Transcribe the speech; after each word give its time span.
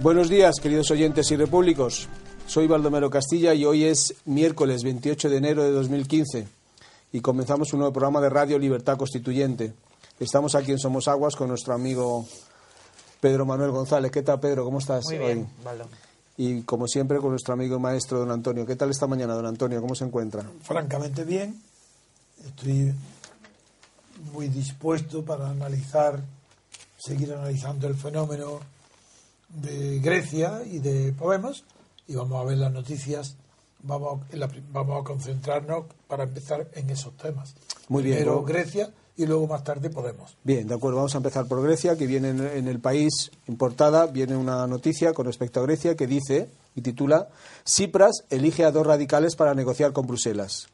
Buenos 0.00 0.28
días, 0.28 0.56
queridos 0.62 0.90
oyentes 0.90 1.30
y 1.30 1.36
repúblicos. 1.36 2.08
Soy 2.46 2.66
Baldomero 2.66 3.10
Castilla 3.10 3.52
y 3.54 3.64
hoy 3.64 3.84
es 3.84 4.14
miércoles 4.24 4.82
28 4.84 5.28
de 5.28 5.36
enero 5.36 5.64
de 5.64 5.72
2015 5.72 6.46
y 7.12 7.20
comenzamos 7.20 7.72
un 7.72 7.80
nuevo 7.80 7.92
programa 7.92 8.20
de 8.20 8.30
Radio 8.30 8.58
Libertad 8.58 8.96
Constituyente. 8.96 9.74
Estamos 10.20 10.54
aquí 10.54 10.72
en 10.72 10.78
Somos 10.78 11.08
Aguas 11.08 11.34
con 11.36 11.48
nuestro 11.48 11.74
amigo 11.74 12.26
Pedro 13.20 13.44
Manuel 13.44 13.72
González. 13.72 14.10
¿Qué 14.12 14.22
tal, 14.22 14.40
Pedro? 14.40 14.64
¿Cómo 14.64 14.78
estás 14.78 15.04
Muy 15.06 15.16
hoy? 15.18 15.24
bien, 15.34 15.48
Baldo. 15.64 15.88
Y 16.36 16.62
como 16.62 16.86
siempre 16.86 17.18
con 17.18 17.30
nuestro 17.30 17.54
amigo 17.54 17.76
y 17.76 17.80
maestro 17.80 18.20
don 18.20 18.30
Antonio. 18.30 18.64
¿Qué 18.64 18.76
tal 18.76 18.90
esta 18.90 19.08
mañana, 19.08 19.34
don 19.34 19.46
Antonio? 19.46 19.80
¿Cómo 19.80 19.94
se 19.96 20.04
encuentra? 20.04 20.44
francamente 20.62 21.24
bien. 21.24 21.60
Estoy 22.46 22.94
muy 24.32 24.46
dispuesto 24.48 25.24
para 25.24 25.50
analizar, 25.50 26.22
seguir 26.96 27.32
analizando 27.32 27.88
el 27.88 27.96
fenómeno 27.96 28.60
de 29.48 29.98
Grecia 30.00 30.62
y 30.64 30.78
de 30.78 31.12
Podemos 31.12 31.64
y 32.06 32.14
vamos 32.14 32.40
a 32.42 32.44
ver 32.48 32.58
las 32.58 32.72
noticias. 32.72 33.36
Vamos, 33.82 34.20
en 34.32 34.40
la 34.40 34.48
pri- 34.48 34.62
vamos 34.72 35.00
a 35.00 35.04
concentrarnos 35.04 35.84
para 36.08 36.24
empezar 36.24 36.68
en 36.74 36.90
esos 36.90 37.16
temas. 37.16 37.54
Muy 37.88 38.02
bien, 38.02 38.16
Primero 38.18 38.42
pues- 38.42 38.52
Grecia 38.52 38.90
y 39.16 39.26
luego 39.26 39.46
más 39.46 39.62
tarde 39.64 39.88
Podemos. 39.90 40.36
Bien, 40.44 40.66
de 40.66 40.74
acuerdo. 40.74 40.96
Vamos 40.96 41.14
a 41.14 41.18
empezar 41.18 41.46
por 41.46 41.62
Grecia, 41.62 41.96
que 41.96 42.06
viene 42.06 42.30
en, 42.30 42.40
en 42.46 42.68
el 42.68 42.80
país 42.80 43.30
importada, 43.46 44.06
viene 44.06 44.36
una 44.36 44.66
noticia 44.66 45.12
con 45.12 45.26
respecto 45.26 45.60
a 45.60 45.62
Grecia 45.64 45.96
que 45.96 46.06
dice 46.06 46.50
y 46.74 46.80
titula 46.82 47.28
Tsipras 47.64 48.24
elige 48.30 48.64
a 48.64 48.70
dos 48.72 48.86
radicales 48.86 49.36
para 49.36 49.54
negociar 49.54 49.92
con 49.92 50.06
Bruselas. 50.06 50.68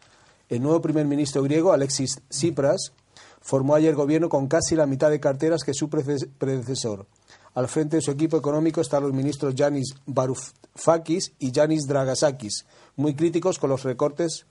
El 0.49 0.63
nuevo 0.63 0.81
primer 0.83 1.07
ministro 1.07 1.43
griego, 1.43 1.73
Alexis 1.73 2.21
Tsipras, 2.29 2.93
formó 3.41 3.75
ayer 3.75 3.95
gobierno 3.95 4.29
con 4.29 4.47
casi 4.47 4.75
la 4.77 4.87
mitad 4.87 5.11
de 5.11 5.21
carteras 5.21 5.63
que 5.63 5.73
su 5.75 5.89
predecesor. 5.91 7.07
Al 7.55 7.69
frente 7.69 7.97
de 7.97 8.03
su 8.03 8.11
equipo 8.11 8.37
económico 8.37 8.81
están 8.81 9.05
los 9.05 9.13
ministros 9.13 9.55
Yanis 9.55 9.95
Varoufakis 10.07 11.33
y 11.39 11.53
Yanis 11.53 11.87
Dragasakis, 11.87 12.65
muy 12.97 13.15
críticos 13.15 13.59
con 13.59 13.71
los 13.71 13.85
recortes. 13.85 14.47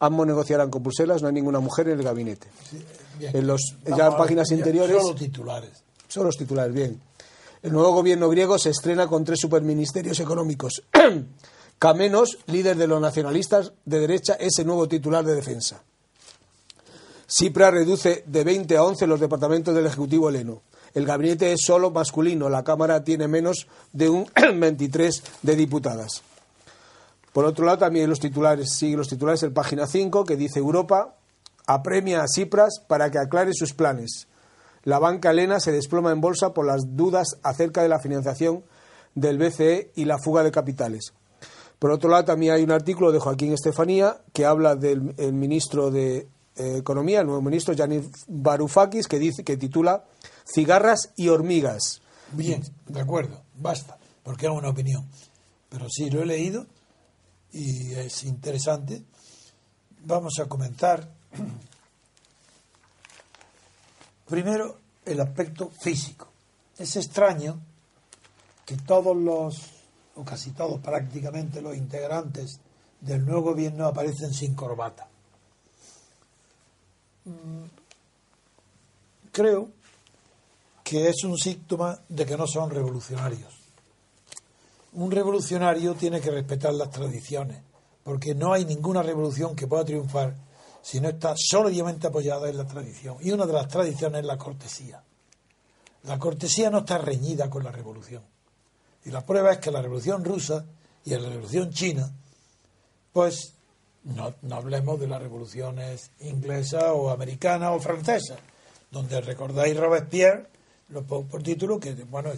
Ambos 0.00 0.26
negociarán 0.26 0.68
con 0.68 0.82
Bruselas, 0.82 1.22
no 1.22 1.28
hay 1.28 1.34
ninguna 1.34 1.60
mujer 1.60 1.88
en 1.88 2.00
el 2.00 2.04
gabinete. 2.04 2.48
Bien. 3.18 3.36
En 3.36 3.46
los 3.46 3.76
ya 3.96 4.16
páginas 4.16 4.50
interiores 4.50 5.00
Solo 5.00 5.14
titulares. 5.14 5.70
son 6.08 6.24
los 6.24 6.36
titulares, 6.36 6.74
bien. 6.74 7.00
El 7.62 7.72
nuevo 7.72 7.92
gobierno 7.92 8.28
griego 8.28 8.58
se 8.58 8.70
estrena 8.70 9.06
con 9.06 9.24
tres 9.24 9.38
superministerios 9.38 10.18
económicos. 10.18 10.82
Kamenos, 11.78 12.38
líder 12.46 12.76
de 12.76 12.88
los 12.88 13.00
nacionalistas 13.00 13.72
de 13.84 14.00
derecha, 14.00 14.34
es 14.34 14.58
el 14.58 14.66
nuevo 14.66 14.88
titular 14.88 15.24
de 15.24 15.36
defensa. 15.36 15.82
Tsipras 17.26 17.72
reduce 17.72 18.24
de 18.26 18.44
20 18.44 18.76
a 18.76 18.84
11 18.84 19.06
los 19.06 19.20
departamentos 19.20 19.74
del 19.74 19.86
Ejecutivo 19.86 20.28
heleno. 20.28 20.62
El 20.94 21.06
gabinete 21.06 21.52
es 21.52 21.60
solo 21.64 21.90
masculino, 21.90 22.48
la 22.48 22.64
Cámara 22.64 23.02
tiene 23.04 23.28
menos 23.28 23.66
de 23.92 24.08
un 24.08 24.26
23 24.60 25.22
de 25.42 25.56
diputadas. 25.56 26.22
Por 27.32 27.46
otro 27.46 27.64
lado, 27.64 27.78
también 27.78 28.10
los 28.10 28.20
titulares, 28.20 28.74
siguen 28.74 28.98
los 28.98 29.08
titulares 29.08 29.42
el 29.42 29.52
página 29.52 29.86
5, 29.86 30.24
que 30.24 30.36
dice 30.36 30.58
Europa 30.58 31.14
apremia 31.66 32.22
a 32.22 32.26
Tsipras 32.26 32.80
para 32.86 33.10
que 33.10 33.18
aclare 33.18 33.52
sus 33.54 33.72
planes. 33.72 34.26
La 34.84 34.98
banca 34.98 35.30
helena 35.30 35.60
se 35.60 35.72
desploma 35.72 36.12
en 36.12 36.20
bolsa 36.20 36.52
por 36.52 36.66
las 36.66 36.96
dudas 36.96 37.38
acerca 37.42 37.82
de 37.82 37.88
la 37.88 38.00
financiación 38.00 38.64
del 39.14 39.38
BCE 39.38 39.92
y 39.94 40.04
la 40.04 40.18
fuga 40.18 40.42
de 40.42 40.50
capitales. 40.50 41.12
Por 41.78 41.90
otro 41.90 42.10
lado, 42.10 42.24
también 42.24 42.54
hay 42.54 42.62
un 42.62 42.72
artículo 42.72 43.12
de 43.12 43.18
Joaquín 43.18 43.52
Estefanía 43.52 44.18
que 44.32 44.44
habla 44.44 44.76
del 44.76 45.14
el 45.18 45.32
ministro 45.32 45.90
de 45.90 46.28
Economía, 46.56 47.20
el 47.20 47.26
nuevo 47.26 47.42
ministro 47.42 47.74
Yanis 47.74 48.06
Varoufakis, 48.28 49.08
que 49.08 49.18
dice 49.18 49.44
que 49.44 49.56
titula 49.56 50.04
Cigarras 50.44 51.10
y 51.16 51.28
hormigas. 51.28 52.02
Bien, 52.32 52.62
de 52.86 53.00
acuerdo, 53.00 53.42
basta, 53.56 53.98
porque 54.22 54.46
es 54.46 54.52
una 54.52 54.68
opinión. 54.68 55.06
Pero 55.68 55.88
sí, 55.88 56.10
lo 56.10 56.22
he 56.22 56.26
leído 56.26 56.66
y 57.52 57.94
es 57.94 58.24
interesante. 58.24 59.02
Vamos 60.04 60.34
a 60.40 60.46
comentar 60.46 61.08
primero 64.26 64.78
el 65.04 65.20
aspecto 65.20 65.70
físico. 65.80 66.28
Es 66.78 66.96
extraño 66.96 67.60
que 68.64 68.76
todos 68.76 69.16
los, 69.16 69.70
o 70.16 70.24
casi 70.24 70.50
todos 70.50 70.80
prácticamente 70.80 71.60
los 71.60 71.76
integrantes 71.76 72.60
del 73.00 73.24
nuevo 73.24 73.42
gobierno 73.42 73.86
aparecen 73.86 74.32
sin 74.32 74.54
corbata. 74.54 75.08
Mm, 77.24 77.64
Creo 79.32 79.70
que 80.84 81.08
es 81.08 81.24
un 81.24 81.38
síntoma 81.38 81.98
de 82.06 82.26
que 82.26 82.36
no 82.36 82.46
son 82.46 82.68
revolucionarios. 82.68 83.50
Un 84.92 85.10
revolucionario 85.10 85.94
tiene 85.94 86.20
que 86.20 86.30
respetar 86.30 86.74
las 86.74 86.90
tradiciones, 86.90 87.62
porque 88.04 88.34
no 88.34 88.52
hay 88.52 88.66
ninguna 88.66 89.02
revolución 89.02 89.56
que 89.56 89.66
pueda 89.66 89.86
triunfar 89.86 90.36
si 90.82 91.00
no 91.00 91.08
está 91.08 91.34
sólidamente 91.34 92.08
apoyada 92.08 92.50
en 92.50 92.58
la 92.58 92.66
tradición. 92.66 93.16
Y 93.22 93.30
una 93.30 93.46
de 93.46 93.54
las 93.54 93.68
tradiciones 93.68 94.20
es 94.20 94.26
la 94.26 94.36
cortesía. 94.36 95.02
La 96.02 96.18
cortesía 96.18 96.68
no 96.68 96.80
está 96.80 96.98
reñida 96.98 97.48
con 97.48 97.64
la 97.64 97.72
revolución. 97.72 98.22
Y 99.06 99.10
la 99.10 99.24
prueba 99.24 99.52
es 99.52 99.58
que 99.58 99.70
la 99.70 99.80
revolución 99.80 100.22
rusa 100.22 100.66
y 101.06 101.10
la 101.10 101.30
revolución 101.30 101.70
china, 101.70 102.12
pues 103.14 103.54
no, 104.04 104.34
no 104.42 104.56
hablemos 104.56 104.98
de 105.00 105.06
las 105.08 105.22
revoluciones 105.22 106.10
inglesa 106.20 106.92
o 106.92 107.10
americana 107.10 107.72
o 107.72 107.80
francesa, 107.80 108.36
donde 108.90 109.20
recordáis 109.20 109.76
Robespierre, 109.76 110.46
lo 110.88 111.02
pongo 111.04 111.28
por 111.28 111.42
título, 111.42 111.78
que 111.80 111.94
bueno, 111.94 112.30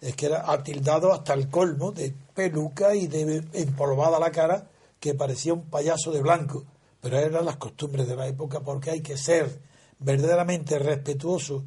es, 0.00 0.14
que 0.14 0.26
era 0.26 0.50
atildado 0.52 1.12
hasta 1.12 1.32
el 1.34 1.48
colmo 1.48 1.90
de 1.92 2.14
peluca 2.34 2.94
y 2.94 3.06
de 3.06 3.42
empolvada 3.54 4.18
la 4.20 4.30
cara, 4.30 4.68
que 5.00 5.14
parecía 5.14 5.54
un 5.54 5.64
payaso 5.64 6.12
de 6.12 6.22
blanco. 6.22 6.64
Pero 7.00 7.18
eran 7.18 7.44
las 7.44 7.56
costumbres 7.56 8.06
de 8.08 8.16
la 8.16 8.26
época 8.26 8.60
porque 8.60 8.90
hay 8.90 9.00
que 9.00 9.16
ser 9.16 9.60
verdaderamente 9.98 10.78
respetuoso 10.78 11.64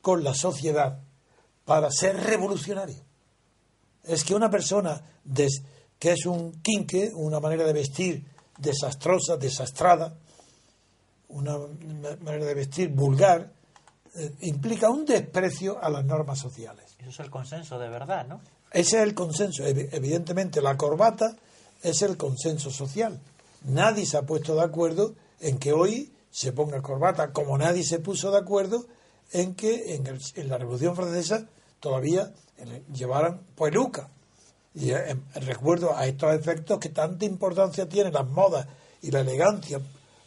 con 0.00 0.22
la 0.24 0.34
sociedad 0.34 1.00
para 1.64 1.90
ser 1.90 2.16
revolucionario. 2.16 2.96
Es 4.04 4.24
que 4.24 4.34
una 4.34 4.50
persona 4.50 5.00
des- 5.24 5.62
que 5.98 6.12
es 6.12 6.26
un 6.26 6.52
quinque, 6.62 7.10
una 7.14 7.38
manera 7.40 7.64
de 7.64 7.72
vestir 7.72 8.24
desastrosa, 8.58 9.36
desastrada, 9.36 10.14
una 11.28 11.58
ma- 11.58 12.16
manera 12.20 12.44
de 12.46 12.54
vestir 12.54 12.88
vulgar, 12.90 13.50
eh, 14.14 14.32
implica 14.42 14.90
un 14.90 15.04
desprecio 15.06 15.82
a 15.82 15.88
las 15.88 16.04
normas 16.04 16.38
sociales. 16.38 16.94
Eso 16.98 17.08
es 17.10 17.20
el 17.20 17.30
consenso 17.30 17.78
de 17.78 17.88
verdad, 17.88 18.26
¿no? 18.26 18.40
Ese 18.70 18.98
es 18.98 19.02
el 19.02 19.14
consenso. 19.14 19.64
Evi- 19.64 19.88
Evidentemente, 19.92 20.60
la 20.60 20.76
corbata 20.76 21.36
es 21.82 22.02
el 22.02 22.16
consenso 22.16 22.70
social. 22.70 23.20
Nadie 23.64 24.04
se 24.06 24.16
ha 24.18 24.22
puesto 24.22 24.54
de 24.54 24.62
acuerdo 24.62 25.14
en 25.40 25.58
que 25.58 25.72
hoy 25.72 26.12
se 26.30 26.52
ponga 26.52 26.80
corbata, 26.82 27.32
como 27.32 27.56
nadie 27.58 27.84
se 27.84 27.98
puso 27.98 28.30
de 28.30 28.38
acuerdo 28.38 28.86
en 29.32 29.54
que 29.54 29.94
en, 29.94 30.06
el- 30.06 30.20
en 30.36 30.48
la 30.48 30.58
Revolución 30.58 30.94
Francesa 30.94 31.46
todavía 31.80 32.32
eh, 32.58 32.82
llevaran 32.92 33.40
peluca. 33.56 34.08
Y 34.74 34.90
eh, 34.90 35.10
em, 35.10 35.20
recuerdo 35.46 35.96
a 35.96 36.06
estos 36.06 36.34
efectos 36.34 36.78
que 36.78 36.88
tanta 36.88 37.24
importancia 37.24 37.88
tienen 37.88 38.12
las 38.14 38.26
modas 38.28 38.66
y 39.02 39.10
la 39.10 39.20
elegancia, 39.20 39.80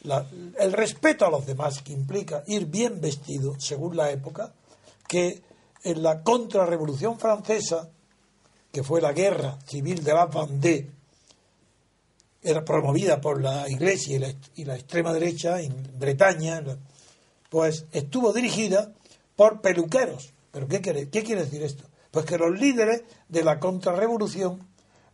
la- 0.04 0.26
el 0.60 0.74
respeto 0.74 1.26
a 1.26 1.30
los 1.32 1.46
demás 1.46 1.82
que 1.82 1.94
implica 1.94 2.44
ir 2.48 2.66
bien 2.68 3.02
vestido 3.02 3.60
según 3.60 3.96
la 3.98 4.12
época, 4.12 4.54
que 5.08 5.42
en 5.84 6.04
la 6.04 6.22
contrarrevolución 6.24 7.18
francesa, 7.20 7.90
que 8.72 8.84
fue 8.84 9.02
la 9.02 9.14
guerra 9.14 9.58
civil 9.66 10.04
de 10.04 10.14
la 10.14 10.26
Vendée, 10.28 10.92
era 12.44 12.64
promovida 12.64 13.20
por 13.22 13.42
la 13.42 13.68
Iglesia 13.70 14.16
y 14.16 14.20
la, 14.20 14.34
y 14.56 14.66
la 14.66 14.76
extrema 14.76 15.12
derecha 15.14 15.60
en 15.62 15.74
Bretaña, 15.98 16.62
pues 17.50 17.86
estuvo 17.92 18.32
dirigida 18.34 18.92
por 19.36 19.62
peluqueros. 19.62 20.32
¿Pero 20.52 20.68
qué 20.68 20.80
quiere, 20.82 21.10
qué 21.10 21.24
quiere 21.24 21.46
decir 21.46 21.64
esto? 21.64 21.84
Pues 22.16 22.26
que 22.26 22.38
los 22.38 22.58
líderes 22.58 23.04
de 23.28 23.44
la 23.44 23.60
contrarrevolución 23.60 24.66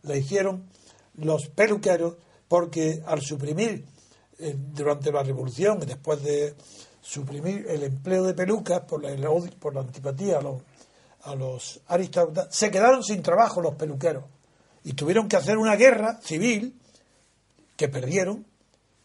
la 0.02 0.16
hicieron 0.16 0.68
los 1.16 1.48
peluqueros 1.48 2.14
porque 2.46 3.02
al 3.04 3.20
suprimir 3.20 3.84
eh, 4.38 4.54
durante 4.56 5.10
la 5.10 5.24
revolución 5.24 5.80
y 5.82 5.86
después 5.86 6.22
de 6.22 6.54
suprimir 7.00 7.66
el 7.68 7.82
empleo 7.82 8.22
de 8.22 8.34
pelucas 8.34 8.82
por 8.82 9.02
la, 9.02 9.10
el 9.10 9.26
por 9.58 9.74
la 9.74 9.80
antipatía 9.80 10.38
a 10.38 10.42
los, 10.42 10.62
a 11.22 11.34
los 11.34 11.80
aristócratas, 11.88 12.54
se 12.54 12.70
quedaron 12.70 13.02
sin 13.02 13.20
trabajo 13.20 13.60
los 13.60 13.74
peluqueros 13.74 14.22
y 14.84 14.92
tuvieron 14.92 15.28
que 15.28 15.34
hacer 15.34 15.58
una 15.58 15.74
guerra 15.74 16.20
civil 16.22 16.78
que 17.76 17.88
perdieron 17.88 18.46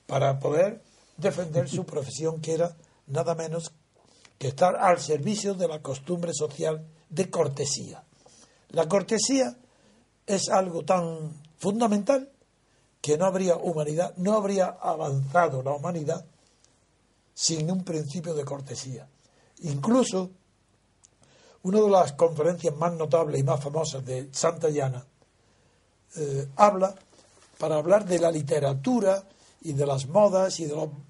para 0.06 0.38
poder 0.38 0.84
defender 1.18 1.68
su 1.68 1.84
profesión, 1.88 2.42
que 2.42 2.54
era 2.54 2.78
nada 3.08 3.34
menos 3.34 3.72
que 4.38 4.50
estar 4.50 4.76
al 4.76 5.00
servicio 5.00 5.56
de 5.56 5.68
la 5.68 5.82
costumbre 5.82 6.32
social 6.36 6.86
de 7.10 7.30
cortesía. 7.30 8.04
La 8.70 8.88
cortesía 8.88 9.56
es 10.26 10.50
algo 10.50 10.84
tan 10.84 11.32
fundamental 11.58 12.30
que 13.02 13.18
no 13.18 13.26
habría 13.26 13.56
humanidad, 13.56 14.14
no 14.18 14.34
habría 14.34 14.78
avanzado 14.82 15.64
la 15.64 15.74
humanidad 15.74 16.26
sin 17.34 17.72
un 17.72 17.84
principio 17.84 18.34
de 18.34 18.44
cortesía. 18.44 19.08
Incluso 19.60 20.32
una 21.64 21.82
de 21.82 21.90
las 21.90 22.14
conferencias 22.14 22.76
más 22.76 22.94
notables 22.94 23.40
y 23.40 23.44
más 23.44 23.64
famosas 23.64 24.06
de 24.06 24.30
Santa 24.32 24.70
Llana, 24.70 25.06
eh, 26.16 26.48
habla 26.56 26.96
para 27.58 27.76
hablar 27.76 28.06
de 28.06 28.20
la 28.20 28.32
literatura 28.32 29.24
y 29.62 29.74
de 29.74 29.86
las 29.86 30.08
modas 30.08 30.60
y 30.60 30.66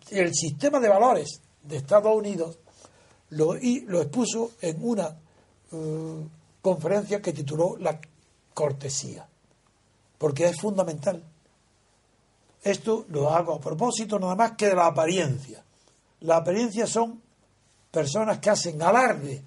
del 0.09 0.33
sistema 0.33 0.79
de 0.79 0.89
valores 0.89 1.41
de 1.63 1.77
Estados 1.77 2.15
Unidos, 2.15 2.59
y 3.61 3.81
lo 3.81 4.01
expuso 4.01 4.51
en 4.61 4.77
una 4.81 5.15
eh, 5.71 6.27
conferencia 6.61 7.21
que 7.21 7.33
tituló 7.33 7.77
La 7.77 7.99
cortesía, 8.53 9.27
porque 10.17 10.45
es 10.45 10.59
fundamental. 10.59 11.23
Esto 12.63 13.05
lo 13.09 13.29
hago 13.29 13.55
a 13.55 13.59
propósito 13.59 14.19
nada 14.19 14.35
más 14.35 14.51
que 14.53 14.67
de 14.67 14.75
la 14.75 14.87
apariencia. 14.87 15.63
La 16.21 16.37
apariencia 16.37 16.87
son 16.87 17.21
personas 17.91 18.39
que 18.39 18.49
hacen 18.49 18.81
alarde 18.81 19.43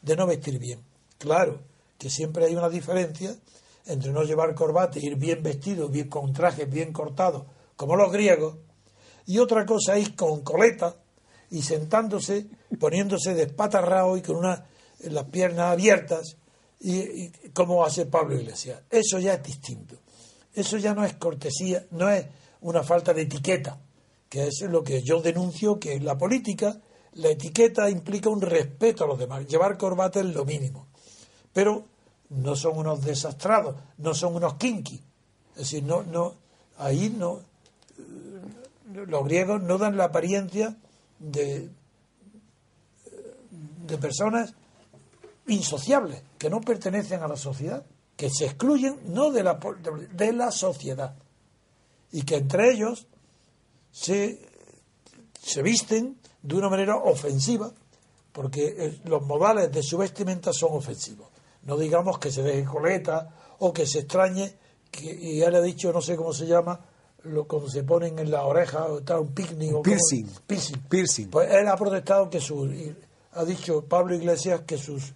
de 0.00 0.16
no 0.16 0.26
vestir 0.26 0.58
bien. 0.58 0.80
Claro 1.18 1.60
que 1.98 2.10
siempre 2.10 2.46
hay 2.46 2.54
una 2.54 2.68
diferencia 2.68 3.34
entre 3.86 4.12
no 4.12 4.22
llevar 4.22 4.54
corbata 4.54 4.98
e 4.98 5.06
ir 5.06 5.16
bien 5.16 5.42
vestido, 5.42 5.88
bien 5.88 6.08
con 6.08 6.32
trajes 6.32 6.68
bien 6.70 6.92
cortados, 6.92 7.44
como 7.76 7.96
los 7.96 8.12
griegos, 8.12 8.56
y 9.26 9.38
otra 9.38 9.64
cosa 9.66 9.96
es 9.96 10.10
con 10.10 10.42
coleta 10.42 10.96
y 11.50 11.62
sentándose, 11.62 12.46
poniéndose 12.78 13.34
de 13.34 13.44
y 13.44 14.22
con 14.22 14.36
una, 14.36 14.66
las 15.10 15.24
piernas 15.24 15.72
abiertas, 15.72 16.36
y, 16.80 17.28
como 17.52 17.84
hace 17.84 18.06
Pablo 18.06 18.34
Iglesias. 18.36 18.82
Eso 18.90 19.18
ya 19.18 19.34
es 19.34 19.42
distinto. 19.42 19.96
Eso 20.54 20.76
ya 20.78 20.94
no 20.94 21.04
es 21.04 21.14
cortesía, 21.14 21.86
no 21.92 22.10
es 22.10 22.26
una 22.62 22.82
falta 22.82 23.14
de 23.14 23.22
etiqueta, 23.22 23.78
que 24.28 24.48
es 24.48 24.60
lo 24.62 24.82
que 24.82 25.02
yo 25.02 25.22
denuncio 25.22 25.78
que 25.78 25.94
en 25.94 26.04
la 26.04 26.18
política 26.18 26.80
la 27.14 27.28
etiqueta 27.28 27.90
implica 27.90 28.30
un 28.30 28.40
respeto 28.40 29.04
a 29.04 29.06
los 29.06 29.18
demás. 29.18 29.46
Llevar 29.46 29.78
corbata 29.78 30.20
es 30.20 30.26
lo 30.26 30.44
mínimo. 30.44 30.86
Pero 31.52 31.84
no 32.30 32.56
son 32.56 32.78
unos 32.78 33.04
desastrados, 33.04 33.76
no 33.98 34.14
son 34.14 34.34
unos 34.34 34.54
kinky. 34.54 35.00
Es 35.52 35.58
decir, 35.58 35.84
no, 35.84 36.02
no, 36.02 36.34
ahí 36.78 37.14
no. 37.16 37.40
Los 38.92 39.24
griegos 39.24 39.62
no 39.62 39.78
dan 39.78 39.96
la 39.96 40.04
apariencia 40.04 40.76
de, 41.18 41.68
de 43.86 43.98
personas 43.98 44.54
insociables, 45.46 46.22
que 46.38 46.50
no 46.50 46.60
pertenecen 46.60 47.22
a 47.22 47.28
la 47.28 47.36
sociedad, 47.36 47.84
que 48.16 48.30
se 48.30 48.46
excluyen 48.46 49.00
no 49.06 49.30
de 49.30 49.42
la, 49.42 49.58
de 50.12 50.32
la 50.32 50.50
sociedad, 50.50 51.14
y 52.12 52.22
que 52.22 52.36
entre 52.36 52.72
ellos 52.72 53.06
se, 53.90 54.48
se 55.40 55.62
visten 55.62 56.18
de 56.42 56.54
una 56.54 56.68
manera 56.68 56.96
ofensiva, 56.96 57.72
porque 58.32 59.00
los 59.04 59.22
modales 59.22 59.70
de 59.72 59.82
su 59.82 59.98
vestimenta 59.98 60.52
son 60.52 60.72
ofensivos. 60.72 61.28
No 61.64 61.76
digamos 61.76 62.18
que 62.18 62.30
se 62.30 62.42
deje 62.42 62.64
coleta 62.64 63.56
o 63.58 63.72
que 63.72 63.86
se 63.86 64.00
extrañe, 64.00 64.56
que 64.90 65.04
y 65.04 65.38
ya 65.38 65.50
le 65.50 65.58
he 65.58 65.62
dicho, 65.62 65.92
no 65.92 66.00
sé 66.00 66.16
cómo 66.16 66.32
se 66.32 66.46
llama, 66.46 66.80
lo 67.24 67.46
cuando 67.46 67.68
se 67.68 67.84
ponen 67.84 68.18
en 68.18 68.30
la 68.30 68.44
oreja 68.44 68.86
o 68.86 68.98
está 68.98 69.20
un 69.20 69.32
picnic 69.32 69.74
o 69.74 69.82
piercing. 69.82 70.28
piercing. 70.46 70.78
piercing. 70.88 71.30
Pues 71.30 71.50
él 71.52 71.68
ha 71.68 71.76
protestado 71.76 72.28
que 72.28 72.40
su 72.40 72.68
ha 73.32 73.44
dicho 73.44 73.84
Pablo 73.84 74.14
Iglesias 74.14 74.62
que 74.66 74.76
sus 74.76 75.14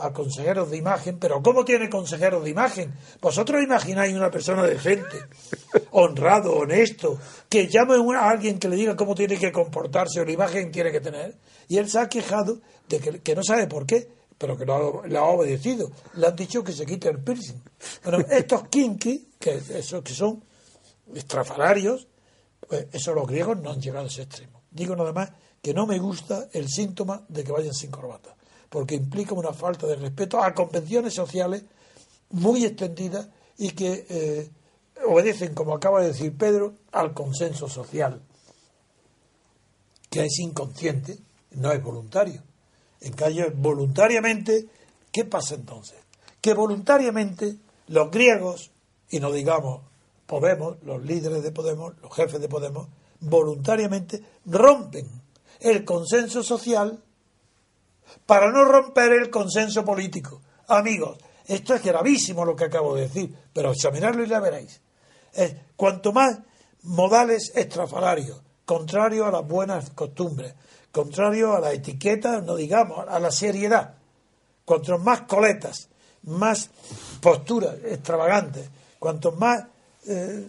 a 0.00 0.12
consejeros 0.12 0.70
de 0.70 0.76
imagen, 0.76 1.18
pero 1.18 1.42
¿cómo 1.42 1.64
tiene 1.64 1.88
consejeros 1.88 2.44
de 2.44 2.50
imagen? 2.50 2.94
Vosotros 3.20 3.62
imagináis 3.62 4.14
una 4.14 4.30
persona 4.30 4.62
decente, 4.64 5.16
honrado, 5.92 6.54
honesto, 6.54 7.18
que 7.48 7.68
llame 7.68 7.94
a 8.16 8.28
alguien 8.28 8.58
que 8.58 8.68
le 8.68 8.76
diga 8.76 8.96
cómo 8.96 9.14
tiene 9.14 9.36
que 9.36 9.52
comportarse 9.52 10.20
o 10.20 10.24
la 10.24 10.32
imagen 10.32 10.70
tiene 10.70 10.90
que 10.90 11.00
tener. 11.00 11.36
Y 11.68 11.78
él 11.78 11.88
se 11.88 11.98
ha 11.98 12.08
quejado 12.08 12.60
de 12.88 13.00
que, 13.00 13.34
no 13.34 13.42
sabe 13.42 13.66
por 13.66 13.86
qué, 13.86 14.08
pero 14.36 14.56
que 14.56 14.64
lo 14.64 14.74
ha, 14.74 15.18
ha, 15.18 15.24
obedecido. 15.24 15.90
Le 16.14 16.26
han 16.26 16.36
dicho 16.36 16.62
que 16.62 16.72
se 16.72 16.84
quite 16.84 17.08
el 17.08 17.22
piercing. 17.22 17.62
Bueno, 18.02 18.24
estos 18.30 18.68
kinky, 18.68 19.30
que, 19.38 19.60
esos 19.70 20.02
que 20.02 20.12
son 20.12 20.42
estrafalarios, 21.14 22.06
pues 22.66 22.86
eso 22.92 23.14
los 23.14 23.26
griegos 23.26 23.60
no 23.60 23.70
han 23.70 23.80
llegado 23.80 24.06
a 24.06 24.08
ese 24.08 24.22
extremo. 24.22 24.62
Digo 24.70 24.96
nada 24.96 25.12
más 25.12 25.30
que 25.62 25.72
no 25.72 25.86
me 25.86 25.98
gusta 25.98 26.48
el 26.52 26.68
síntoma 26.68 27.24
de 27.28 27.44
que 27.44 27.52
vayan 27.52 27.72
sin 27.72 27.90
corbata 27.90 28.34
porque 28.74 28.96
implica 28.96 29.34
una 29.34 29.52
falta 29.52 29.86
de 29.86 29.94
respeto 29.94 30.42
a 30.42 30.52
convenciones 30.52 31.14
sociales 31.14 31.62
muy 32.30 32.64
extendidas 32.64 33.28
y 33.56 33.70
que 33.70 34.04
eh, 34.08 34.50
obedecen, 35.06 35.54
como 35.54 35.76
acaba 35.76 36.00
de 36.00 36.08
decir 36.08 36.36
Pedro, 36.36 36.74
al 36.90 37.14
consenso 37.14 37.68
social, 37.68 38.20
que 40.10 40.24
es 40.24 40.40
inconsciente, 40.40 41.16
no 41.52 41.70
es 41.70 41.80
voluntario. 41.80 42.42
En 43.00 43.12
cambio, 43.12 43.52
voluntariamente, 43.54 44.66
¿qué 45.12 45.24
pasa 45.24 45.54
entonces? 45.54 46.00
Que 46.40 46.52
voluntariamente 46.52 47.56
los 47.86 48.10
griegos, 48.10 48.72
y 49.08 49.20
no 49.20 49.30
digamos 49.30 49.82
Podemos, 50.26 50.82
los 50.82 51.00
líderes 51.04 51.44
de 51.44 51.52
Podemos, 51.52 51.94
los 52.02 52.12
jefes 52.12 52.40
de 52.40 52.48
Podemos, 52.48 52.88
voluntariamente 53.20 54.20
rompen 54.44 55.06
el 55.60 55.84
consenso 55.84 56.42
social 56.42 57.03
para 58.26 58.50
no 58.50 58.64
romper 58.64 59.12
el 59.12 59.30
consenso 59.30 59.84
político. 59.84 60.40
Amigos, 60.68 61.18
esto 61.46 61.74
es 61.74 61.82
gravísimo 61.82 62.44
lo 62.44 62.56
que 62.56 62.64
acabo 62.64 62.94
de 62.94 63.02
decir, 63.02 63.34
pero 63.52 63.72
examinarlo 63.72 64.24
y 64.24 64.28
ya 64.28 64.40
veréis. 64.40 64.80
cuanto 65.76 66.12
más 66.12 66.38
modales 66.82 67.52
estrafalarios, 67.54 68.40
contrario 68.64 69.26
a 69.26 69.30
las 69.30 69.46
buenas 69.46 69.90
costumbres, 69.90 70.54
contrario 70.90 71.54
a 71.54 71.60
la 71.60 71.72
etiqueta, 71.72 72.40
no 72.40 72.56
digamos, 72.56 73.06
a 73.08 73.18
la 73.18 73.30
seriedad, 73.30 73.94
cuanto 74.64 74.98
más 74.98 75.22
coletas, 75.22 75.88
más 76.22 76.70
posturas 77.20 77.76
extravagantes, 77.84 78.68
cuanto 78.98 79.32
más 79.32 79.64
eh, 80.06 80.48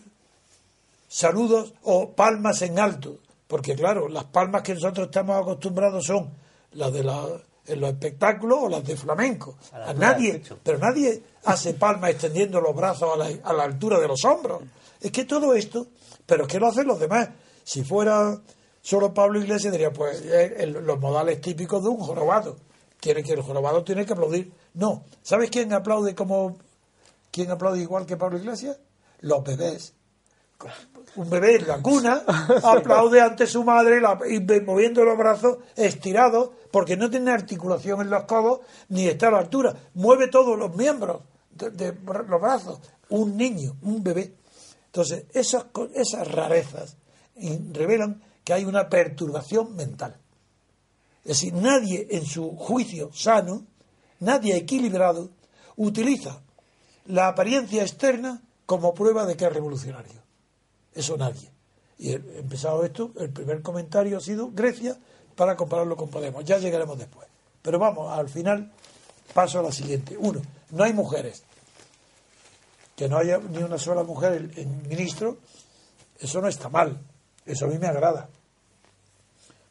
saludos 1.08 1.74
o 1.84 2.12
palmas 2.12 2.62
en 2.62 2.80
alto, 2.80 3.18
porque 3.48 3.76
claro, 3.76 4.08
las 4.08 4.26
palmas 4.26 4.62
que 4.62 4.74
nosotros 4.74 5.08
estamos 5.08 5.42
acostumbrados 5.42 6.06
son 6.06 6.32
las 6.74 6.94
de 6.94 7.04
la 7.04 7.26
en 7.68 7.82
los 7.82 7.92
espectáculos 7.92 8.60
o 8.64 8.70
las 8.70 8.86
de 8.86 8.96
flamenco. 8.96 9.58
A, 9.72 9.94
nadie, 9.94 10.42
pero 10.64 10.78
nadie 10.78 11.22
hace 11.46 11.74
palmas 11.74 12.12
extendiendo 12.12 12.62
los 12.62 12.76
brazos 12.76 13.14
a 13.14 13.18
la, 13.18 13.30
a 13.44 13.54
la, 13.54 13.64
altura 13.64 14.00
de 14.00 14.08
los 14.08 14.24
hombros. 14.26 14.64
Es 15.02 15.12
que 15.12 15.26
todo 15.26 15.54
esto, 15.54 15.88
pero 16.26 16.44
es 16.44 16.50
que 16.50 16.60
lo 16.60 16.68
hacen 16.68 16.88
los 16.88 17.00
demás. 17.00 17.30
Si 17.64 17.84
fuera 17.84 18.40
solo 18.82 19.14
Pablo 19.14 19.40
Iglesias, 19.40 19.72
diría, 19.72 19.92
pues 19.92 20.24
los 20.68 21.00
modales 21.00 21.42
típicos 21.42 21.84
de 21.84 21.90
un 21.90 21.98
jorobado. 21.98 22.58
Tiene 23.00 23.24
que 23.24 23.34
el 23.34 23.42
jorobado 23.42 23.84
tiene 23.84 24.06
que 24.06 24.14
aplaudir. 24.14 24.52
No. 24.76 25.04
¿Sabes 25.22 25.50
quién 25.50 25.74
aplaude 25.74 26.16
como 26.16 26.58
quién 27.32 27.52
aplaude 27.52 27.82
igual 27.82 28.06
que 28.06 28.18
Pablo 28.18 28.38
Iglesias? 28.38 28.78
Los 29.22 29.44
bebés 29.44 29.94
un 31.16 31.30
bebé 31.30 31.56
en 31.56 31.68
la 31.68 31.82
cuna 31.82 32.24
aplaude 32.64 33.22
ante 33.22 33.48
su 33.48 33.64
madre 33.64 34.02
y 34.30 34.40
moviendo 34.62 35.04
los 35.04 35.18
brazos 35.18 35.58
estirados 35.76 36.50
porque 36.72 36.98
no 36.98 37.10
tiene 37.10 37.32
articulación 37.32 38.02
en 38.02 38.10
los 38.10 38.24
codos 38.26 38.62
ni 38.90 39.08
está 39.08 39.30
a 39.30 39.32
la 39.32 39.40
altura. 39.40 39.76
Mueve 39.94 40.28
todos 40.28 40.58
los 40.58 40.76
miembros 40.76 41.22
de, 41.52 41.94
los 41.94 42.42
brazos. 42.42 42.80
Un 43.10 43.38
niño, 43.38 43.78
un 43.84 44.04
bebé. 44.04 44.36
Entonces, 44.88 45.26
esas, 45.34 45.66
esas 45.94 46.28
rarezas 46.32 46.98
revelan 47.72 48.22
que 48.44 48.54
hay 48.54 48.66
una 48.66 48.90
perturbación 48.90 49.76
mental. 49.76 50.18
Es 51.24 51.40
decir, 51.40 51.54
nadie 51.54 52.08
en 52.12 52.26
su 52.26 52.56
juicio 52.56 53.10
sano, 53.14 53.66
nadie 54.20 54.56
equilibrado, 54.56 55.32
utiliza 55.78 56.42
la 57.08 57.28
apariencia 57.28 57.82
externa 57.82 58.42
como 58.66 58.94
prueba 58.94 59.26
de 59.26 59.36
que 59.36 59.46
es 59.46 59.54
revolucionario. 59.54 60.25
Eso 60.96 61.18
nadie. 61.18 61.52
Y 61.98 62.14
empezado 62.14 62.84
esto, 62.84 63.12
el 63.18 63.30
primer 63.30 63.62
comentario 63.62 64.18
ha 64.18 64.22
sido 64.22 64.50
Grecia 64.52 64.98
para 65.36 65.56
compararlo 65.56 65.96
con 65.96 66.10
Podemos. 66.10 66.44
Ya 66.46 66.58
llegaremos 66.58 66.98
después. 66.98 67.28
Pero 67.62 67.80
vamos, 67.80 68.12
al 68.12 68.30
final 68.30 68.72
paso 69.34 69.60
a 69.60 69.64
la 69.64 69.72
siguiente. 69.72 70.16
Uno, 70.18 70.42
no 70.72 70.84
hay 70.84 70.94
mujeres. 70.94 71.44
Que 72.96 73.10
no 73.10 73.18
haya 73.18 73.38
ni 73.38 73.62
una 73.62 73.78
sola 73.78 74.04
mujer 74.04 74.52
en 74.56 74.88
ministro, 74.88 75.38
eso 76.20 76.42
no 76.42 76.48
está 76.48 76.70
mal. 76.70 76.98
Eso 77.46 77.66
a 77.66 77.68
mí 77.70 77.78
me 77.78 77.88
agrada. 77.88 78.30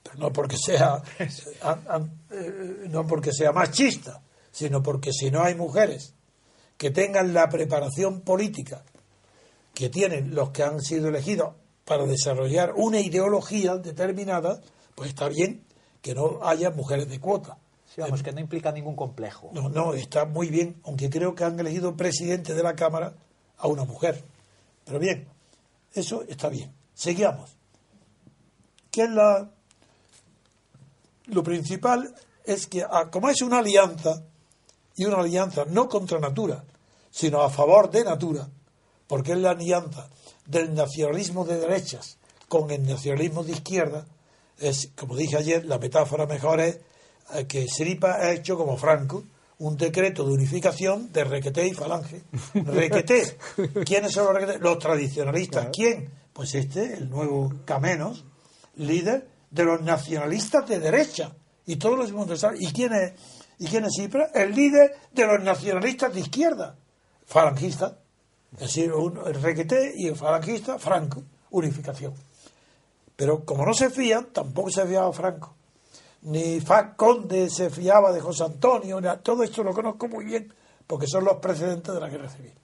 Pero 0.03 0.17
no 0.19 0.33
porque 0.33 0.57
sea 0.59 1.03
eh, 1.19 2.87
no 2.91 3.07
porque 3.07 3.33
sea 3.33 3.53
machista, 3.53 4.21
sino 4.53 4.83
porque 4.83 5.11
si 5.13 5.31
no 5.31 5.43
hay 5.43 5.55
mujeres 5.55 6.13
que 6.77 6.91
tengan 6.91 7.33
la 7.33 7.49
preparación 7.49 8.21
política 8.21 8.85
que 9.75 9.91
tienen 9.91 10.35
los 10.35 10.51
que 10.51 10.63
han 10.63 10.81
sido 10.81 11.09
elegidos 11.09 11.55
para 11.85 12.07
desarrollar 12.07 12.73
una 12.77 13.01
ideología 13.01 13.77
determinada, 13.77 14.61
pues 14.95 15.11
está 15.11 15.29
bien 15.29 15.65
que 16.01 16.15
no 16.15 16.41
haya 16.43 16.71
mujeres 16.71 17.09
de 17.09 17.21
cuota. 17.21 17.59
digamos 17.97 18.23
que 18.23 18.33
no 18.33 18.41
implica 18.41 18.73
ningún 18.73 18.97
complejo. 18.97 19.51
No, 19.53 19.69
no, 19.69 19.95
está 19.95 20.25
muy 20.25 20.49
bien, 20.49 20.81
aunque 20.85 21.11
creo 21.11 21.35
que 21.35 21.45
han 21.45 21.59
elegido 21.59 21.97
presidente 21.97 22.55
de 22.55 22.63
la 22.63 22.75
Cámara 22.75 23.15
a 23.59 23.69
una 23.69 23.85
mujer. 23.85 24.25
Pero 24.85 24.99
bien, 24.99 25.29
eso 25.93 26.23
está 26.29 26.49
bien. 26.49 26.73
Seguimos. 26.95 27.57
¿Qué 28.91 29.03
es 29.03 29.11
la...? 29.11 29.51
Lo 31.27 31.43
principal 31.43 32.15
es 32.45 32.67
que, 32.67 32.83
ah, 32.83 33.11
como 33.11 33.31
es 33.31 33.41
una 33.41 33.59
alianza 33.59 34.23
y 34.95 35.07
una 35.07 35.19
alianza 35.19 35.65
no 35.65 35.89
contra 35.89 36.19
Natura, 36.19 36.63
sino 37.11 37.41
a 37.43 37.49
favor 37.49 37.91
de 37.91 38.05
Natura, 38.05 38.47
porque 39.15 39.31
es 39.31 39.39
la 39.39 39.51
alianza 39.51 40.09
del 40.45 40.75
nacionalismo 40.75 41.45
de 41.45 41.61
derechas 41.61 42.19
con 42.49 42.73
el 42.73 42.85
nacionalismo 42.85 43.45
de 43.45 43.53
izquierda, 43.53 44.07
es, 44.59 44.91
como 44.97 45.15
dije 45.15 45.37
ayer, 45.37 45.65
la 45.67 45.79
metáfora 45.79 46.27
mejor 46.27 46.59
es 46.59 46.81
eh, 47.33 47.47
que 47.47 47.69
Siripa 47.69 48.17
ha 48.17 48.33
hecho 48.33 48.57
como 48.57 48.77
Franco 48.77 49.23
un 49.59 49.77
decreto 49.77 50.25
de 50.25 50.33
unificación 50.33 51.13
de 51.13 51.23
Requeté 51.23 51.69
y 51.69 51.75
Falange. 51.75 52.23
Requeté, 52.55 53.39
¿quiénes 53.87 54.11
son 54.11 54.25
los 54.25 54.35
Requeté? 54.35 54.59
Los 54.59 54.81
tradicionalistas. 54.81 55.69
¿Quién? 55.73 56.11
Pues 56.33 56.53
este, 56.57 56.95
el 56.95 57.09
nuevo 57.09 57.53
Camenos, 57.65 58.25
líder 58.75 59.29
de 59.49 59.63
los 59.63 59.81
nacionalistas 59.81 60.69
de 60.69 60.81
derecha. 60.81 61.37
Y 61.67 61.77
todos 61.77 61.97
los 61.97 62.51
¿Y 62.59 62.73
quién 62.73 62.93
es? 62.95 63.13
¿Y 63.61 63.69
quién 63.69 63.85
es 63.85 63.93
Cipra? 63.97 64.33
El 64.35 64.57
líder 64.57 64.97
de 65.13 65.25
los 65.25 65.41
nacionalistas 65.41 66.13
de 66.13 66.19
izquierda, 66.19 66.77
falangista. 67.25 68.01
Es 68.55 68.61
decir, 68.61 68.93
un, 68.93 69.17
Requeté 69.17 69.93
y 69.97 70.07
el 70.07 70.17
falangista, 70.17 70.79
Franco, 70.79 71.23
unificación. 71.51 72.15
Pero 73.17 73.45
como 73.45 73.65
no 73.65 73.75
se 73.75 73.91
fían, 73.91 74.27
tampoco 74.33 74.71
se 74.71 74.87
fiaba 74.87 75.13
Franco 75.13 75.55
ni 76.25 76.61
Faz 76.61 76.95
Conde 76.97 77.51
se 77.51 77.71
fiaba 77.71 78.13
de 78.13 78.21
José 78.21 78.45
Antonio, 78.45 79.01
todo 79.23 79.43
esto 79.43 79.63
lo 79.63 79.73
conozco 79.73 80.09
muy 80.09 80.25
bien, 80.25 80.53
porque 80.87 81.07
son 81.07 81.25
los 81.25 81.37
precedentes 81.37 81.95
de 81.95 82.01
la 82.01 82.09
guerra 82.09 82.29
civil. 82.29 82.55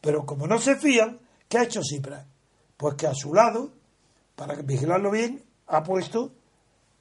Pero 0.00 0.24
como 0.24 0.46
no 0.46 0.58
se 0.58 0.76
fían, 0.76 1.18
¿qué 1.48 1.58
ha 1.58 1.64
hecho 1.64 1.82
Cipras? 1.82 2.24
Pues 2.76 2.94
que 2.94 3.06
a 3.06 3.14
su 3.14 3.34
lado, 3.34 3.70
para 4.36 4.54
vigilarlo 4.54 5.10
bien, 5.10 5.44
ha 5.66 5.82
puesto 5.82 6.32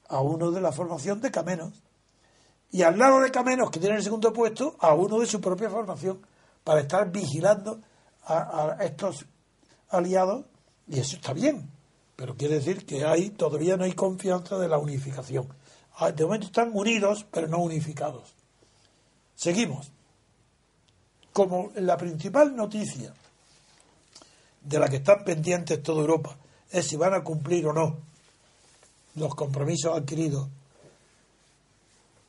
a 0.07 0.19
uno 0.21 0.51
de 0.51 0.61
la 0.61 0.71
formación 0.71 1.21
de 1.21 1.31
Camenos. 1.31 1.83
Y 2.71 2.81
al 2.81 2.97
lado 2.97 3.21
de 3.21 3.31
Camenos, 3.31 3.69
que 3.69 3.79
tiene 3.79 3.95
el 3.95 4.03
segundo 4.03 4.33
puesto, 4.33 4.75
a 4.79 4.93
uno 4.95 5.19
de 5.19 5.27
su 5.27 5.39
propia 5.39 5.69
formación, 5.69 6.25
para 6.63 6.81
estar 6.81 7.11
vigilando 7.11 7.81
a, 8.25 8.77
estos 8.81 9.25
aliados, 9.89 10.45
y 10.87 10.99
eso 10.99 11.15
está 11.15 11.33
bien 11.33 11.69
pero 12.19 12.35
quiere 12.35 12.55
decir 12.55 12.85
que 12.85 13.05
hay 13.05 13.29
todavía 13.29 13.77
no 13.77 13.85
hay 13.85 13.93
confianza 13.93 14.57
de 14.57 14.67
la 14.67 14.77
unificación. 14.77 15.47
Ah, 15.95 16.11
de 16.11 16.25
momento 16.25 16.47
están 16.47 16.71
unidos, 16.73 17.25
pero 17.31 17.47
no 17.47 17.59
unificados. 17.59 18.35
Seguimos. 19.35 19.89
Como 21.31 21.71
la 21.75 21.95
principal 21.95 22.53
noticia 22.57 23.13
de 24.61 24.79
la 24.79 24.89
que 24.89 24.97
están 24.97 25.23
pendientes 25.23 25.81
toda 25.81 26.01
Europa 26.01 26.35
es 26.69 26.87
si 26.87 26.97
van 26.97 27.13
a 27.13 27.23
cumplir 27.23 27.65
o 27.67 27.71
no 27.71 27.99
los 29.15 29.33
compromisos 29.33 29.95
adquiridos. 29.95 30.49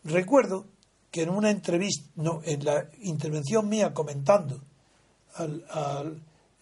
Recuerdo 0.04 0.66
que 1.10 1.22
en 1.22 1.30
una 1.30 1.50
entrevista, 1.50 2.08
no, 2.16 2.40
en 2.44 2.64
la 2.64 2.88
intervención 3.02 3.68
mía 3.68 3.92
comentando 3.92 4.60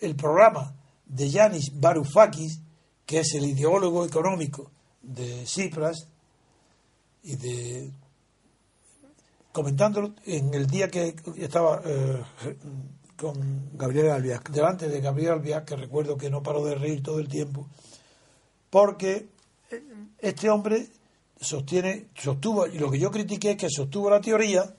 el 0.01 0.17
programa 0.17 0.75
de 1.07 1.31
Yanis 1.31 1.73
Varoufakis, 1.75 2.61
que 3.05 3.21
es 3.21 3.35
el 3.35 3.47
ideólogo 3.47 4.05
económico 4.05 4.71
de 5.03 5.47
Cipras, 5.47 6.09
y 7.23 7.37
de 7.37 7.91
comentándolo 9.53 10.15
en 10.25 10.55
el 10.55 10.67
día 10.67 10.89
que 10.89 11.17
estaba 11.37 11.83
eh, 11.85 12.23
con 13.17 13.71
Gabriel 13.77 14.11
Albiac. 14.11 14.51
delante 14.51 14.89
de 14.89 15.01
Gabriel 15.01 15.33
Albiac, 15.33 15.65
que 15.65 15.77
recuerdo 15.77 16.17
que 16.17 16.31
no 16.31 16.43
paró 16.43 16.65
de 16.65 16.75
reír 16.75 17.03
todo 17.03 17.19
el 17.19 17.29
tiempo, 17.29 17.67
porque 18.71 19.29
este 20.19 20.51
hombre 20.51 20.89
sostiene, 21.41 22.09
sostuvo, 22.15 22.67
y 22.67 22.79
lo 22.79 22.91
que 22.91 22.99
yo 22.99 23.11
critiqué 23.11 23.53
es 23.53 23.57
que 23.57 23.71
sostuvo 23.71 24.11
la 24.11 24.21
teoría 24.21 24.75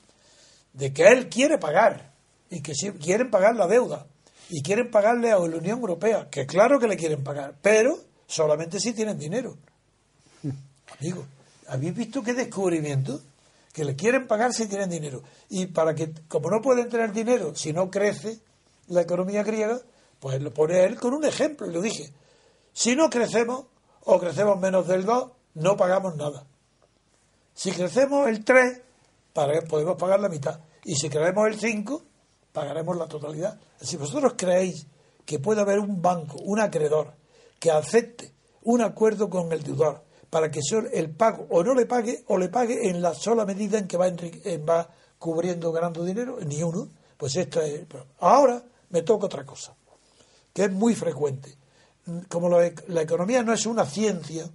de 0.74 0.94
que 0.94 1.08
él 1.08 1.30
quiere 1.30 1.58
pagar, 1.58 2.12
y 2.50 2.62
que 2.62 2.74
si 2.74 2.92
quieren 2.92 3.30
pagar 3.30 3.56
la 3.56 3.68
deuda, 3.68 4.08
y 4.50 4.62
quieren 4.62 4.90
pagarle 4.90 5.32
a 5.32 5.40
la 5.40 5.58
Unión 5.58 5.80
Europea, 5.80 6.28
que 6.30 6.46
claro 6.46 6.80
que 6.80 6.88
le 6.88 6.98
quieren 6.98 7.24
pagar, 7.24 7.56
pero 7.62 8.00
solamente 8.28 8.80
si 8.80 8.94
tienen 8.94 9.18
dinero. 9.18 9.58
Amigo, 11.00 11.26
¿habéis 11.68 11.96
visto 11.96 12.24
qué 12.24 12.34
descubrimiento? 12.34 13.22
Que 13.72 13.86
le 13.86 13.96
quieren 13.96 14.28
pagar 14.28 14.54
si 14.54 14.68
tienen 14.68 14.90
dinero. 14.90 15.22
Y 15.50 15.68
para 15.68 15.94
que, 15.94 16.12
como 16.28 16.50
no 16.50 16.62
pueden 16.62 16.90
tener 16.90 17.14
dinero 17.14 17.56
si 17.56 17.72
no 17.72 17.92
crece 17.92 18.40
la 18.88 19.02
economía 19.02 19.44
griega, 19.44 19.80
pues 20.20 20.42
lo 20.42 20.52
pone 20.52 20.84
él 20.84 21.00
con 21.00 21.14
un 21.14 21.24
ejemplo. 21.24 21.68
Le 21.68 21.80
dije, 21.82 22.12
si 22.74 22.96
no 22.96 23.10
crecemos 23.10 23.66
o 24.06 24.20
crecemos 24.20 24.60
menos 24.60 24.88
del 24.88 25.06
2, 25.06 25.32
no 25.56 25.78
pagamos 25.78 26.16
nada. 26.16 26.46
Si 27.54 27.72
crecemos 27.72 28.28
el 28.28 28.44
3, 28.44 28.82
podemos 29.68 29.98
pagar 29.98 30.20
la 30.20 30.30
mitad. 30.30 30.60
Y 30.86 30.96
si 30.96 31.10
crecemos 31.10 31.48
el 31.48 31.60
5, 31.60 32.04
pagaremos 32.52 32.98
la 32.98 33.08
totalidad. 33.08 33.60
Si 33.82 33.98
vosotros 33.98 34.34
creéis 34.38 34.88
que 35.26 35.40
puede 35.40 35.62
haber 35.62 35.80
un 35.80 36.02
banco, 36.02 36.38
un 36.44 36.60
acreedor, 36.60 37.14
que 37.60 37.72
acepte 37.72 38.34
un 38.64 38.82
acuerdo 38.82 39.30
con 39.30 39.52
el 39.52 39.64
deudor 39.64 40.04
para 40.30 40.52
que 40.52 40.62
el 40.94 41.10
pago 41.12 41.48
o 41.50 41.64
no 41.64 41.74
le 41.74 41.86
pague 41.86 42.24
o 42.28 42.38
le 42.38 42.50
pague 42.50 42.90
en 42.90 43.02
la 43.02 43.14
sola 43.14 43.46
medida 43.46 43.78
en 43.78 43.88
que 43.88 43.98
va, 43.98 44.10
va 44.10 44.90
cubriendo 45.18 45.72
ganando 45.72 46.04
dinero, 46.04 46.38
ni 46.46 46.62
uno. 46.64 46.90
Pues 47.18 47.36
esto 47.36 47.62
es. 47.62 47.86
Ahora 48.20 48.64
me 48.90 49.02
toca 49.02 49.26
otra 49.26 49.46
cosa, 49.46 49.76
que 50.54 50.64
es 50.64 50.72
muy 50.72 50.96
frecuente. 50.96 51.58
Como 52.30 52.50
la, 52.50 52.72
la 52.88 53.02
economía 53.02 53.44
no 53.44 53.54
es 53.54 53.66
una 53.66 53.86
ciencia, 53.86 54.50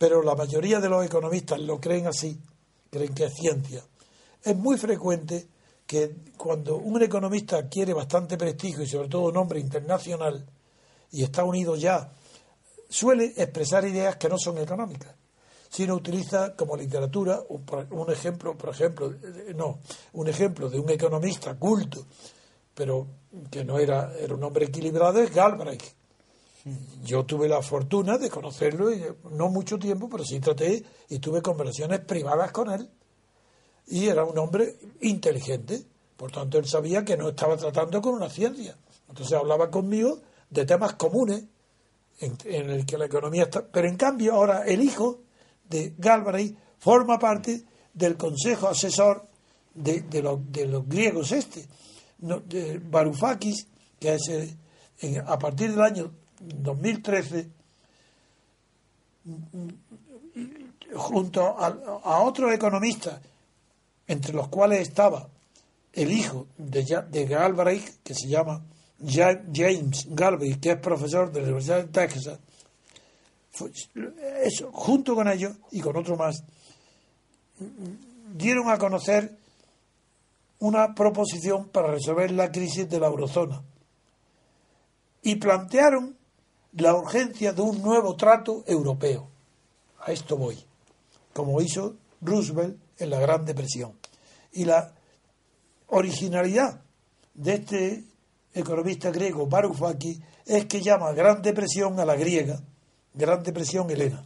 pero 0.00 0.22
la 0.22 0.34
mayoría 0.34 0.80
de 0.80 0.88
los 0.88 1.04
economistas 1.04 1.60
lo 1.60 1.78
creen 1.78 2.06
así, 2.06 2.40
creen 2.90 3.12
que 3.12 3.24
es 3.24 3.34
ciencia, 3.34 3.84
es 4.42 4.56
muy 4.56 4.78
frecuente 4.78 5.46
que 5.86 6.16
cuando 6.38 6.78
un 6.78 7.02
economista 7.02 7.68
quiere 7.68 7.92
bastante 7.92 8.38
prestigio 8.38 8.82
y 8.82 8.86
sobre 8.86 9.10
todo 9.10 9.30
nombre 9.30 9.60
internacional 9.60 10.42
y 11.12 11.22
está 11.22 11.44
unido 11.44 11.76
ya 11.76 12.10
suele 12.88 13.34
expresar 13.36 13.84
ideas 13.84 14.16
que 14.16 14.30
no 14.30 14.38
son 14.38 14.56
económicas, 14.56 15.14
sino 15.68 15.96
utiliza 15.96 16.56
como 16.56 16.78
literatura 16.78 17.42
un 17.90 18.10
ejemplo, 18.10 18.56
por 18.56 18.70
ejemplo, 18.70 19.14
no, 19.54 19.80
un 20.14 20.28
ejemplo 20.28 20.70
de 20.70 20.80
un 20.80 20.88
economista 20.88 21.58
culto, 21.58 22.06
pero 22.72 23.06
que 23.50 23.66
no 23.66 23.78
era, 23.78 24.14
era 24.18 24.34
un 24.34 24.42
hombre 24.44 24.64
equilibrado, 24.64 25.20
es 25.20 25.30
Galbraith. 25.30 25.99
Yo 27.04 27.24
tuve 27.24 27.48
la 27.48 27.62
fortuna 27.62 28.18
de 28.18 28.28
conocerlo, 28.28 28.92
y 28.92 29.02
no 29.30 29.48
mucho 29.48 29.78
tiempo, 29.78 30.08
pero 30.08 30.24
sí 30.24 30.40
traté 30.40 30.84
y 31.08 31.18
tuve 31.18 31.40
conversaciones 31.40 32.00
privadas 32.00 32.52
con 32.52 32.70
él. 32.70 32.88
Y 33.86 34.06
era 34.06 34.24
un 34.24 34.38
hombre 34.38 34.76
inteligente, 35.00 35.82
por 36.16 36.30
tanto 36.30 36.58
él 36.58 36.66
sabía 36.66 37.04
que 37.04 37.16
no 37.16 37.30
estaba 37.30 37.56
tratando 37.56 38.00
con 38.02 38.14
una 38.14 38.28
ciencia. 38.28 38.76
Entonces 39.08 39.36
hablaba 39.36 39.70
conmigo 39.70 40.20
de 40.50 40.66
temas 40.66 40.94
comunes 40.94 41.44
en, 42.20 42.70
el 42.70 42.84
que 42.84 42.98
la 42.98 43.06
economía 43.06 43.44
está. 43.44 43.66
Pero 43.66 43.88
en 43.88 43.96
cambio, 43.96 44.34
ahora 44.34 44.64
el 44.66 44.82
hijo 44.82 45.20
de 45.68 45.94
Galbraith 45.96 46.56
forma 46.78 47.18
parte 47.18 47.64
del 47.94 48.16
consejo 48.16 48.68
asesor 48.68 49.26
de, 49.74 50.02
de, 50.02 50.22
de 50.50 50.66
los 50.66 50.86
griegos 50.86 51.32
este, 51.32 51.66
de 52.18 52.78
Varoufakis, 52.78 53.66
que 53.98 54.14
es 54.14 54.28
eh, 54.28 55.22
a 55.24 55.38
partir 55.38 55.70
del 55.70 55.80
año 55.80 56.12
2013, 56.40 57.48
junto 60.94 61.42
a, 61.42 62.22
otros 62.22 62.52
economistas, 62.52 63.20
entre 64.06 64.32
los 64.32 64.48
cuales 64.48 64.80
estaba 64.80 65.28
el 65.92 66.10
hijo 66.10 66.46
de, 66.56 67.04
de 67.10 67.26
Galbraith, 67.26 68.02
que 68.02 68.14
se 68.14 68.28
llama 68.28 68.62
James 69.02 70.06
Galvey, 70.10 70.58
que 70.58 70.72
es 70.72 70.76
profesor 70.78 71.32
de 71.32 71.40
la 71.40 71.46
Universidad 71.46 71.84
de 71.84 71.88
Texas, 71.88 72.38
eso, 74.42 74.70
junto 74.72 75.14
con 75.14 75.28
ellos 75.28 75.56
y 75.70 75.80
con 75.80 75.96
otro 75.96 76.16
más, 76.16 76.44
dieron 78.34 78.70
a 78.70 78.78
conocer 78.78 79.36
una 80.60 80.94
proposición 80.94 81.68
para 81.68 81.90
resolver 81.90 82.30
la 82.30 82.50
crisis 82.50 82.88
de 82.88 83.00
la 83.00 83.08
eurozona. 83.08 83.62
Y 85.22 85.36
plantearon 85.36 86.16
la 86.72 86.94
urgencia 86.94 87.52
de 87.52 87.62
un 87.62 87.82
nuevo 87.82 88.16
trato 88.16 88.64
europeo. 88.66 89.28
A 90.00 90.12
esto 90.12 90.36
voy, 90.36 90.58
como 91.32 91.60
hizo 91.60 91.96
Roosevelt 92.20 92.78
en 92.98 93.10
la 93.10 93.20
Gran 93.20 93.44
Depresión. 93.44 93.98
Y 94.52 94.64
la 94.64 94.92
originalidad 95.88 96.80
de 97.34 97.54
este 97.54 98.04
economista 98.54 99.10
griego 99.10 99.46
Varoufakis 99.46 100.20
es 100.46 100.66
que 100.66 100.80
llama 100.80 101.12
Gran 101.12 101.42
Depresión 101.42 101.98
a 102.00 102.04
la 102.04 102.16
griega, 102.16 102.60
Gran 103.14 103.42
Depresión 103.42 103.90
helena. 103.90 104.24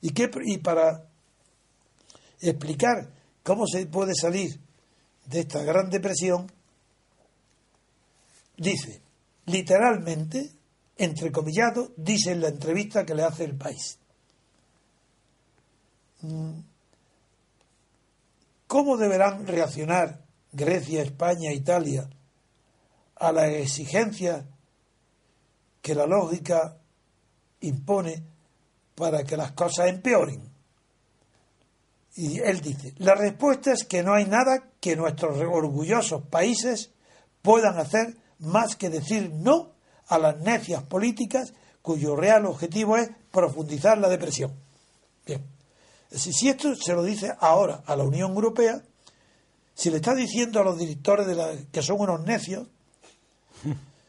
Y, 0.00 0.10
que, 0.10 0.30
y 0.44 0.58
para 0.58 1.08
explicar 2.40 3.10
cómo 3.42 3.66
se 3.66 3.86
puede 3.86 4.14
salir 4.14 4.58
de 5.26 5.40
esta 5.40 5.62
Gran 5.62 5.90
Depresión, 5.90 6.50
dice, 8.56 9.00
literalmente, 9.46 10.55
entrecomillado, 10.96 11.92
dice 11.96 12.32
en 12.32 12.40
la 12.40 12.48
entrevista 12.48 13.04
que 13.04 13.14
le 13.14 13.22
hace 13.22 13.44
el 13.44 13.56
país. 13.56 13.98
Mm, 16.22 16.60
¿Cómo 18.66 18.96
deberán 18.96 19.46
reaccionar 19.46 20.24
Grecia, 20.52 21.02
España, 21.02 21.52
Italia 21.52 22.08
a 23.16 23.32
las 23.32 23.48
exigencias 23.50 24.44
que 25.80 25.94
la 25.94 26.06
lógica 26.06 26.78
impone 27.60 28.22
para 28.94 29.22
que 29.22 29.36
las 29.36 29.52
cosas 29.52 29.88
empeoren? 29.88 30.50
Y 32.16 32.40
él 32.40 32.60
dice, 32.60 32.94
la 32.96 33.14
respuesta 33.14 33.72
es 33.72 33.84
que 33.84 34.02
no 34.02 34.14
hay 34.14 34.24
nada 34.24 34.70
que 34.80 34.96
nuestros 34.96 35.36
orgullosos 35.38 36.22
países 36.22 36.90
puedan 37.42 37.78
hacer 37.78 38.16
más 38.38 38.74
que 38.74 38.88
decir 38.88 39.30
no 39.32 39.75
a 40.08 40.18
las 40.18 40.38
necias 40.38 40.82
políticas 40.82 41.52
cuyo 41.82 42.16
real 42.16 42.46
objetivo 42.46 42.96
es 42.96 43.10
profundizar 43.30 43.98
la 43.98 44.08
depresión. 44.08 44.52
Bien, 45.24 45.44
si 46.10 46.48
esto 46.48 46.74
se 46.74 46.94
lo 46.94 47.02
dice 47.02 47.34
ahora 47.40 47.82
a 47.86 47.96
la 47.96 48.04
Unión 48.04 48.32
Europea, 48.32 48.82
si 49.74 49.90
le 49.90 49.96
está 49.96 50.14
diciendo 50.14 50.60
a 50.60 50.64
los 50.64 50.78
directores 50.78 51.26
de 51.26 51.34
la, 51.34 51.52
que 51.70 51.82
son 51.82 52.00
unos 52.00 52.24
necios, 52.24 52.66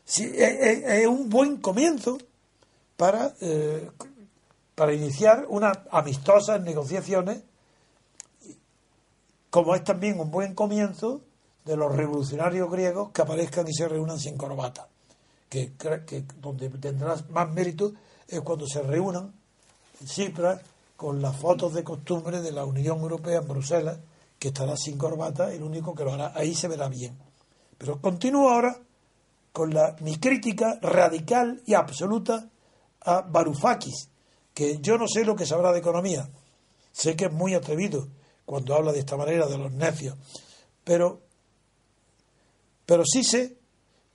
si, 0.05 0.23
es, 0.23 1.07
un 1.07 1.29
buen 1.29 1.57
comienzo 1.57 2.17
para, 2.95 3.33
eh, 3.41 3.89
para 4.75 4.93
iniciar 4.93 5.45
unas 5.49 5.77
amistosas 5.91 6.61
negociaciones 6.61 7.41
como 9.49 9.75
es 9.75 9.83
también 9.83 10.19
un 10.19 10.29
buen 10.29 10.53
comienzo 10.53 11.21
de 11.65 11.75
los 11.75 11.95
revolucionarios 11.95 12.69
griegos 12.69 13.11
que 13.11 13.21
aparezcan 13.21 13.67
y 13.67 13.73
se 13.73 13.87
reúnan 13.87 14.19
sin 14.19 14.37
corbata. 14.37 14.87
Que, 15.49 15.73
que 16.05 16.25
donde 16.41 16.69
tendrás 16.69 17.29
más 17.29 17.49
mérito 17.51 17.93
es 18.27 18.41
cuando 18.41 18.67
se 18.67 18.81
reúnan 18.81 19.33
Cipras 20.05 20.61
con 20.95 21.21
las 21.21 21.35
fotos 21.35 21.73
de 21.73 21.83
costumbre 21.83 22.41
de 22.41 22.51
la 22.51 22.65
Unión 22.65 22.99
Europea 22.99 23.39
en 23.39 23.47
Bruselas, 23.47 23.99
que 24.39 24.49
estará 24.49 24.75
sin 24.75 24.97
corbata, 24.97 25.53
el 25.53 25.63
único 25.63 25.95
que 25.95 26.03
lo 26.03 26.13
hará. 26.13 26.33
Ahí 26.35 26.53
se 26.53 26.67
verá 26.67 26.87
bien. 26.87 27.17
Pero 27.77 28.01
continúo 28.01 28.49
ahora 28.49 28.77
con 29.51 29.73
la, 29.73 29.95
mi 30.01 30.17
crítica 30.17 30.79
radical 30.81 31.61
y 31.65 31.73
absoluta 31.73 32.49
a 33.01 33.21
Varoufakis, 33.21 34.09
que 34.53 34.79
yo 34.79 34.97
no 34.97 35.07
sé 35.07 35.23
lo 35.23 35.35
que 35.35 35.45
sabrá 35.45 35.71
de 35.71 35.79
economía. 35.79 36.29
Sé 36.91 37.15
que 37.15 37.25
es 37.25 37.31
muy 37.31 37.53
atrevido, 37.53 38.07
cuando 38.45 38.75
habla 38.75 38.91
de 38.91 38.99
esta 38.99 39.17
manera 39.17 39.47
de 39.47 39.57
los 39.57 39.71
necios. 39.71 40.15
Pero, 40.83 41.21
pero 42.85 43.03
sí 43.05 43.23
sé 43.23 43.56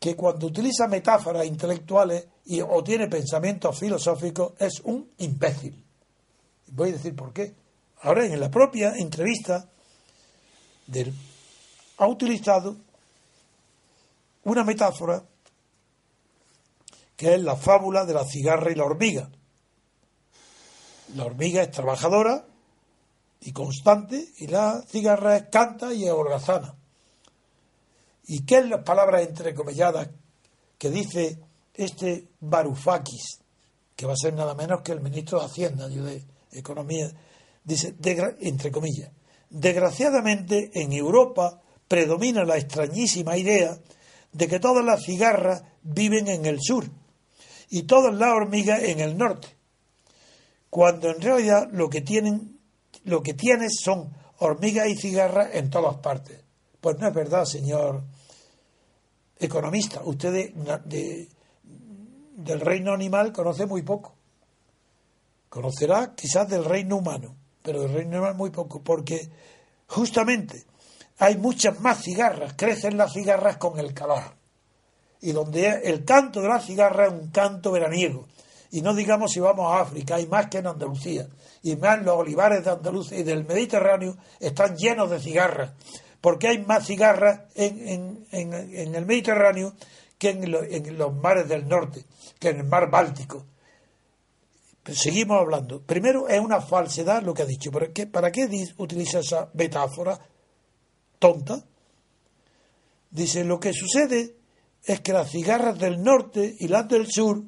que 0.02 0.16
cuando 0.16 0.48
utiliza 0.48 0.88
metáforas 0.88 1.46
intelectuales 1.46 2.26
y, 2.46 2.60
o 2.60 2.82
tiene 2.82 3.06
pensamientos 3.06 3.78
filosóficos 3.78 4.54
es 4.58 4.80
un 4.80 5.12
imbécil. 5.18 5.80
Voy 6.72 6.88
a 6.88 6.92
decir 6.94 7.14
por 7.14 7.32
qué. 7.32 7.54
Ahora, 8.00 8.26
en 8.26 8.40
la 8.40 8.50
propia 8.50 8.94
entrevista, 8.96 9.70
ha 11.98 12.06
utilizado 12.08 12.78
una 14.42 14.64
metáfora 14.64 15.22
que 17.14 17.34
es 17.34 17.40
la 17.40 17.54
fábula 17.54 18.04
de 18.04 18.14
la 18.14 18.24
cigarra 18.24 18.72
y 18.72 18.74
la 18.74 18.84
hormiga. 18.84 19.30
La 21.14 21.26
hormiga 21.26 21.62
es 21.62 21.70
trabajadora 21.70 22.44
y 23.40 23.52
constante, 23.52 24.32
y 24.38 24.48
la 24.48 24.82
cigarra 24.82 25.48
canta 25.48 25.94
y 25.94 26.06
es 26.06 26.10
holgazana. 26.10 26.74
¿Y 28.24 28.44
qué 28.44 28.58
es 28.58 28.68
las 28.68 28.82
palabras 28.84 29.26
entrecomilladas 29.26 30.08
que 30.78 30.90
dice 30.90 31.38
este 31.74 32.28
Varoufakis, 32.40 33.40
que 33.96 34.06
va 34.06 34.12
a 34.12 34.16
ser 34.16 34.34
nada 34.34 34.54
menos 34.54 34.82
que 34.82 34.92
el 34.92 35.00
ministro 35.00 35.40
de 35.40 35.46
Hacienda 35.46 35.88
y 35.90 35.96
de 35.96 36.24
Economía? 36.52 37.10
Dice, 37.64 37.94
entre 38.40 38.70
comillas, 38.70 39.10
desgraciadamente 39.50 40.70
en 40.74 40.92
Europa 40.92 41.60
predomina 41.86 42.44
la 42.44 42.56
extrañísima 42.56 43.36
idea 43.36 43.78
de 44.32 44.48
que 44.48 44.60
todas 44.60 44.84
las 44.84 45.04
cigarras 45.04 45.62
viven 45.82 46.28
en 46.28 46.46
el 46.46 46.58
sur 46.60 46.86
y 47.68 47.82
todas 47.82 48.14
las 48.14 48.30
hormigas 48.30 48.82
en 48.82 49.00
el 49.00 49.16
norte, 49.16 49.48
cuando 50.70 51.10
en 51.10 51.20
realidad 51.20 51.68
lo 51.72 51.88
que 51.90 52.00
tienen 52.00 52.58
lo 53.04 53.22
que 53.22 53.34
tienes 53.34 53.80
son 53.82 54.12
hormigas 54.38 54.88
y 54.88 54.96
cigarras 54.96 55.54
en 55.54 55.70
todas 55.70 55.96
partes. 55.96 56.41
Pues 56.82 56.98
no 56.98 57.06
es 57.06 57.14
verdad, 57.14 57.44
señor 57.44 58.02
economista. 59.38 60.02
Usted 60.04 60.52
del 60.52 62.60
reino 62.60 62.92
animal 62.92 63.32
conoce 63.32 63.66
muy 63.66 63.82
poco. 63.82 64.16
Conocerá 65.48 66.12
quizás 66.16 66.48
del 66.48 66.64
reino 66.64 66.96
humano, 66.96 67.36
pero 67.62 67.82
del 67.82 67.92
reino 67.92 68.16
animal 68.16 68.34
muy 68.34 68.50
poco, 68.50 68.82
porque 68.82 69.30
justamente 69.86 70.64
hay 71.18 71.36
muchas 71.36 71.78
más 71.78 72.02
cigarras, 72.02 72.54
crecen 72.56 72.96
las 72.96 73.12
cigarras 73.12 73.58
con 73.58 73.78
el 73.78 73.94
calor. 73.94 74.34
Y 75.20 75.30
donde 75.30 75.82
el 75.84 76.04
canto 76.04 76.40
de 76.40 76.48
la 76.48 76.58
cigarra 76.58 77.06
es 77.06 77.12
un 77.12 77.30
canto 77.30 77.70
veraniego. 77.70 78.26
Y 78.72 78.82
no 78.82 78.92
digamos 78.92 79.30
si 79.30 79.38
vamos 79.38 79.72
a 79.72 79.82
África, 79.82 80.16
hay 80.16 80.26
más 80.26 80.48
que 80.48 80.58
en 80.58 80.66
Andalucía 80.66 81.28
y 81.62 81.76
más 81.76 82.02
los 82.02 82.16
olivares 82.16 82.64
de 82.64 82.70
Andalucía 82.70 83.20
y 83.20 83.22
del 83.22 83.44
Mediterráneo 83.44 84.16
están 84.40 84.76
llenos 84.76 85.10
de 85.10 85.20
cigarras, 85.20 85.70
porque 86.22 86.46
hay 86.46 86.64
más 86.64 86.86
cigarras 86.86 87.40
en, 87.56 88.26
el 88.30 89.04
Mediterráneo 89.04 89.74
que 90.16 90.30
en, 90.30 90.96
los 90.96 91.14
mares 91.14 91.48
del 91.48 91.68
norte, 91.68 92.04
que 92.38 92.50
en 92.50 92.60
el 92.60 92.64
mar 92.64 92.88
Báltico. 92.88 93.44
seguimos 94.84 95.40
hablando. 95.40 95.82
Primero, 95.82 96.28
es 96.28 96.38
una 96.38 96.60
falsedad 96.60 97.24
lo 97.24 97.34
que 97.34 97.42
ha 97.42 97.46
dicho. 97.46 97.72
¿Para 97.72 97.88
qué, 97.92 98.06
para 98.06 98.30
qué 98.30 98.48
utiliza 98.78 99.18
esa 99.18 99.50
metáfora 99.54 100.16
tonta? 101.18 101.64
Dice, 103.10 103.42
lo 103.42 103.58
que 103.58 103.72
sucede 103.72 104.36
es 104.84 105.00
que 105.00 105.12
las 105.12 105.28
cigarras 105.28 105.76
del 105.76 106.00
norte 106.04 106.54
y 106.56 106.68
las 106.68 106.86
del 106.86 107.10
sur, 107.10 107.42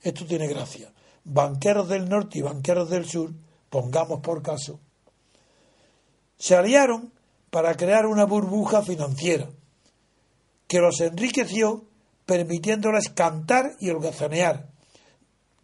esto 0.00 0.24
tiene 0.24 0.48
gracia, 0.48 0.90
banqueros 1.24 1.90
del 1.90 2.08
norte 2.08 2.38
y 2.38 2.42
banqueros 2.42 2.88
del 2.88 3.04
sur, 3.04 3.32
pongamos 3.68 4.20
por 4.20 4.42
caso, 4.42 4.80
se 6.38 6.56
aliaron 6.56 7.12
para 7.52 7.74
crear 7.74 8.06
una 8.06 8.24
burbuja 8.24 8.80
financiera 8.80 9.46
que 10.66 10.78
los 10.78 10.98
enriqueció 11.02 11.84
permitiéndoles 12.24 13.10
cantar 13.10 13.72
y 13.78 13.90
holgazanear 13.90 14.70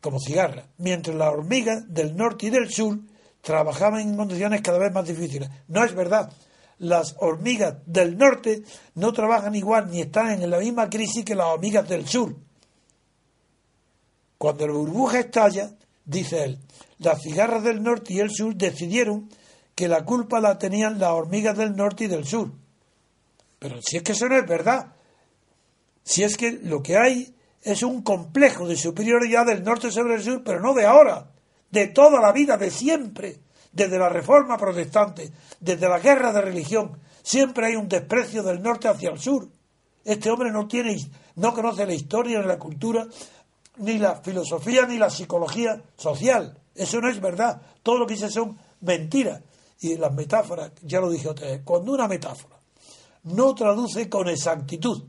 como 0.02 0.20
cigarras, 0.20 0.66
mientras 0.76 1.16
las 1.16 1.32
hormigas 1.32 1.84
del 1.88 2.14
norte 2.14 2.48
y 2.48 2.50
del 2.50 2.70
sur 2.70 2.98
trabajaban 3.40 4.02
en 4.02 4.16
condiciones 4.18 4.60
cada 4.60 4.78
vez 4.78 4.92
más 4.92 5.08
difíciles. 5.08 5.48
No 5.68 5.82
es 5.82 5.94
verdad. 5.94 6.30
Las 6.76 7.16
hormigas 7.20 7.76
del 7.86 8.18
norte 8.18 8.64
no 8.94 9.14
trabajan 9.14 9.54
igual 9.54 9.90
ni 9.90 10.02
están 10.02 10.42
en 10.42 10.50
la 10.50 10.58
misma 10.58 10.90
crisis 10.90 11.24
que 11.24 11.34
las 11.34 11.46
hormigas 11.46 11.88
del 11.88 12.06
sur. 12.06 12.36
Cuando 14.36 14.66
la 14.66 14.74
burbuja 14.74 15.20
estalla, 15.20 15.70
dice 16.04 16.44
él, 16.44 16.58
las 16.98 17.22
cigarras 17.22 17.64
del 17.64 17.82
norte 17.82 18.12
y 18.12 18.20
el 18.20 18.30
sur 18.30 18.54
decidieron 18.54 19.30
que 19.78 19.86
la 19.86 20.04
culpa 20.04 20.40
la 20.40 20.58
tenían 20.58 20.98
las 20.98 21.10
hormigas 21.10 21.56
del 21.56 21.76
norte 21.76 22.02
y 22.02 22.06
del 22.08 22.26
sur. 22.26 22.50
Pero 23.60 23.80
si 23.80 23.96
es 23.96 24.02
que 24.02 24.10
eso 24.10 24.28
no 24.28 24.36
es 24.36 24.44
verdad, 24.44 24.88
si 26.02 26.24
es 26.24 26.36
que 26.36 26.50
lo 26.50 26.82
que 26.82 26.96
hay 26.96 27.32
es 27.62 27.84
un 27.84 28.02
complejo 28.02 28.66
de 28.66 28.74
superioridad 28.74 29.46
del 29.46 29.62
norte 29.62 29.92
sobre 29.92 30.16
el 30.16 30.22
sur, 30.24 30.42
pero 30.42 30.58
no 30.58 30.74
de 30.74 30.84
ahora, 30.84 31.30
de 31.70 31.86
toda 31.86 32.20
la 32.20 32.32
vida, 32.32 32.56
de 32.56 32.72
siempre, 32.72 33.38
desde 33.70 34.00
la 34.00 34.08
reforma 34.08 34.58
protestante, 34.58 35.30
desde 35.60 35.88
la 35.88 36.00
guerra 36.00 36.32
de 36.32 36.40
religión, 36.40 36.98
siempre 37.22 37.66
hay 37.66 37.76
un 37.76 37.88
desprecio 37.88 38.42
del 38.42 38.60
norte 38.60 38.88
hacia 38.88 39.10
el 39.10 39.20
sur. 39.20 39.46
Este 40.04 40.28
hombre 40.28 40.50
no 40.50 40.66
tiene, 40.66 40.96
no 41.36 41.54
conoce 41.54 41.86
la 41.86 41.94
historia 41.94 42.40
ni 42.40 42.48
la 42.48 42.58
cultura 42.58 43.06
ni 43.76 43.96
la 43.98 44.16
filosofía 44.16 44.86
ni 44.86 44.98
la 44.98 45.08
psicología 45.08 45.80
social. 45.96 46.58
Eso 46.74 47.00
no 47.00 47.08
es 47.08 47.20
verdad. 47.20 47.62
Todo 47.84 47.98
lo 47.98 48.08
que 48.08 48.14
dice 48.14 48.28
son 48.28 48.58
mentiras. 48.80 49.40
Y 49.80 49.96
las 49.96 50.12
metáforas, 50.12 50.72
ya 50.82 51.00
lo 51.00 51.10
dije 51.10 51.28
otra 51.28 51.48
vez, 51.48 51.62
cuando 51.64 51.92
una 51.92 52.08
metáfora 52.08 52.58
no 53.24 53.54
traduce 53.54 54.08
con 54.08 54.28
exactitud 54.28 55.04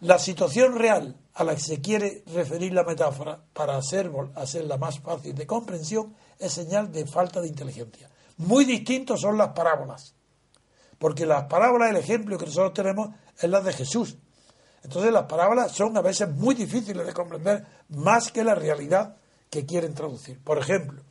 la 0.00 0.18
situación 0.18 0.76
real 0.76 1.16
a 1.34 1.44
la 1.44 1.54
que 1.54 1.60
se 1.60 1.80
quiere 1.80 2.22
referir 2.26 2.72
la 2.72 2.84
metáfora 2.84 3.42
para 3.52 3.76
hacer, 3.76 4.10
hacerla 4.34 4.76
más 4.76 5.00
fácil 5.00 5.34
de 5.34 5.46
comprensión, 5.46 6.14
es 6.38 6.52
señal 6.52 6.90
de 6.90 7.06
falta 7.06 7.40
de 7.40 7.48
inteligencia. 7.48 8.10
Muy 8.38 8.64
distintos 8.64 9.20
son 9.20 9.36
las 9.36 9.50
parábolas. 9.50 10.14
Porque 10.98 11.26
las 11.26 11.44
parábolas, 11.44 11.90
el 11.90 11.96
ejemplo 11.96 12.38
que 12.38 12.46
nosotros 12.46 12.74
tenemos 12.74 13.10
es 13.38 13.48
la 13.48 13.60
de 13.60 13.72
Jesús. 13.72 14.16
Entonces 14.82 15.12
las 15.12 15.24
parábolas 15.24 15.72
son 15.72 15.96
a 15.96 16.02
veces 16.02 16.28
muy 16.30 16.54
difíciles 16.54 17.06
de 17.06 17.12
comprender 17.12 17.66
más 17.88 18.32
que 18.32 18.44
la 18.44 18.54
realidad 18.54 19.16
que 19.50 19.66
quieren 19.66 19.94
traducir. 19.94 20.42
Por 20.42 20.58
ejemplo, 20.58 21.02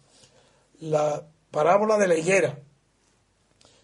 la 0.79 1.23
parábola 1.51 1.97
de 1.97 2.07
la 2.07 2.15
higuera. 2.15 2.59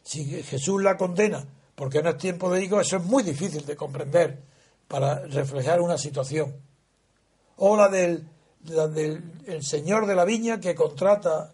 Si 0.04 0.44
Jesús 0.44 0.82
la 0.82 0.98
condena 0.98 1.46
porque 1.76 2.02
no 2.02 2.12
es 2.12 2.18
tiempo 2.18 2.52
de 2.52 2.64
higo, 2.64 2.80
eso 2.80 2.98
es 2.98 3.04
muy 3.04 3.24
difícil 3.24 3.66
de 3.66 3.76
comprender 3.76 4.42
para 4.88 5.26
reflejar 5.26 5.82
una 5.82 5.98
situación. 5.98 6.56
O 7.58 7.76
la 7.76 7.90
del, 7.90 8.28
el 9.46 9.64
señor 9.64 10.06
de 10.06 10.16
la 10.16 10.26
viña 10.26 10.60
que 10.60 10.76
contrata 10.76 11.54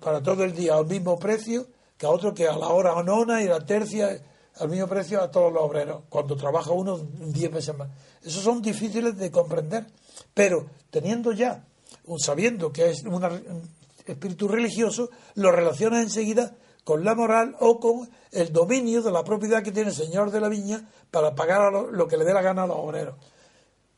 para 0.00 0.22
todo 0.22 0.44
el 0.44 0.54
día 0.54 0.74
al 0.74 0.86
mismo 0.86 1.18
precio 1.18 1.66
que 1.96 2.06
a 2.06 2.10
otro 2.10 2.34
que 2.34 2.48
a 2.48 2.56
la 2.56 2.68
hora 2.68 3.00
nona 3.02 3.42
y 3.42 3.46
la 3.46 3.64
tercia 3.64 4.20
al 4.56 4.68
mismo 4.68 4.86
precio 4.86 5.20
a 5.20 5.30
todos 5.30 5.52
los 5.52 5.62
obreros, 5.62 6.02
cuando 6.08 6.36
trabaja 6.36 6.70
uno 6.70 6.96
10 6.96 7.52
veces 7.52 7.76
más. 7.76 7.88
Esos 8.22 8.42
son 8.42 8.62
difíciles 8.62 9.16
de 9.16 9.30
comprender, 9.30 9.86
pero 10.32 10.66
teniendo 10.90 11.32
ya, 11.32 11.64
sabiendo 12.18 12.72
que 12.72 12.90
es 12.90 13.02
un 13.02 13.22
espíritu 14.06 14.48
religioso, 14.48 15.10
lo 15.34 15.50
relaciona 15.52 16.00
enseguida 16.00 16.56
con 16.84 17.04
la 17.04 17.14
moral 17.14 17.56
o 17.60 17.80
con 17.80 18.10
el 18.30 18.52
dominio 18.52 19.02
de 19.02 19.10
la 19.10 19.24
propiedad 19.24 19.62
que 19.62 19.72
tiene 19.72 19.90
el 19.90 19.96
señor 19.96 20.30
de 20.30 20.40
la 20.40 20.48
viña 20.48 20.88
para 21.10 21.34
pagar 21.34 21.72
lo, 21.72 21.90
lo, 21.90 22.06
que 22.06 22.16
le 22.16 22.24
dé 22.24 22.34
la 22.34 22.42
gana 22.42 22.64
a 22.64 22.66
los 22.66 22.76
obreros. 22.76 23.16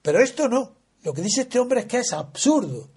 Pero 0.03 0.21
esto 0.21 0.49
no. 0.49 0.77
Lo 1.03 1.12
que 1.12 1.23
dice 1.23 1.42
este 1.42 1.59
hombre 1.59 1.81
es 1.81 1.87
que 1.87 1.99
es 1.99 2.12
absurdo. 2.12 2.88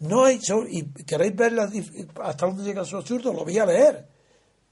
No 0.00 0.24
hay, 0.24 0.40
y 0.68 0.84
queréis 1.04 1.34
ver 1.34 1.58
hasta 1.58 2.46
dónde 2.46 2.64
llega 2.64 2.84
su 2.84 2.96
absurdo, 2.96 3.32
lo 3.32 3.44
voy 3.44 3.58
a 3.58 3.66
leer. 3.66 4.06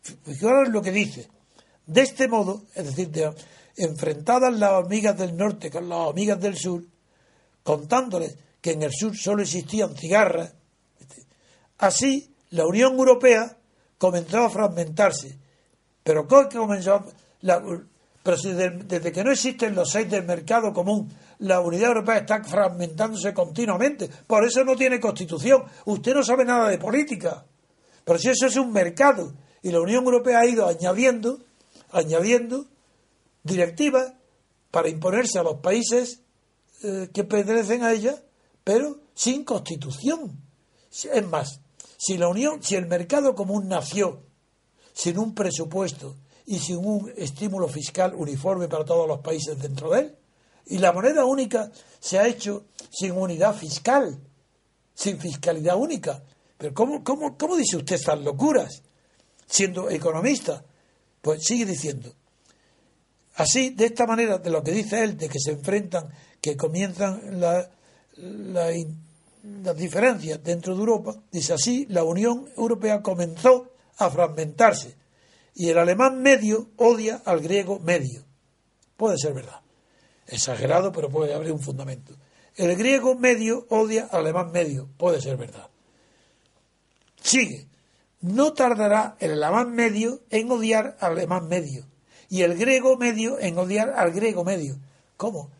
Fijaros 0.02 0.68
lo 0.68 0.82
que 0.82 0.92
dice. 0.92 1.28
De 1.86 2.02
este 2.02 2.28
modo, 2.28 2.64
es 2.74 2.94
decir, 2.94 3.10
enfrentadas 3.76 4.52
las 4.58 4.84
amigas 4.84 5.16
del 5.16 5.36
norte 5.36 5.70
con 5.70 5.88
las 5.88 6.10
amigas 6.10 6.40
del 6.40 6.56
sur, 6.56 6.84
contándoles 7.62 8.36
que 8.60 8.72
en 8.72 8.82
el 8.82 8.92
sur 8.92 9.16
solo 9.16 9.42
existían 9.42 9.96
cigarras, 9.96 10.54
así 11.78 12.34
la 12.50 12.66
Unión 12.66 12.94
Europea 12.94 13.56
comenzó 13.98 14.44
a 14.44 14.50
fragmentarse. 14.50 15.38
Pero 16.02 16.26
¿cómo 16.28 16.48
comenzó? 16.48 17.04
La, 17.40 17.62
pero 18.24 18.38
si 18.38 18.52
desde, 18.52 19.12
que 19.12 19.22
no 19.22 19.32
existen 19.32 19.74
los 19.74 19.90
seis 19.90 20.10
del 20.10 20.24
mercado 20.24 20.72
común, 20.72 21.12
la 21.40 21.60
Unidad 21.60 21.88
Europea 21.88 22.18
está 22.18 22.42
fragmentándose 22.42 23.34
continuamente. 23.34 24.08
Por 24.26 24.46
eso 24.46 24.64
no 24.64 24.74
tiene 24.76 24.98
constitución. 24.98 25.62
Usted 25.84 26.14
no 26.14 26.24
sabe 26.24 26.46
nada 26.46 26.70
de 26.70 26.78
política. 26.78 27.44
Pero 28.02 28.18
si 28.18 28.30
eso 28.30 28.46
es 28.46 28.56
un 28.56 28.72
mercado 28.72 29.34
y 29.62 29.70
la 29.70 29.80
Unión 29.80 30.04
Europea 30.04 30.40
ha 30.40 30.46
ido 30.46 30.66
añadiendo, 30.66 31.40
añadiendo 31.90 32.64
directivas 33.42 34.14
para 34.70 34.88
imponerse 34.88 35.38
a 35.38 35.42
los 35.42 35.60
países 35.60 36.22
eh, 36.82 37.10
que 37.12 37.24
pertenecen 37.24 37.82
a 37.82 37.92
ella, 37.92 38.16
pero 38.64 39.00
sin 39.14 39.44
constitución. 39.44 40.40
Es 40.90 41.26
más, 41.26 41.60
si 42.04 42.18
la 42.18 42.28
Unión, 42.28 42.62
si 42.62 42.74
el 42.74 42.86
mercado 42.86 43.34
común 43.34 43.68
nació 43.68 44.22
sin 44.92 45.18
un 45.18 45.34
presupuesto 45.34 46.16
y 46.46 46.58
sin 46.58 46.76
un 46.76 47.12
estímulo 47.16 47.68
fiscal 47.68 48.14
uniforme 48.14 48.68
para 48.68 48.84
todos 48.84 49.08
los 49.08 49.20
países 49.20 49.60
dentro 49.60 49.90
de 49.90 50.00
él, 50.00 50.16
y 50.66 50.78
la 50.78 50.92
moneda 50.92 51.24
única 51.24 51.70
se 52.00 52.18
ha 52.18 52.26
hecho 52.26 52.66
sin 52.90 53.12
unidad 53.12 53.54
fiscal, 53.54 54.18
sin 54.94 55.18
fiscalidad 55.18 55.76
única. 55.76 56.22
Pero 56.58 56.74
¿cómo, 56.74 57.04
cómo, 57.04 57.36
cómo 57.36 57.56
dice 57.56 57.76
usted 57.76 57.96
estas 57.96 58.20
locuras? 58.20 58.82
siendo 59.46 59.90
economista, 59.90 60.64
pues 61.20 61.42
sigue 61.44 61.66
diciendo. 61.66 62.12
Así, 63.36 63.70
de 63.70 63.86
esta 63.86 64.06
manera, 64.06 64.38
de 64.38 64.50
lo 64.50 64.62
que 64.62 64.72
dice 64.72 65.02
él, 65.02 65.16
de 65.16 65.28
que 65.28 65.40
se 65.40 65.52
enfrentan, 65.52 66.08
que 66.40 66.56
comienzan 66.56 67.40
la, 67.40 67.68
las 69.62 69.76
diferencias 69.76 70.42
dentro 70.42 70.74
de 70.74 70.80
Europa, 70.80 71.16
dice 71.30 71.52
así, 71.54 71.86
la 71.88 72.04
Unión 72.04 72.48
Europea 72.56 73.02
comenzó 73.02 73.70
a 73.98 74.10
fragmentarse 74.10 74.96
y 75.54 75.68
el 75.68 75.78
alemán 75.78 76.20
medio 76.22 76.70
odia 76.76 77.22
al 77.24 77.40
griego 77.40 77.78
medio. 77.78 78.24
Puede 78.96 79.18
ser 79.18 79.34
verdad. 79.34 79.60
Exagerado, 80.26 80.90
pero 80.92 81.10
puede 81.10 81.34
haber 81.34 81.52
un 81.52 81.60
fundamento. 81.60 82.14
El 82.56 82.74
griego 82.76 83.14
medio 83.14 83.66
odia 83.68 84.08
al 84.10 84.20
alemán 84.20 84.50
medio. 84.52 84.88
Puede 84.96 85.20
ser 85.20 85.36
verdad. 85.36 85.68
Sigue 87.20 87.68
no 88.24 88.54
tardará 88.54 89.16
el 89.20 89.32
alemán 89.42 89.74
medio 89.74 90.22
en 90.30 90.50
odiar 90.50 90.96
al 91.00 91.12
alemán 91.12 91.46
medio 91.46 91.84
y 92.30 92.40
el 92.40 92.56
griego 92.56 92.96
medio 92.96 93.38
en 93.38 93.58
odiar 93.58 93.90
al 93.90 94.12
griego 94.12 94.44
medio. 94.44 94.78
¿Cómo? 95.18 95.50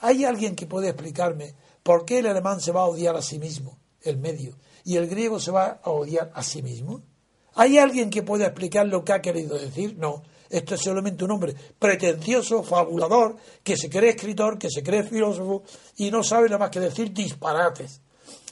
¿Hay 0.00 0.24
alguien 0.24 0.56
que 0.56 0.66
puede 0.66 0.88
explicarme 0.88 1.54
por 1.82 2.04
qué 2.04 2.18
el 2.18 2.26
alemán 2.26 2.60
se 2.60 2.72
va 2.72 2.82
a 2.82 2.86
odiar 2.86 3.16
a 3.16 3.22
sí 3.22 3.38
mismo, 3.38 3.78
el 4.02 4.18
medio, 4.18 4.56
y 4.84 4.96
el 4.96 5.06
griego 5.06 5.40
se 5.40 5.50
va 5.50 5.80
a 5.82 5.90
odiar 5.90 6.30
a 6.34 6.42
sí 6.42 6.62
mismo? 6.62 7.02
¿Hay 7.54 7.78
alguien 7.78 8.10
que 8.10 8.22
pueda 8.22 8.46
explicar 8.46 8.86
lo 8.86 9.04
que 9.04 9.12
ha 9.12 9.20
querido 9.20 9.58
decir? 9.58 9.96
No. 9.98 10.22
Esto 10.48 10.76
es 10.76 10.80
solamente 10.80 11.24
un 11.24 11.32
hombre 11.32 11.54
pretencioso, 11.78 12.62
fabulador, 12.62 13.36
que 13.62 13.76
se 13.76 13.90
cree 13.90 14.10
escritor, 14.10 14.58
que 14.58 14.70
se 14.70 14.82
cree 14.82 15.02
filósofo 15.02 15.62
y 15.96 16.10
no 16.10 16.22
sabe 16.22 16.46
nada 16.46 16.58
más 16.58 16.70
que 16.70 16.80
decir 16.80 17.12
disparates. 17.12 18.00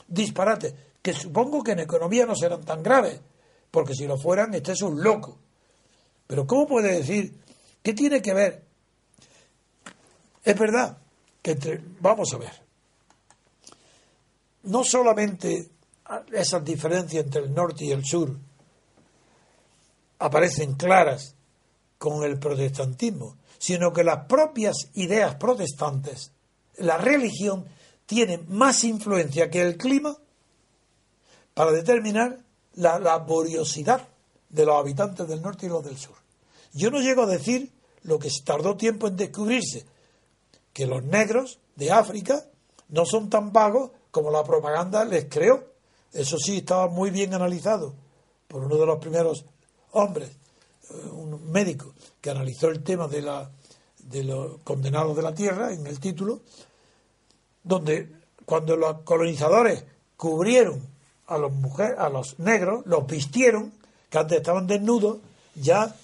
Disparates 0.08 0.74
que 1.00 1.12
supongo 1.12 1.62
que 1.62 1.72
en 1.72 1.78
economía 1.78 2.26
no 2.26 2.34
serán 2.34 2.64
tan 2.64 2.82
graves, 2.82 3.20
porque 3.70 3.94
si 3.94 4.06
lo 4.06 4.18
fueran, 4.18 4.52
este 4.54 4.72
es 4.72 4.82
un 4.82 5.00
loco. 5.00 5.38
Pero 6.26 6.46
¿cómo 6.46 6.66
puede 6.66 6.96
decir? 6.96 7.32
¿Qué 7.82 7.94
tiene 7.94 8.20
que 8.20 8.34
ver? 8.34 8.64
Es 10.42 10.58
verdad 10.58 10.98
que 11.40 11.52
entre, 11.52 11.80
vamos 12.00 12.34
a 12.34 12.38
ver, 12.38 12.65
no 14.66 14.84
solamente 14.84 15.70
esas 16.32 16.64
diferencias 16.64 17.24
entre 17.24 17.42
el 17.42 17.54
norte 17.54 17.84
y 17.84 17.92
el 17.92 18.04
sur 18.04 18.36
aparecen 20.18 20.74
claras 20.74 21.34
con 21.98 22.22
el 22.24 22.38
protestantismo, 22.38 23.36
sino 23.58 23.92
que 23.92 24.04
las 24.04 24.26
propias 24.26 24.90
ideas 24.94 25.36
protestantes, 25.36 26.32
la 26.78 26.98
religión, 26.98 27.66
tiene 28.04 28.38
más 28.48 28.84
influencia 28.84 29.50
que 29.50 29.60
el 29.60 29.76
clima 29.76 30.16
para 31.54 31.72
determinar 31.72 32.38
la 32.74 32.98
laboriosidad 32.98 34.06
de 34.48 34.64
los 34.64 34.78
habitantes 34.78 35.26
del 35.26 35.42
norte 35.42 35.66
y 35.66 35.68
los 35.68 35.84
del 35.84 35.96
sur. 35.96 36.14
Yo 36.72 36.90
no 36.90 37.00
llego 37.00 37.22
a 37.22 37.26
decir 37.26 37.72
lo 38.02 38.18
que 38.18 38.30
tardó 38.44 38.76
tiempo 38.76 39.08
en 39.08 39.16
descubrirse, 39.16 39.84
que 40.72 40.86
los 40.86 41.02
negros 41.02 41.58
de 41.74 41.90
África 41.90 42.44
no 42.88 43.06
son 43.06 43.30
tan 43.30 43.52
vagos 43.52 43.90
como 44.16 44.30
la 44.30 44.42
propaganda 44.42 45.04
les 45.04 45.26
creó. 45.26 45.62
Eso 46.10 46.38
sí 46.38 46.56
estaba 46.56 46.88
muy 46.88 47.10
bien 47.10 47.34
analizado 47.34 47.92
por 48.48 48.64
uno 48.64 48.76
de 48.78 48.86
los 48.86 48.98
primeros 48.98 49.44
hombres, 49.92 50.30
eh, 50.88 50.94
un 51.12 51.52
médico, 51.52 51.92
que 52.18 52.30
analizó 52.30 52.68
el 52.68 52.82
tema 52.82 53.08
de, 53.08 53.20
la, 53.20 53.50
de 53.98 54.24
los 54.24 54.62
condenados 54.62 55.14
de 55.16 55.22
la 55.22 55.34
tierra 55.34 55.70
en 55.70 55.86
el 55.86 56.00
título, 56.00 56.40
donde 57.62 58.10
cuando 58.46 58.74
los 58.74 59.02
colonizadores 59.02 59.84
cubrieron 60.16 60.80
a 61.26 61.36
los 61.36 61.52
mujeres, 61.52 61.98
a 61.98 62.08
los 62.08 62.38
negros, 62.38 62.86
los 62.86 63.06
vistieron, 63.06 63.70
que 64.08 64.16
antes 64.16 64.38
estaban 64.38 64.66
desnudos, 64.66 65.18
ya 65.56 65.94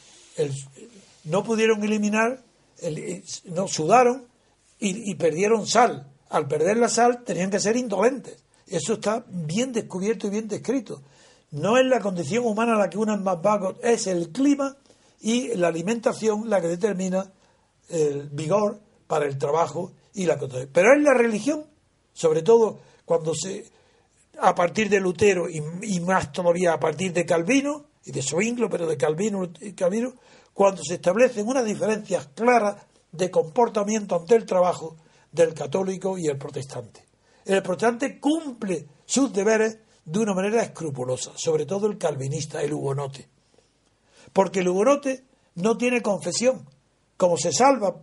no 1.25 1.43
pudieron 1.43 1.83
eliminar, 1.83 2.43
el, 2.83 3.25
no 3.47 3.67
sudaron 3.69 4.27
y, 4.79 5.15
perdieron 5.15 5.67
sal. 5.67 6.12
Al 6.33 6.49
perder 6.49 6.79
la 6.79 6.89
sal 6.89 7.23
tenían 7.25 7.51
que 7.51 7.61
ser 7.61 7.77
indolentes. 7.77 8.43
Eso 8.67 8.95
está 8.95 9.23
bien 9.29 9.71
descubierto 9.73 10.27
y 10.27 10.31
bien 10.31 10.49
descrito. 10.49 11.03
No 11.51 11.77
es 11.77 11.85
la 11.85 12.01
condición 12.01 12.47
humana 12.47 12.75
la 12.75 12.89
que 12.89 12.97
una 12.97 13.15
es 13.15 13.21
más 13.21 13.41
vago, 13.43 13.75
es 13.83 14.07
el 14.07 14.31
clima 14.31 14.75
y 15.21 15.55
la 15.55 15.69
alimentación 15.69 16.49
la 16.49 16.63
que 16.63 16.69
determina 16.69 17.31
el 17.91 18.31
vigor 18.31 18.81
para 19.07 19.27
el 19.27 19.37
trabajo 19.37 19.93
y 20.15 20.25
la 20.25 20.39
Pero 20.73 20.95
es 20.95 21.03
la 21.03 21.13
religión, 21.13 21.67
sobre 22.15 22.41
todo 22.41 22.79
cuando 23.05 23.35
se 23.35 23.67
a 24.41 24.55
partir 24.55 24.89
de 24.89 25.01
Lutero 25.01 25.51
y, 25.51 26.01
más 26.01 26.33
todavía 26.33 26.73
a 26.73 26.81
partir 26.81 27.13
de 27.13 27.27
Calvino 27.27 27.85
y 28.07 28.11
de 28.11 28.23
Zwingli, 28.23 28.69
pero 28.71 28.87
de 28.87 28.97
Calvino 28.97 29.51
y 29.61 29.73
Calvino, 29.73 30.15
cuando 30.55 30.83
se 30.83 30.95
establecen 30.95 31.47
unas 31.47 31.67
diferencias 31.67 32.29
claras 32.35 32.77
de 33.13 33.31
comportamiento 33.31 34.17
ante 34.17 34.35
el 34.35 34.47
trabajo 34.47 34.97
del 35.33 35.55
católico 35.55 36.17
y 36.19 36.27
el 36.27 36.39
protestante. 36.39 37.05
El 37.45 37.63
protestante 37.63 38.21
cumple 38.21 38.87
sus 39.05 39.33
deberes 39.33 39.79
de 40.05 40.19
una 40.19 40.35
manera 40.35 40.63
escrupulosa, 40.63 41.33
sobre 41.37 41.67
todo 41.67 41.87
el 41.87 41.99
calvinista, 41.99 42.63
el 42.63 42.73
hugonote. 42.73 43.29
Porque 44.33 44.61
el 44.61 44.69
hugonote 44.69 45.25
no 45.57 45.77
tiene 45.77 46.03
confesión. 46.03 46.69
Como 47.17 47.37
se 47.37 47.53
salva 47.53 47.97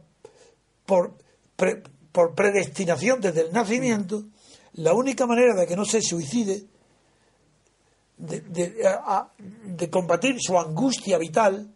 por, 0.86 1.15
por 2.12 2.36
predestinación 2.36 3.22
desde 3.22 3.42
el 3.42 3.54
nacimiento, 3.54 4.26
la 4.74 4.94
única 4.94 5.26
manera 5.26 5.56
de 5.56 5.68
que 5.68 5.76
no 5.76 5.86
se 5.86 6.02
suicide, 6.02 6.65
de, 8.18 9.89
combatir 9.89 10.36
su 10.39 10.58
angustia 10.58 11.18
vital, 11.18 11.74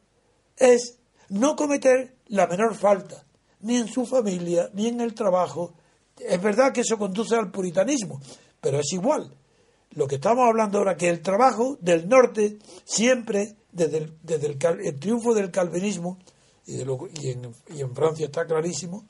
es 0.57 0.99
no 1.29 1.55
cometer 1.55 2.15
la 2.27 2.47
menor 2.47 2.75
falta, 2.75 3.25
ni 3.63 3.77
en 3.77 3.87
su 3.87 4.05
familia, 4.05 4.69
ni 4.73 4.87
en 4.87 5.01
el 5.01 5.13
trabajo. 5.13 5.73
Es 6.17 6.41
verdad 6.41 6.71
que 6.71 6.81
eso 6.81 6.97
conduce 6.97 7.35
al 7.35 7.51
puritanismo, 7.51 8.21
pero 8.61 8.79
es 8.79 8.93
igual. 8.93 9.35
Lo 9.91 10.07
que 10.07 10.15
estamos 10.15 10.47
hablando 10.47 10.79
ahora, 10.79 10.97
que 10.97 11.09
el 11.09 11.21
trabajo 11.21 11.77
del 11.81 12.07
norte 12.07 12.59
siempre, 12.83 13.55
desde 13.71 13.97
el, 13.97 14.99
triunfo 14.99 15.33
del 15.33 15.51
calvinismo, 15.51 16.19
y, 16.65 16.81
en, 16.81 17.51
y, 17.73 17.81
en, 17.81 17.95
Francia 17.95 18.25
está 18.25 18.45
clarísimo, 18.45 19.05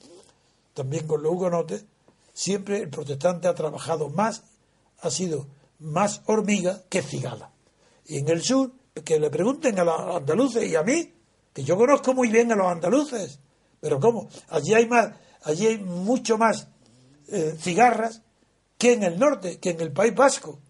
también 0.74 1.08
con 1.08 1.22
los 1.22 1.32
hugonotes, 1.32 1.86
siempre 2.34 2.80
el 2.80 2.90
protestante 2.90 3.48
ha 3.48 3.56
trabajado 3.56 4.10
más, 4.10 4.44
ha 5.02 5.10
sido 5.10 5.48
más 5.80 6.22
hormiga 6.26 6.84
que 6.90 7.02
cigala. 7.02 7.52
Y 8.06 8.18
en 8.18 8.30
el 8.30 8.42
sur 8.42 8.72
que 9.06 9.20
le 9.20 9.30
pregunten 9.30 9.80
a 9.80 9.84
los 9.84 10.16
andaluces 10.16 10.70
y 10.70 10.76
a 10.76 10.84
mí, 10.84 11.14
que 11.54 11.64
yo 11.64 11.78
conozco 11.78 12.14
muy 12.14 12.30
bien 12.30 12.52
a 12.52 12.56
los 12.56 12.68
andaluces, 12.68 13.40
pero 13.84 14.00
¿cómo? 14.00 14.30
Allí 14.48 14.74
hay 14.74 14.88
más, 14.88 15.12
allí 15.44 15.68
hay 15.68 15.78
mucho 15.78 16.38
más 16.38 16.70
eh, 17.28 17.54
cigarras 17.60 18.22
que 18.78 18.94
en 18.94 19.04
el 19.04 19.20
norte, 19.20 19.60
que 19.60 19.72
en 19.72 19.82
el 19.82 19.92
País 19.92 20.16
Vasco 20.16 20.62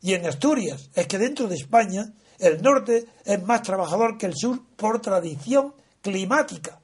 y 0.00 0.14
en 0.14 0.24
Asturias. 0.24 0.88
Es 0.94 1.06
que 1.08 1.18
dentro 1.18 1.46
de 1.46 1.56
España 1.56 2.14
el 2.38 2.62
norte 2.62 3.04
es 3.26 3.42
más 3.42 3.60
trabajador 3.60 4.16
que 4.16 4.24
el 4.24 4.34
sur 4.34 4.62
por 4.76 5.02
tradición 5.02 5.74
climática 6.00 6.80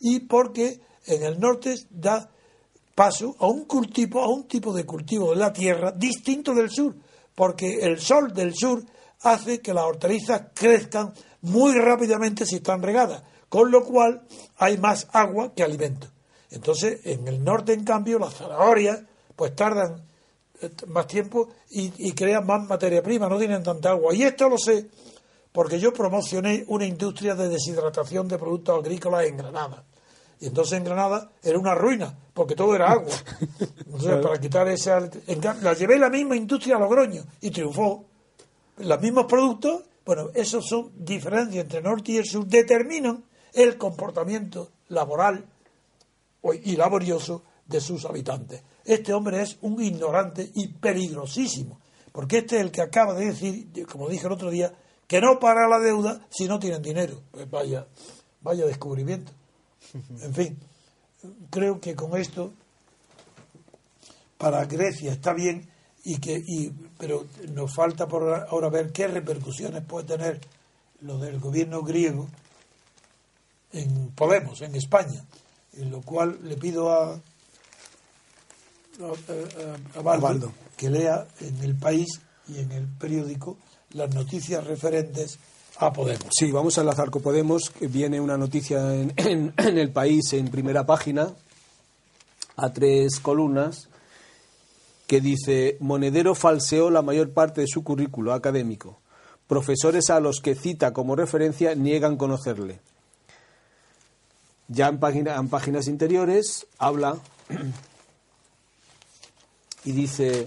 y 0.00 0.20
porque 0.20 0.80
en 1.04 1.22
el 1.22 1.38
norte 1.38 1.74
da 1.90 2.30
paso 2.94 3.36
a 3.40 3.46
un 3.46 3.66
cultivo, 3.66 4.22
a 4.22 4.28
un 4.30 4.48
tipo 4.48 4.72
de 4.72 4.86
cultivo 4.86 5.32
de 5.32 5.36
la 5.36 5.52
tierra 5.52 5.92
distinto 5.92 6.54
del 6.54 6.70
sur, 6.70 6.96
porque 7.34 7.80
el 7.82 8.00
sol 8.00 8.32
del 8.32 8.54
sur 8.54 8.82
hace 9.20 9.60
que 9.60 9.74
las 9.74 9.84
hortalizas 9.84 10.44
crezcan 10.54 11.12
muy 11.42 11.74
rápidamente 11.74 12.46
si 12.46 12.56
están 12.56 12.82
regadas, 12.82 13.22
con 13.48 13.70
lo 13.70 13.84
cual 13.84 14.22
hay 14.56 14.78
más 14.78 15.08
agua 15.12 15.52
que 15.54 15.62
alimento. 15.62 16.08
Entonces, 16.50 17.00
en 17.04 17.28
el 17.28 17.42
norte, 17.42 17.72
en 17.72 17.84
cambio, 17.84 18.18
las 18.18 18.34
zanahorias 18.34 19.00
pues 19.36 19.54
tardan 19.54 20.02
eh, 20.60 20.70
más 20.86 21.06
tiempo 21.06 21.48
y, 21.70 21.92
y 22.08 22.12
crean 22.12 22.46
más 22.46 22.66
materia 22.66 23.02
prima, 23.02 23.28
no 23.28 23.38
tienen 23.38 23.62
tanta 23.62 23.90
agua. 23.90 24.14
Y 24.14 24.22
esto 24.22 24.48
lo 24.48 24.58
sé 24.58 24.88
porque 25.52 25.80
yo 25.80 25.92
promocioné 25.92 26.64
una 26.68 26.84
industria 26.84 27.34
de 27.34 27.48
deshidratación 27.48 28.28
de 28.28 28.38
productos 28.38 28.78
agrícolas 28.78 29.26
en 29.26 29.36
Granada. 29.36 29.84
Y 30.40 30.46
entonces 30.46 30.78
en 30.78 30.84
Granada 30.84 31.32
era 31.42 31.58
una 31.58 31.74
ruina, 31.74 32.16
porque 32.32 32.54
todo 32.54 32.74
era 32.76 32.92
agua. 32.92 33.12
Entonces, 33.86 34.22
para 34.22 34.38
quitar 34.38 34.68
esa. 34.68 35.10
La 35.62 35.72
llevé 35.72 35.98
la 35.98 36.08
misma 36.08 36.36
industria 36.36 36.76
a 36.76 36.78
Logroño 36.78 37.24
y 37.40 37.50
triunfó. 37.50 38.04
Los 38.76 39.00
mismos 39.00 39.26
productos, 39.26 39.82
bueno, 40.06 40.30
esos 40.34 40.64
son 40.64 40.92
diferencias 40.94 41.64
entre 41.64 41.78
el 41.78 41.84
norte 41.84 42.12
y 42.12 42.18
el 42.18 42.24
sur, 42.24 42.46
determinan 42.46 43.24
el 43.52 43.76
comportamiento 43.76 44.70
laboral 44.88 45.44
y 46.64 46.76
laborioso 46.76 47.42
de 47.66 47.80
sus 47.80 48.04
habitantes. 48.04 48.62
Este 48.84 49.12
hombre 49.12 49.42
es 49.42 49.58
un 49.60 49.82
ignorante 49.82 50.50
y 50.54 50.68
peligrosísimo, 50.68 51.78
porque 52.12 52.38
este 52.38 52.56
es 52.56 52.62
el 52.62 52.70
que 52.70 52.82
acaba 52.82 53.14
de 53.14 53.26
decir, 53.26 53.86
como 53.86 54.08
dije 54.08 54.26
el 54.26 54.32
otro 54.32 54.50
día, 54.50 54.72
que 55.06 55.20
no 55.20 55.38
para 55.38 55.68
la 55.68 55.78
deuda 55.78 56.26
si 56.30 56.46
no 56.46 56.58
tienen 56.58 56.82
dinero. 56.82 57.22
Pues 57.30 57.50
vaya, 57.50 57.86
vaya 58.40 58.66
descubrimiento. 58.66 59.32
En 60.22 60.34
fin, 60.34 60.58
creo 61.50 61.80
que 61.80 61.94
con 61.94 62.16
esto 62.18 62.52
para 64.36 64.64
Grecia 64.66 65.12
está 65.12 65.32
bien 65.32 65.68
y 66.04 66.18
que 66.18 66.42
y, 66.46 66.70
pero 66.98 67.26
nos 67.52 67.74
falta 67.74 68.06
por 68.06 68.46
ahora 68.48 68.68
ver 68.68 68.92
qué 68.92 69.08
repercusiones 69.08 69.82
puede 69.84 70.06
tener 70.06 70.40
lo 71.00 71.18
del 71.18 71.40
gobierno 71.40 71.82
griego 71.82 72.28
en 73.72 74.10
Podemos 74.10 74.60
en 74.62 74.74
España 74.74 75.24
en 75.76 75.90
lo 75.90 76.00
cual 76.02 76.38
le 76.42 76.56
pido 76.56 76.90
a 76.90 77.20
a, 79.94 80.00
Baldo, 80.02 80.52
que 80.76 80.90
lea 80.90 81.26
en 81.40 81.62
el 81.62 81.76
país 81.76 82.20
y 82.48 82.58
en 82.58 82.72
el 82.72 82.86
periódico 82.86 83.56
las 83.92 84.12
noticias 84.14 84.66
referentes 84.66 85.38
a 85.78 85.92
Podemos. 85.92 86.26
Sí, 86.36 86.50
vamos 86.50 86.76
a 86.76 86.80
enlazar 86.80 87.10
con 87.10 87.22
Podemos. 87.22 87.72
Viene 87.80 88.20
una 88.20 88.36
noticia 88.36 88.94
en, 88.94 89.12
en, 89.16 89.78
el 89.78 89.92
país 89.92 90.32
en 90.32 90.48
primera 90.48 90.84
página, 90.84 91.32
a 92.56 92.72
tres 92.72 93.20
columnas, 93.20 93.88
que 95.06 95.20
dice, 95.20 95.76
Monedero 95.80 96.34
falseó 96.34 96.90
la 96.90 97.02
mayor 97.02 97.30
parte 97.30 97.60
de 97.60 97.68
su 97.68 97.84
currículo 97.84 98.32
académico. 98.32 98.98
Profesores 99.46 100.10
a 100.10 100.20
los 100.20 100.40
que 100.40 100.54
cita 100.54 100.92
como 100.92 101.14
referencia 101.14 101.74
niegan 101.74 102.16
conocerle. 102.16 102.80
Ya 104.68 104.88
en, 104.88 104.98
página, 104.98 105.36
en 105.36 105.48
páginas 105.48 105.88
interiores 105.88 106.66
habla 106.78 107.16
y 109.84 109.92
dice, 109.92 110.46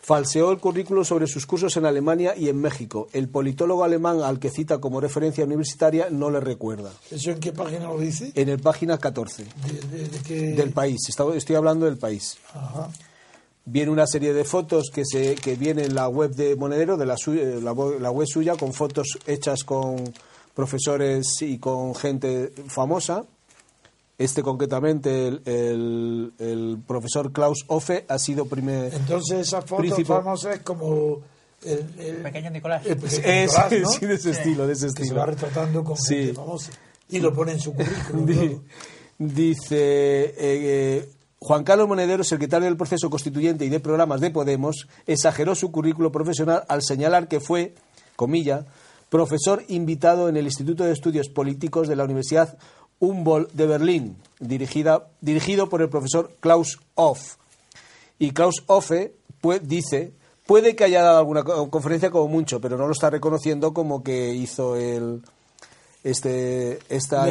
falseó 0.00 0.50
el 0.50 0.58
currículo 0.58 1.04
sobre 1.04 1.26
sus 1.26 1.46
cursos 1.46 1.76
en 1.76 1.84
Alemania 1.84 2.34
y 2.36 2.48
en 2.48 2.58
México. 2.58 3.08
El 3.12 3.28
politólogo 3.28 3.84
alemán 3.84 4.22
al 4.22 4.38
que 4.38 4.50
cita 4.50 4.78
como 4.78 5.00
referencia 5.00 5.44
universitaria 5.44 6.08
no 6.10 6.30
le 6.30 6.40
recuerda. 6.40 6.90
¿Eso 7.10 7.30
en 7.30 7.40
qué 7.40 7.52
página 7.52 7.86
lo 7.86 7.98
dice? 7.98 8.32
En 8.34 8.48
el 8.48 8.58
página 8.58 8.96
14 8.98 9.44
del 10.28 10.70
país. 10.70 11.00
Estoy 11.34 11.56
hablando 11.56 11.84
del 11.86 11.98
país. 11.98 12.38
Viene 13.64 13.92
una 13.92 14.06
serie 14.06 14.32
de 14.32 14.44
fotos 14.44 14.90
que, 14.92 15.04
se, 15.04 15.34
que 15.36 15.54
viene 15.54 15.84
en 15.84 15.94
la 15.94 16.08
web 16.08 16.34
de 16.34 16.56
Monedero, 16.56 16.96
de 16.96 17.06
la, 17.06 17.16
la 18.00 18.10
web 18.10 18.26
suya, 18.26 18.56
con 18.56 18.72
fotos 18.72 19.18
hechas 19.26 19.62
con 19.62 20.12
profesores 20.54 21.40
y 21.42 21.58
con 21.58 21.94
gente 21.94 22.52
famosa 22.68 23.24
este 24.22 24.42
concretamente, 24.42 25.28
el, 25.28 26.32
el, 26.38 26.78
profesor 26.86 27.32
Klaus 27.32 27.64
Offe 27.66 28.04
ha 28.08 28.18
sido 28.18 28.46
primer. 28.46 28.94
Entonces, 28.94 29.40
esa 29.48 29.62
foto 29.62 30.04
famosa 30.04 30.52
es 30.52 30.60
como. 30.60 31.20
El, 31.64 32.16
pequeño 32.22 32.50
Nicolás. 32.50 32.84
es, 32.86 33.52
Sí, 33.98 34.06
de 34.06 34.14
ese 34.14 34.30
estilo, 34.30 34.66
de 34.66 34.72
ese 34.74 34.88
estilo. 34.88 35.08
se 35.08 35.14
va 35.14 35.26
retratando 35.26 35.82
con 35.82 35.96
gente 35.96 36.34
famosa. 36.34 36.70
Y 37.08 37.20
lo 37.20 37.32
pone 37.34 37.52
en 37.52 37.60
su 37.60 37.72
currículum. 37.72 38.60
Dice. 39.18 40.34
Eh, 40.36 41.08
Juan 41.38 41.64
Carlos 41.64 41.88
Monedero, 41.88 42.22
secretario 42.22 42.66
del 42.66 42.76
proceso 42.76 43.10
constituyente 43.10 43.64
y 43.64 43.68
de 43.68 43.80
programas 43.80 44.20
de 44.20 44.30
Podemos, 44.30 44.86
exageró 45.08 45.56
su 45.56 45.72
currículo 45.72 46.12
profesional 46.12 46.62
al 46.68 46.82
señalar 46.82 47.26
que 47.26 47.40
fue, 47.40 47.74
comilla, 48.14 48.66
profesor 49.12 49.62
invitado 49.68 50.30
en 50.30 50.38
el 50.38 50.46
Instituto 50.46 50.84
de 50.84 50.92
Estudios 50.92 51.28
Políticos 51.28 51.86
de 51.86 51.96
la 51.96 52.04
Universidad 52.04 52.56
Humboldt 52.98 53.52
de 53.52 53.66
Berlín, 53.66 54.16
dirigida, 54.40 55.06
dirigido 55.20 55.68
por 55.68 55.82
el 55.82 55.90
profesor 55.90 56.32
Klaus 56.40 56.80
Hoff. 56.94 57.34
Y 58.18 58.30
Klaus 58.30 58.64
Hoffe 58.68 59.12
pues, 59.42 59.68
dice, 59.68 60.12
puede 60.46 60.74
que 60.74 60.84
haya 60.84 61.02
dado 61.02 61.18
alguna 61.18 61.44
conferencia 61.44 62.10
como 62.10 62.26
mucho, 62.26 62.58
pero 62.58 62.78
no 62.78 62.86
lo 62.86 62.92
está 62.92 63.10
reconociendo 63.10 63.74
como 63.74 64.02
que 64.02 64.32
hizo 64.32 64.76
el 64.76 65.20
este 66.02 66.78
esta 66.88 67.26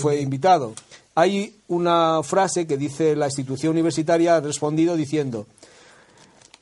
fue 0.00 0.22
invitado. 0.22 0.72
Hay 1.14 1.54
una 1.68 2.22
frase 2.22 2.66
que 2.66 2.78
dice 2.78 3.14
la 3.14 3.26
institución 3.26 3.72
universitaria 3.72 4.36
ha 4.36 4.40
respondido 4.40 4.96
diciendo 4.96 5.46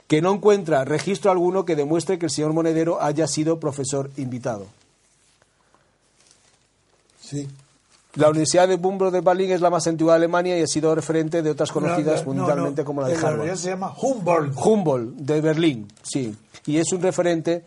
que 0.09 0.23
no 0.23 0.33
encuentra 0.35 0.85
registro 0.85 1.31
alguno 1.31 1.64
que 1.64 1.77
demuestre 1.77 2.18
que 2.18 2.27
el 2.27 2.33
señor 2.33 2.55
Monedero 2.55 3.01
haya 3.01 3.29
sido 3.29 3.61
profesor 3.61 4.11
invitado. 4.16 4.66
Sí. 7.21 7.47
La 8.14 8.31
Universidad 8.31 8.66
de 8.66 8.77
Bumbro 8.77 9.11
de 9.11 9.21
Berlín 9.21 9.53
es 9.53 9.61
la 9.61 9.68
más 9.68 9.87
antigua 9.87 10.14
de 10.14 10.16
Alemania 10.16 10.59
y 10.59 10.62
ha 10.62 10.66
sido 10.66 10.94
referente 10.94 11.42
de 11.42 11.51
otras 11.51 11.71
conocidas 11.71 12.27
mundialmente 12.27 12.83
como 12.83 13.03
la 13.03 13.09
de 13.09 13.16
Harvard. 13.16 13.47
La 13.47 13.57
se 13.57 13.68
llama 13.68 13.94
Humboldt. 14.01 14.57
Humboldt 14.57 15.14
de 15.14 15.40
Berlín, 15.42 15.88
sí. 16.03 16.35
Y 16.64 16.79
es 16.79 16.90
un 16.92 17.03
referente 17.03 17.64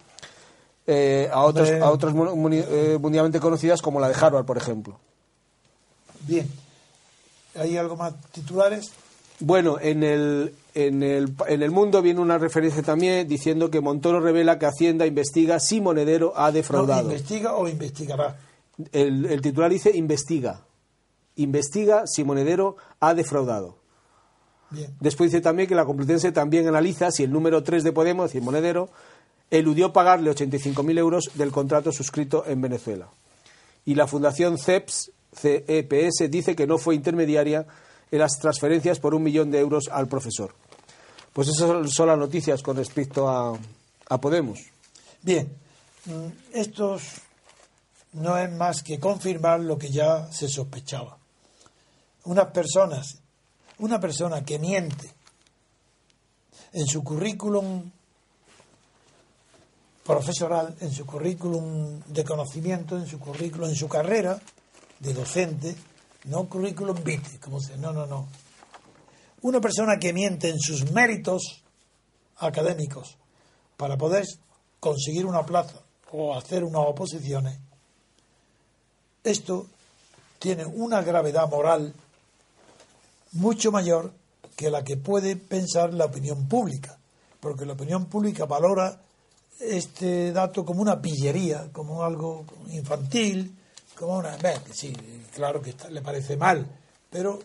eh, 0.87 1.29
a, 1.31 1.43
otras, 1.43 1.71
a 1.79 1.91
otras 1.91 2.13
eh, 2.15 2.97
mundialmente 2.99 3.39
conocidas 3.39 3.83
como 3.83 3.99
la 3.99 4.09
de 4.09 4.15
Harvard, 4.19 4.45
por 4.45 4.57
ejemplo. 4.57 4.99
Bien. 6.27 6.49
¿Hay 7.55 7.77
algo 7.77 7.95
más 7.95 8.13
titulares? 8.31 8.91
Bueno, 9.39 9.77
en 9.79 10.03
el, 10.03 10.53
en 10.73 11.03
el, 11.03 11.33
en 11.47 11.61
el 11.61 11.71
mundo 11.71 12.01
viene 12.01 12.19
una 12.19 12.37
referencia 12.37 12.81
también 12.81 13.27
diciendo 13.27 13.69
que 13.69 13.81
Montoro 13.81 14.19
revela 14.19 14.57
que 14.57 14.65
Hacienda 14.65 15.05
investiga 15.05 15.59
si 15.59 15.81
Monedero 15.81 16.33
ha 16.35 16.51
defraudado. 16.51 17.09
¿Investiga 17.09 17.55
o 17.55 17.67
investigará? 17.67 18.37
el, 18.91 19.41
titular 19.41 19.71
dice 19.71 19.95
investiga. 19.95 20.61
Investiga 21.35 22.03
si 22.05 22.23
Monedero 22.23 22.77
ha 22.99 23.13
defraudado. 23.13 23.77
Después 25.01 25.31
dice 25.31 25.41
también 25.41 25.67
que 25.67 25.75
la 25.75 25.83
Complutense 25.83 26.31
también 26.31 26.67
analiza 26.67 27.11
si 27.11 27.23
el 27.23 27.31
número 27.31 27.61
3 27.61 27.83
de 27.83 27.91
Podemos, 27.91 28.25
es 28.25 28.31
decir, 28.31 28.41
Monedero, 28.41 28.89
eludió 29.49 29.91
pagarle 29.91 30.31
85.000 30.31 30.97
euros 30.97 31.31
del 31.33 31.51
contrato 31.51 31.91
suscrito 31.91 32.45
en 32.47 32.61
Venezuela. 32.61 33.09
Y 33.83 33.95
la 33.95 34.07
Fundación 34.07 34.57
CEPS, 34.57 35.11
CEPS 35.33 36.29
dice 36.29 36.55
que 36.55 36.67
no 36.67 36.77
fue 36.77 36.95
intermediaria 36.95 37.67
en 38.11 38.19
las 38.19 38.37
transferencias 38.39 38.99
por 38.99 39.15
un 39.15 39.23
millón 39.23 39.49
de 39.49 39.59
euros 39.59 39.89
al 39.91 40.07
profesor. 40.07 40.53
Pues 41.33 41.47
esas 41.47 41.91
son 41.91 42.07
las 42.07 42.17
noticias 42.17 42.61
con 42.61 42.75
respecto 42.75 43.29
a, 43.29 43.57
a 44.09 44.17
Podemos. 44.19 44.59
Bien, 45.21 45.55
mm, 46.05 46.27
estos 46.53 47.03
no 48.13 48.37
es 48.37 48.51
más 48.51 48.83
que 48.83 48.99
confirmar 48.99 49.61
lo 49.61 49.77
que 49.77 49.89
ya 49.89 50.29
se 50.31 50.49
sospechaba. 50.49 51.17
Unas 52.25 52.47
personas, 52.47 53.17
una 53.79 53.99
persona 53.99 54.43
que 54.43 54.59
miente 54.59 55.13
en 56.73 56.85
su 56.87 57.03
currículum 57.03 57.89
profesional, 60.05 60.75
en 60.81 60.91
su 60.91 61.05
currículum 61.05 62.01
de 62.07 62.23
conocimiento, 62.23 62.97
en 62.97 63.07
su 63.07 63.19
currículum, 63.19 63.69
en 63.69 63.75
su 63.75 63.87
carrera 63.87 64.39
de 64.99 65.13
docente, 65.13 65.75
no 66.25 66.47
currículum 66.47 67.03
vitae, 67.03 67.39
como 67.39 67.59
se, 67.59 67.77
no, 67.77 67.91
no, 67.91 68.05
no. 68.05 68.27
Una 69.41 69.59
persona 69.59 69.97
que 69.97 70.13
miente 70.13 70.49
en 70.49 70.59
sus 70.59 70.91
méritos 70.91 71.63
académicos 72.37 73.17
para 73.77 73.97
poder 73.97 74.25
conseguir 74.79 75.25
una 75.25 75.45
plaza 75.45 75.79
o 76.11 76.35
hacer 76.35 76.63
unas 76.63 76.83
oposiciones, 76.85 77.57
esto 79.23 79.67
tiene 80.39 80.65
una 80.65 81.01
gravedad 81.01 81.49
moral 81.49 81.93
mucho 83.33 83.71
mayor 83.71 84.11
que 84.55 84.69
la 84.69 84.83
que 84.83 84.97
puede 84.97 85.35
pensar 85.35 85.93
la 85.93 86.05
opinión 86.05 86.47
pública, 86.47 86.97
porque 87.39 87.65
la 87.65 87.73
opinión 87.73 88.05
pública 88.05 88.45
valora 88.45 89.01
este 89.59 90.31
dato 90.31 90.65
como 90.65 90.81
una 90.81 91.01
pillería, 91.01 91.69
como 91.71 92.03
algo 92.03 92.45
infantil, 92.69 93.55
como 93.97 94.17
una... 94.17 94.37
Sí, 94.71 94.93
claro 95.33 95.61
que 95.61 95.75
le 95.89 96.01
parece 96.01 96.37
mal, 96.37 96.67
pero 97.09 97.39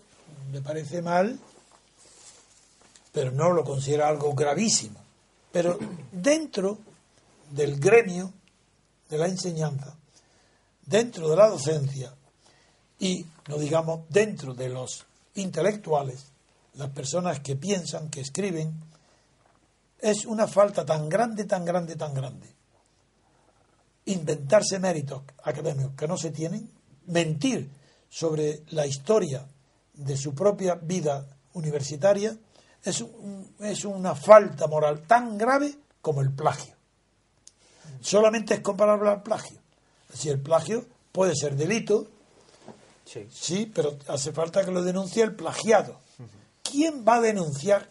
le 0.52 0.60
parece 0.60 1.02
mal, 1.02 1.38
pero 3.12 3.30
no 3.30 3.52
lo 3.52 3.64
considera 3.64 4.08
algo 4.08 4.34
gravísimo. 4.34 5.00
Pero 5.52 5.78
dentro 6.12 6.78
del 7.50 7.78
gremio 7.78 8.32
de 9.08 9.18
la 9.18 9.26
enseñanza, 9.26 9.94
dentro 10.84 11.28
de 11.28 11.36
la 11.36 11.48
docencia 11.48 12.14
y, 12.98 13.24
no 13.48 13.58
digamos, 13.58 14.00
dentro 14.08 14.54
de 14.54 14.68
los 14.68 15.06
intelectuales, 15.34 16.26
las 16.74 16.90
personas 16.90 17.40
que 17.40 17.56
piensan, 17.56 18.10
que 18.10 18.20
escriben, 18.20 18.74
es 19.98 20.26
una 20.26 20.46
falta 20.46 20.84
tan 20.84 21.08
grande, 21.08 21.44
tan 21.44 21.64
grande, 21.64 21.96
tan 21.96 22.14
grande. 22.14 22.55
Inventarse 24.06 24.78
méritos 24.78 25.22
académicos 25.42 25.92
que 25.96 26.08
no 26.08 26.16
se 26.16 26.30
tienen, 26.30 26.70
mentir 27.06 27.70
sobre 28.08 28.62
la 28.70 28.86
historia 28.86 29.46
de 29.94 30.16
su 30.16 30.34
propia 30.34 30.74
vida 30.76 31.26
universitaria, 31.54 32.36
es, 32.82 33.04
es 33.60 33.84
una 33.84 34.14
falta 34.14 34.66
moral 34.66 35.02
tan 35.06 35.36
grave 35.36 35.74
como 36.00 36.20
el 36.20 36.30
plagio. 36.30 36.74
Solamente 38.00 38.54
es 38.54 38.60
comparable 38.60 39.10
al 39.10 39.22
plagio. 39.22 39.58
Si 40.12 40.28
el 40.28 40.40
plagio 40.40 40.86
puede 41.10 41.34
ser 41.34 41.56
delito, 41.56 42.06
sí. 43.04 43.26
sí, 43.30 43.72
pero 43.74 43.98
hace 44.08 44.32
falta 44.32 44.64
que 44.64 44.70
lo 44.70 44.82
denuncie 44.82 45.22
el 45.24 45.34
plagiado. 45.34 46.00
¿Quién 46.62 47.04
va 47.06 47.16
a 47.16 47.20
denunciar 47.20 47.90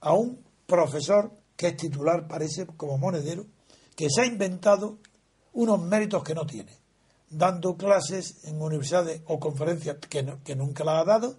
a 0.00 0.12
un 0.12 0.44
profesor 0.66 1.30
que 1.56 1.68
es 1.68 1.76
titular, 1.76 2.28
parece 2.28 2.66
como 2.66 2.98
monedero, 2.98 3.46
que 3.96 4.08
se 4.10 4.20
ha 4.20 4.26
inventado 4.26 4.98
unos 5.54 5.80
méritos 5.80 6.22
que 6.22 6.34
no 6.34 6.46
tiene, 6.46 6.72
dando 7.30 7.76
clases 7.76 8.44
en 8.44 8.60
universidades 8.60 9.22
o 9.26 9.40
conferencias 9.40 9.96
que, 9.96 10.22
nunca 10.54 10.84
las 10.84 11.02
ha 11.02 11.04
dado, 11.04 11.36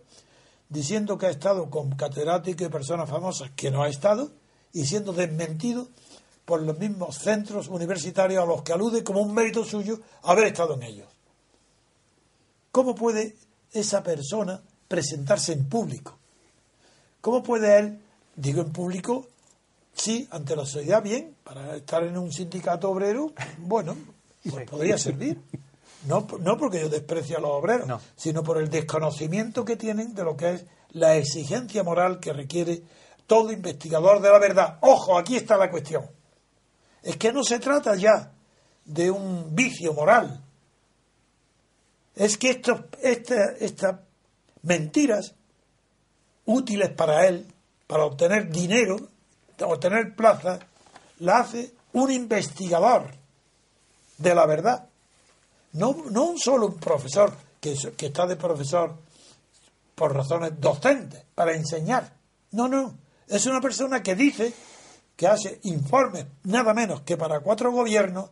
diciendo 0.68 1.18
que 1.18 1.28
ha 1.28 1.30
estado 1.30 1.70
con 1.70 1.92
catedráticos 1.92 2.68
y 2.68 2.70
personas 2.70 3.10
famosas 3.10 3.52
que 3.52 3.72
no 3.72 3.84
ha 3.84 3.90
estado, 3.90 4.32
y 4.74 4.86
siendo 4.86 5.14
desmentido 5.14 5.88
por 6.44 6.62
los 6.62 6.78
mismos 6.78 7.18
centros 7.18 7.68
universitarios 7.68 8.44
a 8.44 8.46
los 8.46 8.64
que 8.64 8.74
alude 8.74 9.04
como 9.04 9.22
un 9.22 9.34
mérito 9.34 9.64
suyo 9.64 10.02
haber 10.24 10.48
estado 10.48 10.74
en 10.74 10.84
ellos. 10.84 11.08
¿Cómo 12.72 12.96
puede 12.96 13.38
esa 13.72 14.04
persona 14.04 14.62
presentarse 14.88 15.54
en 15.54 15.70
público? 15.70 16.18
¿Cómo 17.22 17.44
puede 17.44 17.78
él 17.80 18.02
Digo 18.38 18.62
en 18.62 18.72
público, 18.72 19.26
sí, 19.98 20.28
ante 20.32 20.56
la 20.56 20.66
sociedad 20.66 21.04
bien, 21.04 21.36
para 21.44 21.76
estar 21.76 22.04
en 22.04 22.18
un 22.18 22.32
sindicato 22.32 22.90
obrero, 22.90 23.34
bueno, 23.58 23.98
pues 24.50 24.70
podría 24.70 24.98
servir. 24.98 25.42
No, 26.06 26.26
no 26.40 26.58
porque 26.58 26.80
yo 26.80 26.90
desprecio 26.90 27.38
a 27.38 27.42
los 27.42 27.52
obreros, 27.52 28.02
sino 28.16 28.44
por 28.44 28.58
el 28.60 28.70
desconocimiento 28.70 29.66
que 29.66 29.76
tienen 29.76 30.14
de 30.14 30.24
lo 30.24 30.38
que 30.38 30.54
es 30.54 30.66
la 30.92 31.18
exigencia 31.18 31.84
moral 31.84 32.20
que 32.20 32.32
requiere 32.32 32.82
todo 33.26 33.52
investigador 33.52 34.22
de 34.22 34.30
la 34.30 34.40
verdad. 34.40 34.78
Ojo, 34.82 35.18
aquí 35.18 35.36
está 35.36 35.58
la 35.58 35.70
cuestión. 35.70 36.06
Es 37.04 37.18
que 37.18 37.34
no 37.34 37.44
se 37.44 37.60
trata 37.60 37.96
ya 37.96 38.32
de 38.86 39.12
un 39.12 39.54
vicio 39.54 39.94
moral. 39.94 40.44
Es 42.16 42.38
que 42.38 42.52
estos, 42.52 42.82
estas 43.02 44.00
mentiras 44.62 45.36
útiles 46.46 46.90
para 46.92 47.28
él 47.28 47.46
para 47.88 48.04
obtener 48.04 48.50
dinero, 48.50 48.98
obtener 49.66 50.16
plaza, 50.16 50.60
la 51.20 51.40
hace 51.40 51.74
un 51.94 52.12
investigador 52.12 53.12
de 54.18 54.36
la 54.36 54.46
verdad. 54.46 54.88
No, 55.74 55.96
no 56.10 56.26
un 56.26 56.40
solo 56.40 56.68
un 56.68 56.80
profesor 56.80 57.34
que, 57.60 57.76
que 57.96 58.08
está 58.08 58.26
de 58.26 58.36
profesor 58.36 58.96
por 59.96 60.16
razones 60.16 60.54
docentes, 60.60 61.24
para 61.34 61.56
enseñar. 61.56 62.14
No, 62.52 62.68
no. 62.68 62.96
Es 63.28 63.46
una 63.48 63.60
persona 63.60 64.04
que 64.04 64.16
dice 64.16 64.54
que 65.16 65.28
hace 65.28 65.60
informes 65.64 66.28
nada 66.44 66.74
menos 66.74 67.02
que 67.02 67.18
para 67.18 67.40
cuatro 67.40 67.72
gobiernos, 67.72 68.30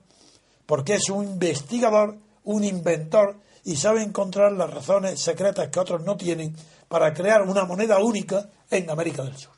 porque 0.68 0.96
es 0.96 1.10
un 1.10 1.26
investigador, 1.26 2.18
un 2.44 2.64
inventor, 2.64 3.38
y 3.64 3.76
sabe 3.76 4.04
encontrar 4.04 4.52
las 4.52 4.72
razones 4.72 5.20
secretas 5.20 5.70
que 5.70 5.80
otros 5.80 6.04
no 6.04 6.16
tienen 6.16 6.56
para 6.88 7.14
crear 7.14 7.42
una 7.42 7.66
moneda 7.66 7.98
única 7.98 8.48
en 8.70 8.90
América 8.92 9.24
del 9.24 9.36
Sur. 9.36 9.54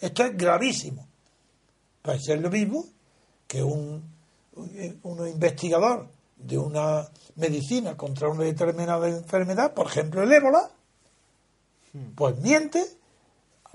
Esto 0.00 0.24
es 0.24 0.36
gravísimo. 0.36 1.06
Puede 2.02 2.20
ser 2.20 2.40
lo 2.40 2.50
mismo 2.50 2.84
que 3.46 3.62
un, 3.62 4.02
un 4.54 5.28
investigador 5.28 6.08
de 6.36 6.58
una 6.58 7.08
medicina 7.36 7.96
contra 7.96 8.28
una 8.28 8.44
determinada 8.44 9.08
enfermedad, 9.08 9.72
por 9.72 9.86
ejemplo 9.86 10.22
el 10.22 10.32
ébola, 10.32 10.70
pues 12.14 12.36
miente, 12.38 12.84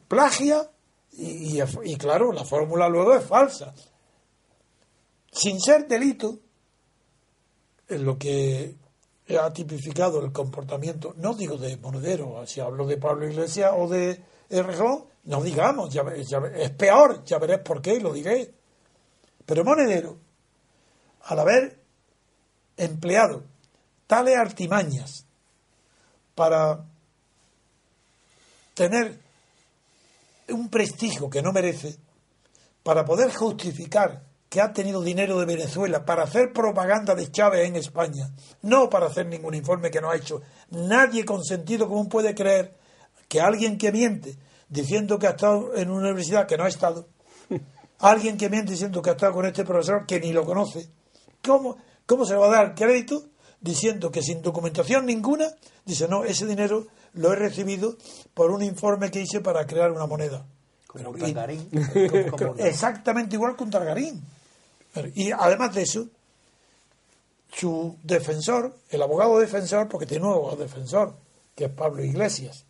plagia 0.08 0.70
y, 1.14 1.62
y, 1.62 1.96
claro, 1.96 2.32
la 2.32 2.44
fórmula 2.44 2.90
luego 2.90 3.16
es 3.16 3.24
falsa. 3.24 3.74
Sin 5.32 5.60
ser 5.60 5.88
delito, 5.88 6.40
en 7.88 8.04
lo 8.04 8.18
que 8.18 8.76
ha 9.40 9.52
tipificado 9.54 10.24
el 10.24 10.32
comportamiento, 10.32 11.14
no 11.18 11.34
digo 11.34 11.58
de 11.58 11.78
Monedero, 11.78 12.46
si 12.46 12.60
hablo 12.60 12.86
de 12.86 12.98
Pablo 12.98 13.28
Iglesias 13.28 13.72
o 13.76 13.88
de 13.88 14.22
Errejón, 14.50 15.06
no 15.28 15.44
digamos, 15.44 15.94
ya, 15.94 16.04
es 16.56 16.72
peor, 16.72 17.24
ya 17.26 17.38
veréis 17.38 17.60
por 17.60 17.82
qué, 17.82 18.00
lo 18.00 18.14
diré. 18.14 18.50
Pero 19.46 19.64
Monedero, 19.66 20.18
al 21.24 21.40
haber 21.40 21.80
empleado 22.78 23.44
tales 24.08 24.38
artimañas 24.38 25.26
para 26.34 26.86
tener 28.74 29.20
un 30.50 30.70
prestigio 30.70 31.30
que 31.30 31.42
no 31.42 31.52
merece, 31.52 31.98
para 32.82 33.04
poder 33.04 33.34
justificar 33.34 34.24
que 34.48 34.62
ha 34.62 34.72
tenido 34.72 35.02
dinero 35.02 35.38
de 35.40 35.46
Venezuela 35.46 36.06
para 36.06 36.24
hacer 36.24 36.54
propaganda 36.54 37.16
de 37.16 37.30
Chávez 37.30 37.68
en 37.68 37.76
España, 37.76 38.32
no 38.62 38.90
para 38.90 39.08
hacer 39.08 39.26
ningún 39.26 39.56
informe 39.56 39.92
que 39.92 40.00
no 40.00 40.10
ha 40.10 40.16
hecho. 40.16 40.42
Nadie 40.70 41.26
con 41.26 41.44
sentido 41.44 41.90
común 41.90 42.08
puede 42.08 42.34
creer 42.34 42.78
que 43.28 43.42
alguien 43.42 43.78
que 43.78 43.92
miente 43.92 44.47
diciendo 44.70 45.20
que 45.20 45.28
ha 45.28 45.32
estado 45.32 45.76
en 45.76 45.90
una 45.90 46.08
universidad 46.08 46.48
que 46.48 46.58
no 46.58 46.66
ha 46.66 46.68
estado, 46.68 47.08
alguien 48.00 48.38
que 48.38 48.50
miente 48.50 48.72
diciendo 48.72 49.02
que 49.02 49.10
ha 49.10 49.14
estado 49.14 49.34
con 49.34 49.46
este 49.46 49.64
profesor 49.64 50.06
que 50.06 50.20
ni 50.20 50.32
lo 50.34 50.46
conoce, 50.46 50.90
¿cómo, 51.46 51.78
cómo 52.06 52.26
se 52.26 52.34
le 52.34 52.40
va 52.40 52.48
a 52.48 52.64
dar 52.64 52.76
crédito 52.76 53.26
diciendo 53.62 54.12
que 54.12 54.22
sin 54.22 54.42
documentación 54.42 55.06
ninguna, 55.06 55.48
dice, 55.86 56.08
no, 56.08 56.24
ese 56.24 56.46
dinero 56.46 56.88
lo 57.14 57.34
he 57.34 57.36
recibido 57.36 57.98
por 58.34 58.52
un 58.52 58.62
informe 58.62 59.10
que 59.10 59.22
hice 59.22 59.40
para 59.42 59.66
crear 59.66 59.92
una 59.92 60.06
moneda? 60.06 60.46
Como 60.88 61.10
un 61.10 61.20
Targarín. 61.20 61.70
exactamente 62.58 63.36
igual 63.36 63.56
que 63.56 63.64
un 63.64 63.72
Targarín. 63.72 64.24
Y 65.14 65.32
además 65.32 65.76
de 65.76 65.84
eso, 65.84 66.08
su 67.52 67.98
defensor, 68.04 68.76
el 68.90 69.02
abogado 69.02 69.40
defensor, 69.40 69.88
porque 69.88 70.06
tiene 70.06 70.26
un 70.26 70.34
abogado 70.34 70.58
defensor, 70.58 71.16
que 71.56 71.66
es 71.66 71.72
Pablo 71.72 72.04
Iglesias, 72.04 72.66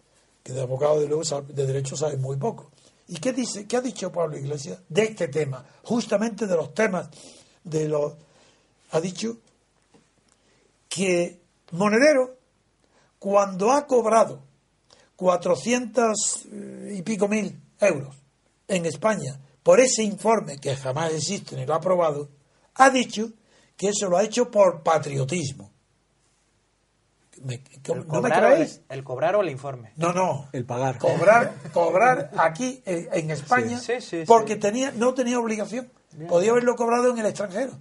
de 0.53 0.61
abogado 0.61 0.99
de, 0.99 1.07
de 1.07 1.65
derecho 1.65 1.95
sabe 1.95 2.17
muy 2.17 2.37
poco. 2.37 2.71
¿Y 3.07 3.17
qué 3.17 3.31
dice, 3.31 3.65
qué 3.67 3.77
ha 3.77 3.81
dicho 3.81 4.11
Pablo 4.11 4.37
Iglesias 4.37 4.79
de 4.89 5.03
este 5.03 5.27
tema? 5.29 5.65
Justamente 5.83 6.45
de 6.45 6.55
los 6.55 6.73
temas 6.73 7.09
de 7.63 7.87
los 7.87 8.13
ha 8.91 9.01
dicho 9.01 9.37
que 10.89 11.39
Monedero 11.71 12.37
cuando 13.19 13.71
ha 13.71 13.85
cobrado 13.85 14.41
400 15.15 16.47
eh, 16.51 16.95
y 16.97 17.01
pico 17.01 17.27
mil 17.27 17.59
euros 17.79 18.15
en 18.67 18.85
España 18.85 19.39
por 19.63 19.79
ese 19.79 20.03
informe 20.03 20.59
que 20.59 20.75
jamás 20.75 21.13
existe 21.13 21.55
ni 21.55 21.65
lo 21.65 21.73
ha 21.73 21.77
aprobado, 21.77 22.29
ha 22.75 22.89
dicho 22.89 23.31
que 23.75 23.89
eso 23.89 24.07
lo 24.07 24.17
ha 24.17 24.23
hecho 24.23 24.49
por 24.49 24.81
patriotismo. 24.81 25.71
El, 27.47 28.05
cobrar 28.05 28.67
el, 28.89 29.03
cobrar 29.03 29.35
o 29.35 29.41
el 29.41 29.49
informe? 29.49 29.93
No, 29.95 30.13
no. 30.13 30.49
El 30.53 30.65
pagar. 30.65 30.97
Cobrar, 30.97 31.53
cobrar 31.73 32.31
aquí 32.37 32.81
en, 32.85 33.31
España 33.31 33.79
porque 34.25 34.55
tenía 34.55 34.91
no 34.91 35.13
tenía 35.13 35.39
obligación. 35.39 35.91
Podía 36.27 36.51
haberlo 36.51 36.75
cobrado 36.75 37.11
en 37.11 37.19
el 37.19 37.25
extranjero. 37.27 37.73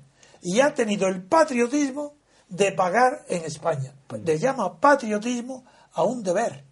Y 0.42 0.61
ha 0.61 0.74
tenido 0.74 1.09
el 1.09 1.22
patriotismo 1.22 2.14
de 2.48 2.72
pagar 2.72 3.24
en 3.28 3.44
España. 3.44 3.94
Le 4.24 4.38
llama 4.38 4.78
patriotismo 4.78 5.64
a 5.92 6.02
un 6.04 6.22
deber. 6.22 6.64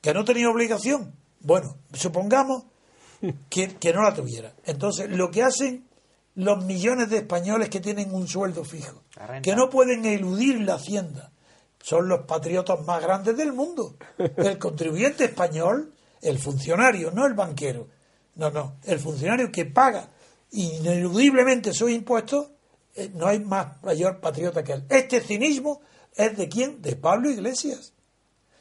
Que 0.00 0.12
no 0.12 0.24
tenía 0.24 0.50
obligación. 0.50 1.14
Bueno, 1.40 1.76
supongamos 1.92 2.64
que, 3.48 3.92
no 3.92 4.02
la 4.02 4.14
tuviera. 4.14 4.52
Entonces, 4.64 5.10
lo 5.10 5.30
que 5.30 5.42
hacen 5.42 5.86
los 6.34 6.64
millones 6.64 7.10
de 7.10 7.18
españoles 7.18 7.68
que 7.68 7.80
tienen 7.80 8.14
un 8.14 8.26
sueldo 8.26 8.64
fijo, 8.64 9.02
que 9.42 9.54
no 9.54 9.68
pueden 9.68 10.04
eludir 10.04 10.60
la 10.60 10.74
hacienda. 10.74 11.31
Son 11.82 12.08
los 12.08 12.20
patriotas 12.26 12.80
más 12.86 13.02
grandes 13.02 13.36
del 13.36 13.52
mundo. 13.52 13.96
El 14.16 14.56
contribuyente 14.58 15.24
español, 15.24 15.92
el 16.22 16.38
funcionario, 16.38 17.10
no 17.10 17.26
el 17.26 17.34
banquero. 17.34 17.88
No, 18.36 18.50
no, 18.50 18.76
el 18.84 18.98
funcionario 18.98 19.50
que 19.52 19.66
paga 19.66 20.08
ineludiblemente 20.52 21.74
sus 21.74 21.90
impuestos, 21.90 22.46
eh, 22.94 23.10
no 23.14 23.26
hay 23.26 23.40
más 23.40 23.82
mayor 23.82 24.20
patriota 24.20 24.62
que 24.62 24.72
él. 24.72 24.84
Este 24.88 25.20
cinismo 25.20 25.80
es 26.14 26.36
de 26.36 26.48
quién? 26.48 26.80
De 26.80 26.96
Pablo 26.96 27.30
Iglesias, 27.30 27.92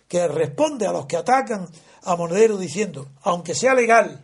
que 0.08 0.28
responde 0.28 0.88
a 0.88 0.92
los 0.92 1.06
que 1.06 1.18
atacan 1.18 1.68
a 2.04 2.16
Monedero 2.16 2.58
diciendo, 2.58 3.10
aunque 3.22 3.54
sea 3.54 3.76
legal, 3.76 4.22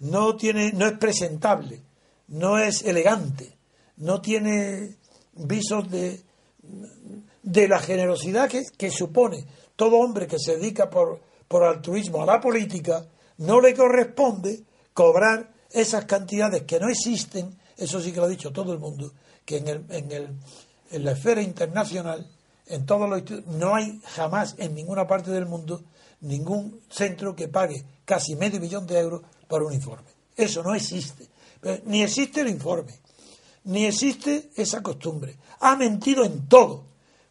no 0.00 0.36
tiene, 0.36 0.72
no 0.72 0.86
es 0.86 0.98
presentable, 0.98 1.82
no 2.28 2.58
es 2.58 2.82
elegante, 2.82 3.56
no 3.96 4.20
tiene 4.20 4.96
visos 5.32 5.90
de, 5.90 6.22
de 7.42 7.68
la 7.68 7.78
generosidad 7.78 8.48
que, 8.48 8.90
supone 8.90 9.44
todo 9.76 9.96
hombre 9.96 10.26
que 10.26 10.38
se 10.38 10.56
dedica 10.56 10.90
por, 10.90 11.20
por 11.48 11.64
altruismo 11.64 12.22
a 12.22 12.26
la 12.26 12.40
política, 12.40 13.06
no 13.38 13.60
le 13.60 13.74
corresponde 13.74 14.62
cobrar 14.92 15.52
esas 15.70 16.04
cantidades 16.04 16.62
que 16.64 16.80
no 16.80 16.88
existen, 16.88 17.58
eso 17.76 18.00
sí 18.00 18.12
que 18.12 18.18
lo 18.18 18.26
ha 18.26 18.28
dicho 18.28 18.52
todo 18.52 18.72
el 18.72 18.78
mundo, 18.78 19.12
que 19.44 19.58
en, 19.58 19.68
el, 19.68 19.84
en, 19.88 20.12
el, 20.12 20.28
en 20.90 21.04
la 21.04 21.12
esfera 21.12 21.40
internacional, 21.40 22.28
en 22.66 22.86
todos 22.86 23.08
los 23.08 23.46
no 23.46 23.74
hay 23.74 24.00
jamás 24.04 24.54
en 24.58 24.74
ninguna 24.74 25.06
parte 25.06 25.30
del 25.30 25.46
mundo 25.46 25.82
ningún 26.20 26.80
centro 26.90 27.34
que 27.34 27.48
pague 27.48 27.84
casi 28.04 28.36
medio 28.36 28.60
millón 28.60 28.86
de 28.86 28.98
euros 28.98 29.22
por 29.48 29.62
un 29.62 29.72
informe. 29.72 30.08
Eso 30.36 30.62
no 30.62 30.74
existe. 30.74 31.28
Ni 31.84 32.02
existe 32.02 32.40
el 32.40 32.48
informe, 32.48 32.92
ni 33.64 33.84
existe 33.84 34.50
esa 34.56 34.82
costumbre. 34.82 35.36
Ha 35.60 35.76
mentido 35.76 36.24
en 36.24 36.48
todo. 36.48 36.84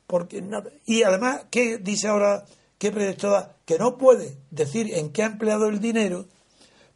Porque, 0.10 0.44
y 0.88 1.04
además, 1.04 1.46
¿qué 1.52 1.78
dice 1.78 2.08
ahora, 2.08 2.44
qué 2.80 2.92
proyecto 2.92 3.48
Que 3.64 3.78
no 3.78 3.96
puede 3.96 4.40
decir 4.50 4.92
en 4.96 5.12
qué 5.12 5.22
ha 5.22 5.28
empleado 5.28 5.68
el 5.68 5.80
dinero 5.80 6.26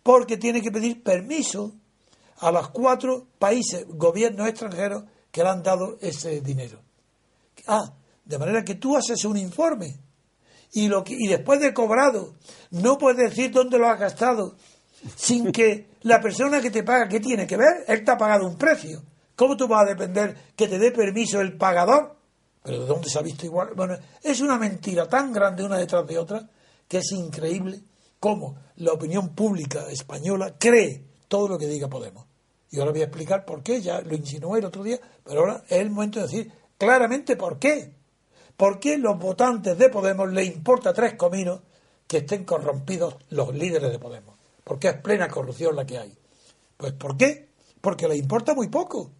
porque 0.01 0.37
tiene 0.37 0.63
que 0.63 0.71
pedir 0.71 1.03
permiso 1.03 1.75
a 2.39 2.51
los 2.51 2.69
cuatro 2.71 3.27
países, 3.37 3.85
gobiernos 3.87 4.49
extranjeros 4.49 5.03
que 5.29 5.43
le 5.43 5.49
han 5.49 5.61
dado 5.61 5.99
ese 6.01 6.41
dinero. 6.41 6.79
Ah, 7.67 7.93
de 8.25 8.39
manera 8.39 8.65
que 8.65 8.73
tú 8.73 8.97
haces 8.97 9.23
un 9.25 9.37
informe 9.37 9.95
y, 10.71 10.87
lo 10.87 11.03
y 11.05 11.27
después 11.27 11.59
de 11.59 11.71
cobrado 11.71 12.33
no 12.71 12.97
puedes 12.97 13.29
decir 13.29 13.51
dónde 13.51 13.77
lo 13.77 13.87
has 13.89 13.99
gastado 13.99 14.55
sin 15.15 15.51
que 15.51 15.87
la 16.01 16.19
persona 16.19 16.61
que 16.61 16.71
te 16.71 16.81
paga, 16.81 17.07
¿qué 17.07 17.19
tiene 17.19 17.45
que 17.45 17.57
ver? 17.57 17.85
Él 17.87 18.03
te 18.03 18.09
ha 18.09 18.17
pagado 18.17 18.47
un 18.47 18.57
precio. 18.57 19.03
¿Cómo 19.35 19.55
tú 19.55 19.67
vas 19.67 19.83
a 19.83 19.89
depender 19.89 20.35
que 20.55 20.67
te 20.67 20.79
dé 20.79 20.91
permiso 20.91 21.41
el 21.41 21.55
pagador? 21.55 22.22
Pero 22.63 22.79
¿de 22.79 22.85
dónde 22.85 23.09
se 23.09 23.19
ha 23.19 23.21
visto 23.21 23.45
igual? 23.45 23.73
Bueno, 23.75 23.97
es 24.21 24.39
una 24.39 24.57
mentira 24.57 25.07
tan 25.07 25.33
grande 25.33 25.63
una 25.63 25.77
detrás 25.77 26.07
de 26.07 26.17
otra 26.17 26.49
que 26.87 26.99
es 26.99 27.11
increíble 27.11 27.81
cómo 28.19 28.55
la 28.77 28.93
opinión 28.93 29.35
pública 29.35 29.89
española 29.89 30.55
cree 30.57 31.03
todo 31.27 31.49
lo 31.49 31.57
que 31.57 31.67
diga 31.67 31.89
Podemos. 31.89 32.25
Y 32.71 32.79
ahora 32.79 32.91
voy 32.91 33.01
a 33.01 33.05
explicar 33.05 33.45
por 33.45 33.61
qué, 33.61 33.81
ya 33.81 34.01
lo 34.01 34.15
insinué 34.15 34.59
el 34.59 34.65
otro 34.65 34.81
día, 34.81 34.99
pero 35.23 35.41
ahora 35.41 35.63
es 35.67 35.79
el 35.79 35.89
momento 35.89 36.19
de 36.19 36.25
decir 36.25 36.51
claramente 36.77 37.35
por 37.35 37.59
qué. 37.59 37.93
¿Por 38.55 38.79
qué 38.79 38.97
los 38.97 39.19
votantes 39.19 39.77
de 39.77 39.89
Podemos 39.89 40.31
le 40.31 40.43
importa 40.43 40.93
tres 40.93 41.15
cominos 41.15 41.61
que 42.07 42.17
estén 42.17 42.45
corrompidos 42.45 43.15
los 43.29 43.53
líderes 43.53 43.91
de 43.91 43.99
Podemos? 43.99 44.35
Porque 44.63 44.87
es 44.87 44.97
plena 45.01 45.27
corrupción 45.27 45.75
la 45.75 45.85
que 45.85 45.97
hay. 45.97 46.17
Pues 46.77 46.93
¿por 46.93 47.17
qué? 47.17 47.49
Porque 47.81 48.07
le 48.07 48.15
importa 48.15 48.53
muy 48.53 48.69
poco. 48.69 49.11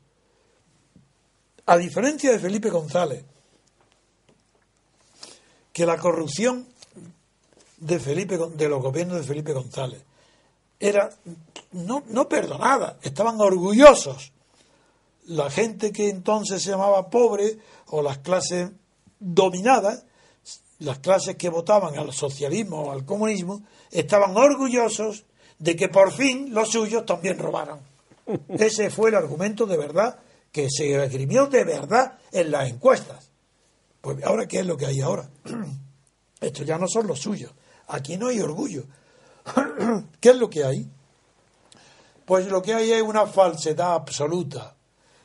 A 1.66 1.78
diferencia 1.78 2.32
de 2.32 2.40
Felipe 2.40 2.70
González, 2.70 3.26
que 5.74 5.86
la 5.86 5.98
corrupción 5.98 6.68
de 7.78 8.00
Felipe 8.00 8.38
de 8.38 8.70
los 8.70 8.82
gobiernos 8.82 9.18
de 9.18 9.24
Felipe 9.24 9.52
González 9.52 10.02
era 10.80 11.10
no, 11.72 12.04
no 12.08 12.30
perdonada, 12.30 12.98
estaban 13.02 13.40
orgullosos. 13.40 14.32
La 15.26 15.50
gente 15.50 15.92
que 15.92 16.10
entonces 16.10 16.62
se 16.62 16.72
llamaba 16.72 17.10
pobre 17.10 17.58
o 17.88 18.02
las 18.02 18.20
clases 18.20 18.70
dominadas, 19.20 20.04
las 20.80 21.00
clases 21.00 21.38
que 21.38 21.50
votaban 21.50 21.98
al 21.98 22.12
socialismo 22.14 22.84
o 22.84 22.92
al 22.92 23.06
comunismo, 23.06 23.64
estaban 23.92 24.36
orgullosos 24.36 25.26
de 25.58 25.76
que 25.76 25.88
por 25.88 26.12
fin 26.12 26.54
los 26.54 26.70
suyos 26.70 27.06
también 27.06 27.40
robaran. 27.40 27.80
Ese 28.50 28.90
fue 28.90 29.10
el 29.10 29.16
argumento 29.16 29.66
de 29.66 29.78
verdad 29.78 30.20
que 30.52 30.70
se 30.70 31.02
esgrimió 31.04 31.48
de 31.48 31.64
verdad 31.64 32.20
en 32.32 32.52
las 32.52 32.70
encuestas. 32.70 33.33
Pues 34.04 34.22
ahora, 34.26 34.46
¿qué 34.50 34.60
es 34.60 34.66
lo 34.66 34.76
que 34.76 34.86
hay 34.86 35.00
ahora? 35.00 35.30
Estos 36.42 36.68
ya 36.68 36.78
no 36.78 36.90
son 36.90 37.08
los 37.08 37.20
suyos. 37.20 37.54
Aquí 37.88 38.18
no 38.18 38.28
hay 38.28 38.42
orgullo. 38.42 38.84
¿Qué 40.20 40.32
es 40.32 40.36
lo 40.36 40.50
que 40.50 40.66
hay? 40.66 40.92
Pues 42.26 42.48
lo 42.48 42.62
que 42.62 42.74
hay 42.74 42.92
es 42.92 43.02
una 43.02 43.26
falsedad 43.26 43.94
absoluta. 43.94 44.76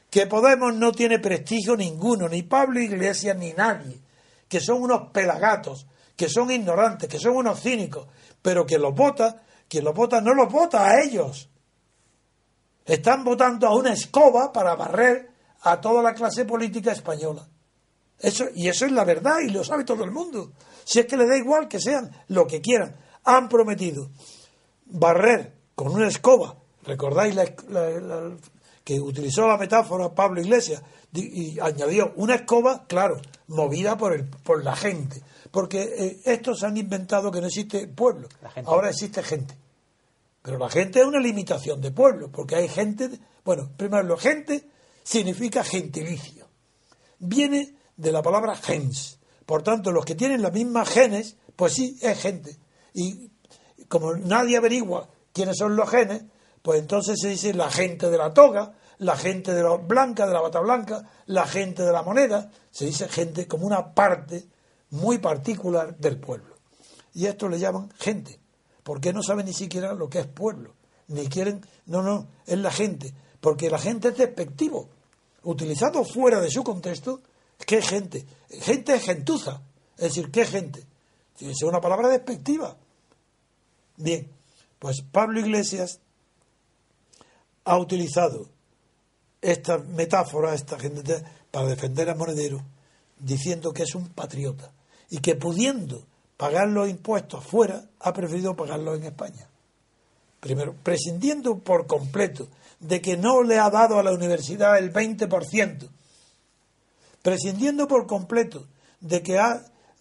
Que 0.08 0.28
Podemos 0.28 0.76
no 0.76 0.92
tiene 0.92 1.18
prestigio 1.18 1.76
ninguno, 1.76 2.28
ni 2.28 2.44
Pablo 2.44 2.78
Iglesias 2.78 3.36
ni 3.36 3.52
nadie. 3.52 4.00
Que 4.48 4.60
son 4.60 4.80
unos 4.80 5.10
pelagatos, 5.10 5.88
que 6.14 6.28
son 6.28 6.48
ignorantes, 6.52 7.08
que 7.08 7.18
son 7.18 7.34
unos 7.34 7.60
cínicos, 7.60 8.06
pero 8.40 8.64
que 8.64 8.78
los 8.78 8.94
vota, 8.94 9.42
quien 9.68 9.86
los 9.86 9.94
vota 9.94 10.20
no 10.20 10.34
los 10.34 10.52
vota 10.52 10.86
a 10.86 11.02
ellos. 11.02 11.48
Están 12.84 13.24
votando 13.24 13.66
a 13.66 13.74
una 13.74 13.92
escoba 13.92 14.52
para 14.52 14.76
barrer 14.76 15.32
a 15.62 15.80
toda 15.80 16.00
la 16.00 16.14
clase 16.14 16.44
política 16.44 16.92
española. 16.92 17.44
Eso, 18.18 18.46
y 18.54 18.68
eso 18.68 18.86
es 18.86 18.92
la 18.92 19.04
verdad 19.04 19.40
y 19.40 19.50
lo 19.50 19.62
sabe 19.62 19.84
todo 19.84 20.04
el 20.04 20.10
mundo. 20.10 20.52
Si 20.84 20.98
es 20.98 21.06
que 21.06 21.16
le 21.16 21.26
da 21.26 21.36
igual 21.36 21.68
que 21.68 21.80
sean 21.80 22.10
lo 22.28 22.46
que 22.46 22.60
quieran. 22.60 22.96
Han 23.24 23.48
prometido 23.48 24.10
barrer 24.86 25.52
con 25.74 25.92
una 25.92 26.08
escoba. 26.08 26.56
¿Recordáis 26.84 27.34
la, 27.34 27.44
que 28.82 29.00
utilizó 29.00 29.46
la 29.46 29.58
metáfora 29.58 30.14
Pablo 30.14 30.40
Iglesias? 30.40 30.82
Y 31.12 31.58
añadió 31.60 32.12
una 32.16 32.36
escoba, 32.36 32.86
claro, 32.86 33.20
movida 33.48 33.96
por, 33.96 34.14
el, 34.14 34.24
por 34.26 34.64
la 34.64 34.74
gente. 34.74 35.22
Porque 35.50 35.82
eh, 35.82 36.20
estos 36.24 36.62
han 36.62 36.76
inventado 36.76 37.30
que 37.30 37.40
no 37.40 37.46
existe 37.46 37.86
pueblo. 37.86 38.28
Ahora 38.64 38.90
existe 38.90 39.22
gente. 39.22 39.54
Pero 40.42 40.58
la 40.58 40.68
gente 40.68 41.00
es 41.00 41.06
una 41.06 41.20
limitación 41.20 41.80
de 41.80 41.90
pueblo, 41.90 42.30
porque 42.30 42.56
hay 42.56 42.68
gente. 42.68 43.10
Bueno, 43.44 43.70
primero, 43.76 44.16
gente 44.16 44.68
significa 45.02 45.62
gentilicio. 45.64 46.46
Viene 47.18 47.77
de 47.98 48.12
la 48.12 48.22
palabra 48.22 48.56
gens. 48.56 49.18
Por 49.44 49.62
tanto, 49.62 49.92
los 49.92 50.06
que 50.06 50.14
tienen 50.14 50.40
las 50.40 50.52
mismas 50.52 50.88
genes, 50.88 51.36
pues 51.54 51.74
sí, 51.74 51.98
es 52.00 52.18
gente. 52.18 52.56
Y 52.94 53.30
como 53.88 54.14
nadie 54.14 54.56
averigua 54.56 55.08
quiénes 55.32 55.58
son 55.58 55.76
los 55.76 55.90
genes, 55.90 56.22
pues 56.62 56.80
entonces 56.80 57.18
se 57.20 57.28
dice 57.28 57.52
la 57.52 57.70
gente 57.70 58.08
de 58.08 58.16
la 58.16 58.32
toga, 58.32 58.74
la 58.98 59.16
gente 59.16 59.52
de 59.52 59.62
la 59.62 59.76
blanca, 59.76 60.26
de 60.26 60.32
la 60.32 60.40
bata 60.40 60.60
blanca, 60.60 61.02
la 61.26 61.46
gente 61.46 61.82
de 61.82 61.92
la 61.92 62.02
moneda, 62.02 62.50
se 62.70 62.86
dice 62.86 63.08
gente 63.08 63.46
como 63.46 63.66
una 63.66 63.94
parte 63.94 64.46
muy 64.90 65.18
particular 65.18 65.96
del 65.96 66.18
pueblo. 66.18 66.56
Y 67.14 67.26
esto 67.26 67.48
le 67.48 67.58
llaman 67.58 67.90
gente, 67.98 68.38
porque 68.82 69.12
no 69.12 69.22
saben 69.22 69.46
ni 69.46 69.52
siquiera 69.52 69.92
lo 69.92 70.08
que 70.08 70.20
es 70.20 70.26
pueblo, 70.26 70.74
ni 71.08 71.26
quieren, 71.28 71.64
no, 71.86 72.02
no, 72.02 72.28
es 72.46 72.58
la 72.58 72.70
gente, 72.70 73.12
porque 73.40 73.70
la 73.70 73.78
gente 73.78 74.08
es 74.08 74.16
despectivo. 74.16 74.88
Utilizado 75.42 76.04
fuera 76.04 76.40
de 76.40 76.50
su 76.50 76.62
contexto, 76.62 77.22
¿Qué 77.66 77.82
gente? 77.82 78.24
Gente 78.48 78.98
gentuza. 79.00 79.62
Es 79.96 80.14
decir, 80.14 80.30
¿qué 80.30 80.46
gente? 80.46 80.84
Es 81.40 81.62
una 81.62 81.80
palabra 81.80 82.08
despectiva. 82.08 82.76
Bien, 83.96 84.30
pues 84.78 85.02
Pablo 85.02 85.40
Iglesias 85.40 86.00
ha 87.64 87.78
utilizado 87.78 88.48
esta 89.40 89.78
metáfora, 89.78 90.54
esta 90.54 90.78
gente, 90.78 91.22
para 91.50 91.68
defender 91.68 92.10
a 92.10 92.14
Monedero, 92.14 92.62
diciendo 93.18 93.72
que 93.72 93.82
es 93.82 93.94
un 93.94 94.08
patriota 94.08 94.72
y 95.10 95.18
que 95.18 95.34
pudiendo 95.34 96.06
pagar 96.36 96.68
los 96.68 96.88
impuestos 96.88 97.44
fuera, 97.44 97.84
ha 98.00 98.12
preferido 98.12 98.56
pagarlos 98.56 98.98
en 98.98 99.04
España. 99.04 99.48
Primero, 100.40 100.74
prescindiendo 100.82 101.58
por 101.58 101.86
completo 101.86 102.48
de 102.78 103.00
que 103.00 103.16
no 103.16 103.42
le 103.42 103.58
ha 103.58 103.70
dado 103.70 103.98
a 103.98 104.02
la 104.02 104.12
universidad 104.12 104.78
el 104.78 104.92
20%, 104.92 105.88
prescindiendo 107.28 107.86
por 107.86 108.06
completo 108.06 108.68
de 109.00 109.22
que 109.22 109.38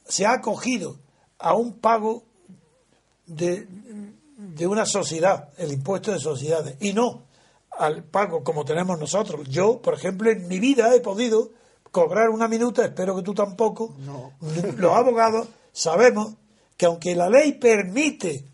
se 0.05 0.25
ha 0.25 0.31
acogido 0.31 0.97
a 1.37 1.53
un 1.55 1.73
pago 1.73 2.23
de, 3.25 3.67
de 4.37 4.65
una 4.65 4.85
sociedad, 4.85 5.49
el 5.57 5.73
impuesto 5.73 6.13
de 6.13 6.19
sociedades, 6.19 6.77
y 6.79 6.93
no 6.93 7.23
al 7.71 8.05
pago 8.05 8.45
como 8.45 8.63
tenemos 8.63 8.97
nosotros. 8.97 9.45
Yo, 9.49 9.81
por 9.81 9.95
ejemplo, 9.95 10.31
en 10.31 10.47
mi 10.47 10.59
vida 10.59 10.95
he 10.95 11.01
podido 11.01 11.51
cobrar 11.91 12.29
una 12.29 12.47
minuta, 12.47 12.85
espero 12.85 13.13
que 13.17 13.23
tú 13.23 13.33
tampoco. 13.33 13.93
Los 14.77 14.93
abogados 14.93 15.49
sabemos 15.73 16.33
que 16.77 16.85
aunque 16.85 17.13
la 17.13 17.29
ley 17.29 17.55
permite 17.55 18.45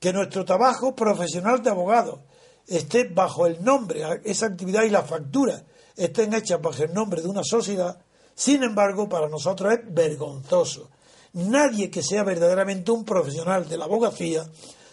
que 0.00 0.12
nuestro 0.12 0.44
trabajo 0.44 0.96
profesional 0.96 1.62
de 1.62 1.70
abogado 1.70 2.24
esté 2.66 3.04
bajo 3.04 3.46
el 3.46 3.62
nombre, 3.62 4.02
esa 4.24 4.46
actividad 4.46 4.82
y 4.82 4.90
la 4.90 5.02
factura 5.02 5.62
estén 5.98 6.32
hechas 6.34 6.60
bajo 6.60 6.82
el 6.82 6.94
nombre 6.94 7.20
de 7.20 7.28
una 7.28 7.42
sociedad, 7.42 7.98
sin 8.34 8.62
embargo, 8.62 9.08
para 9.08 9.28
nosotros 9.28 9.74
es 9.74 9.92
vergonzoso. 9.92 10.90
Nadie 11.32 11.90
que 11.90 12.02
sea 12.02 12.22
verdaderamente 12.22 12.92
un 12.92 13.04
profesional 13.04 13.68
de 13.68 13.76
la 13.76 13.86
abogacía 13.86 14.48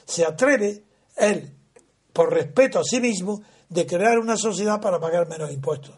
se 0.06 0.26
atreve, 0.26 0.84
él, 1.16 1.56
por 2.12 2.34
respeto 2.34 2.80
a 2.80 2.84
sí 2.84 3.00
mismo, 3.00 3.42
de 3.70 3.86
crear 3.86 4.18
una 4.20 4.36
sociedad 4.36 4.82
para 4.82 5.00
pagar 5.00 5.28
menos 5.30 5.52
impuestos, 5.52 5.96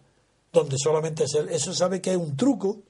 donde 0.51 0.78
solamente 0.78 1.24
es 1.24 1.34
él. 1.36 1.49
Eso 1.49 1.74
sabe 1.74 2.01
que 2.01 2.12
es 2.12 2.18
un 2.18 2.36
truco, 2.36 2.84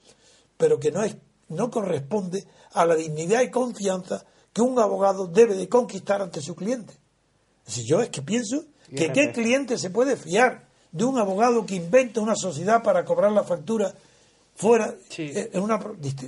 pero 0.56 0.78
que 0.78 0.90
no, 0.90 1.02
es, 1.02 1.16
no 1.48 1.70
corresponde 1.70 2.44
a 2.72 2.84
la 2.84 2.96
dignidad 2.96 3.42
y 3.42 3.50
confianza 3.50 4.24
que 4.52 4.62
un 4.62 4.78
abogado 4.78 5.26
debe 5.26 5.54
de 5.54 5.68
conquistar 5.68 6.20
ante 6.20 6.42
su 6.42 6.54
cliente. 6.54 6.94
Si 7.64 7.86
yo 7.86 8.00
es 8.00 8.10
que 8.10 8.22
pienso 8.22 8.64
que 8.88 9.12
qué 9.12 9.30
cliente 9.32 9.78
se 9.78 9.90
puede 9.90 10.16
fiar 10.16 10.67
de 10.92 11.04
un 11.04 11.18
abogado 11.18 11.66
que 11.66 11.76
inventa 11.76 12.20
una 12.20 12.36
sociedad 12.36 12.82
para 12.82 13.04
cobrar 13.04 13.32
la 13.32 13.44
factura 13.44 13.92
fuera 14.58 14.92
eh, 15.16 15.50
una 15.54 15.78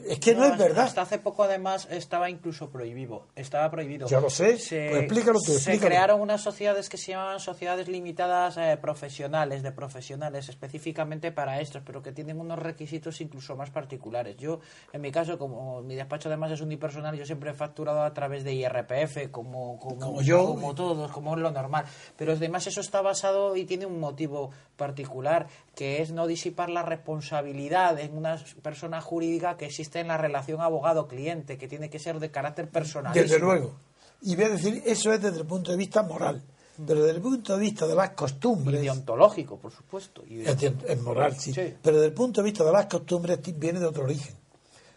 es 0.07 0.20
que 0.20 0.37
no, 0.37 0.45
es 0.45 0.57
verdad. 0.57 0.85
hasta 0.85 1.03
hace 1.03 1.18
poco 1.18 1.43
además 1.43 1.89
estaba 1.91 2.31
incluso 2.31 2.70
prohibido 2.70 3.26
estaba 3.35 3.68
prohibido. 3.72 4.07
Ya 4.07 4.20
lo 4.20 4.31
sé 4.31 4.57
se, 4.57 4.89
pues 4.89 5.03
explícalo 5.03 5.41
tú, 5.45 5.53
se 5.53 5.81
crearon 5.81 6.20
unas 6.20 6.41
sociedades 6.41 6.89
que 6.89 6.97
se 6.97 7.11
llamaban 7.11 7.41
sociedades 7.41 7.89
limitadas 7.89 8.57
eh, 8.57 8.78
profesionales 8.81 9.64
de 9.64 9.72
profesionales 9.72 10.49
específicamente 10.49 11.33
para 11.33 11.61
estos 11.61 11.83
pero 11.85 12.03
que 12.03 12.12
tienen 12.12 12.39
unos 12.39 12.61
requisitos 12.61 13.20
incluso 13.20 13.57
más 13.57 13.70
particulares. 13.70 14.37
Yo 14.37 14.61
en 14.93 15.01
mi 15.01 15.11
caso 15.11 15.37
como 15.37 15.83
mi 15.83 15.97
despacho 15.97 16.28
además 16.28 16.53
es 16.53 16.61
unipersonal 16.61 17.16
yo 17.16 17.26
siempre 17.26 17.51
he 17.51 17.55
facturado 17.55 18.05
a 18.05 18.14
través 18.14 18.45
de 18.45 18.55
IRPF 18.55 19.33
como 19.33 19.76
como, 19.81 19.99
como 19.99 20.22
yo. 20.22 20.47
como 20.47 20.72
todos 20.76 21.11
como 21.11 21.35
es 21.35 21.43
lo 21.43 21.51
normal. 21.51 21.85
Pero 22.16 22.35
además 22.35 22.64
eso 22.68 22.81
está 22.81 23.03
basado 23.03 23.57
y 23.57 23.64
tiene 23.64 23.87
un 23.87 23.99
motivo 23.99 24.53
particular 24.76 25.49
que 25.81 26.03
es 26.03 26.12
no 26.12 26.26
disipar 26.26 26.68
la 26.68 26.83
responsabilidad 26.83 27.99
en 28.01 28.14
una 28.14 28.37
persona 28.61 29.01
jurídica 29.01 29.57
que 29.57 29.64
existe 29.64 29.99
en 29.99 30.09
la 30.09 30.18
relación 30.18 30.61
abogado-cliente, 30.61 31.57
que 31.57 31.68
tiene 31.68 31.89
que 31.89 31.99
ser 31.99 32.20
de 32.20 32.31
carácter 32.31 32.68
personal. 32.68 33.14
Desde 33.14 33.39
luego. 33.39 33.76
Y 34.20 34.37
voy 34.37 34.45
a 34.45 34.49
decir, 34.51 34.83
eso 34.85 35.11
es 35.11 35.22
desde 35.22 35.39
el 35.39 35.47
punto 35.47 35.70
de 35.70 35.78
vista 35.78 36.03
moral, 36.03 36.43
pero 36.87 37.01
desde 37.01 37.16
el 37.16 37.22
punto 37.22 37.55
de 37.55 37.61
vista 37.62 37.87
de 37.87 37.95
las 37.95 38.11
costumbres. 38.11 38.78
Y 38.78 38.85
deontológico, 38.85 39.57
por 39.57 39.72
supuesto. 39.72 40.22
Es, 40.28 41.01
moral, 41.01 41.35
sí. 41.39 41.55
Pero 41.55 41.97
desde 41.97 42.09
el 42.09 42.12
punto 42.12 42.43
de 42.43 42.51
vista 42.51 42.62
de 42.62 42.72
las 42.72 42.85
costumbres 42.85 43.41
viene 43.59 43.81
de 43.81 43.87
otro 43.87 44.05
origen. 44.05 44.35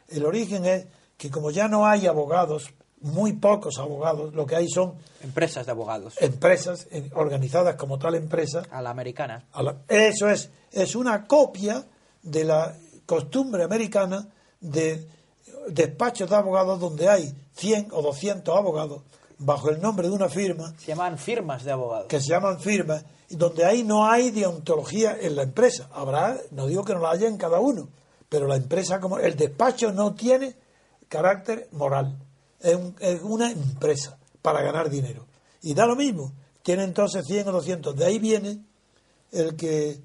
El 0.10 0.26
origen 0.26 0.66
es 0.66 0.88
que 1.16 1.32
como 1.32 1.52
ya 1.52 1.70
no 1.70 1.86
hay 1.88 2.08
abogados 2.08 2.74
muy 3.04 3.34
pocos 3.34 3.78
abogados, 3.80 4.34
lo 4.34 4.46
que 4.46 4.56
hay 4.56 4.70
son... 4.70 4.94
Empresas 5.22 5.66
de 5.66 5.72
abogados. 5.72 6.16
Empresas 6.20 6.88
organizadas 7.14 7.76
como 7.76 8.00
tal 8.00 8.16
empresa. 8.16 8.64
A 8.72 8.82
la 8.82 8.90
americana. 8.90 9.46
eso 9.88 10.30
es, 10.30 10.50
es 10.72 10.96
una 10.96 11.26
copia 11.26 11.86
de 12.22 12.46
la 12.46 12.76
costumbre 13.06 13.64
americana 13.64 14.28
de 14.62 15.06
despachos 15.68 16.30
de 16.30 16.36
abogados 16.36 16.80
donde 16.80 17.10
hay 17.10 17.34
100 17.56 17.90
o 17.92 18.02
200 18.02 18.56
abogados 18.56 19.02
bajo 19.38 19.70
el 19.70 19.82
nombre 19.82 20.08
de 20.08 20.14
una 20.14 20.30
firma. 20.30 20.74
Se 20.78 20.88
llaman 20.88 21.18
firmas 21.18 21.66
de 21.66 21.72
abogados. 21.74 22.08
Que 22.08 22.22
se 22.22 22.30
llaman 22.30 22.60
firmas, 22.62 23.04
donde 23.30 23.66
ahí 23.66 23.84
no 23.84 24.10
hay 24.10 24.32
deontología 24.32 25.18
en 25.20 25.36
la 25.36 25.44
empresa. 25.44 25.90
Habrá, 25.92 26.38
no 26.52 26.68
digo 26.68 26.86
que 26.86 26.94
no 26.94 27.02
la 27.02 27.12
haya 27.12 27.28
en 27.28 27.38
cada 27.38 27.60
uno, 27.60 27.90
pero 28.30 28.48
la 28.48 28.56
empresa 28.56 29.02
como 29.02 29.20
el 29.20 29.36
despacho 29.36 29.92
no 29.92 30.14
tiene 30.14 30.56
carácter 31.10 31.68
moral 31.74 32.18
es, 32.64 33.22
una 33.22 33.52
empresa 33.52 34.18
para 34.42 34.62
ganar 34.62 34.90
dinero. 34.90 35.28
Y 35.62 35.74
da 35.74 35.86
lo 35.86 35.96
mismo, 35.96 36.34
tiene 36.64 36.84
entonces 36.84 37.26
100 37.28 37.50
o 37.50 37.52
200. 37.52 37.96
De 37.96 38.06
ahí 38.06 38.20
viene 38.20 38.60
el 39.32 39.56
que 39.56 40.00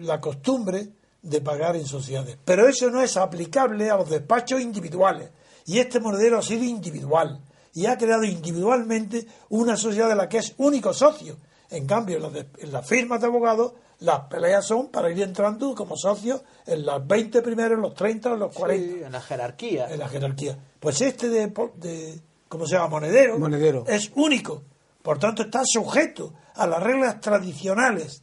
la 0.00 0.20
costumbre 0.20 0.88
de 1.22 1.40
pagar 1.40 1.76
en 1.76 1.86
sociedades. 1.86 2.38
Pero 2.44 2.68
eso 2.68 2.90
no 2.90 3.02
es 3.02 3.16
aplicable 3.16 3.90
a 3.90 3.96
los 3.96 4.08
despachos 4.08 4.60
individuales. 4.60 5.30
Y 5.66 5.78
este 5.78 6.00
modelo 6.00 6.38
ha 6.38 6.42
sido 6.42 6.64
individual 6.64 7.40
y 7.72 7.86
ha 7.86 7.98
creado 7.98 8.24
individualmente 8.24 9.26
una 9.48 9.76
sociedad 9.76 10.08
de 10.08 10.14
la 10.14 10.28
que 10.28 10.38
es 10.38 10.54
único 10.58 10.92
socio. 10.92 11.36
En 11.70 11.86
cambio, 11.86 12.18
en 12.58 12.72
las, 12.72 12.86
firmas 12.86 13.20
de 13.20 13.26
abogados, 13.26 13.72
las 14.00 14.20
peleas 14.26 14.66
son 14.66 14.88
para 14.88 15.10
ir 15.10 15.22
entrando 15.22 15.74
como 15.74 15.96
socio 15.96 16.42
en 16.66 16.84
las 16.84 17.06
20 17.06 17.42
primeros, 17.42 17.76
en 17.76 17.82
los 17.82 17.94
30, 17.94 18.32
en 18.32 18.38
los 18.38 18.54
40. 18.54 19.06
en 19.06 19.12
la 19.12 19.20
jerarquía. 19.20 19.88
En 19.90 19.98
la 19.98 20.08
jerarquía. 20.08 20.58
Pues 20.80 21.00
este 21.00 21.28
de, 21.28 21.46
de 21.76 22.20
¿cómo 22.48 22.66
se 22.66 22.74
llama? 22.74 22.88
Monedero, 22.88 23.38
Monedero. 23.38 23.84
es 23.86 24.10
único. 24.14 24.62
Por 25.02 25.18
tanto, 25.18 25.42
está 25.42 25.62
sujeto 25.64 26.32
a 26.54 26.66
las 26.66 26.82
reglas 26.82 27.20
tradicionales 27.20 28.22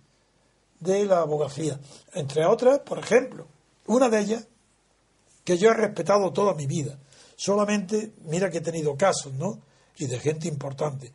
de 0.80 1.06
la 1.06 1.20
abogacía. 1.20 1.80
Entre 2.14 2.46
otras, 2.46 2.80
por 2.80 3.00
ejemplo, 3.00 3.48
una 3.86 4.10
de 4.10 4.20
ellas 4.20 4.48
que 5.44 5.58
yo 5.58 5.70
he 5.70 5.74
respetado 5.74 6.32
toda 6.34 6.54
mi 6.54 6.66
vida. 6.66 6.98
Solamente, 7.36 8.14
mira 8.26 8.50
que 8.50 8.60
he 8.60 8.62
tenido 8.62 8.96
casos, 8.96 9.34
¿no? 9.34 9.60
Y 9.98 10.08
de 10.08 10.20
gente 10.20 10.48
importante. 10.48 11.12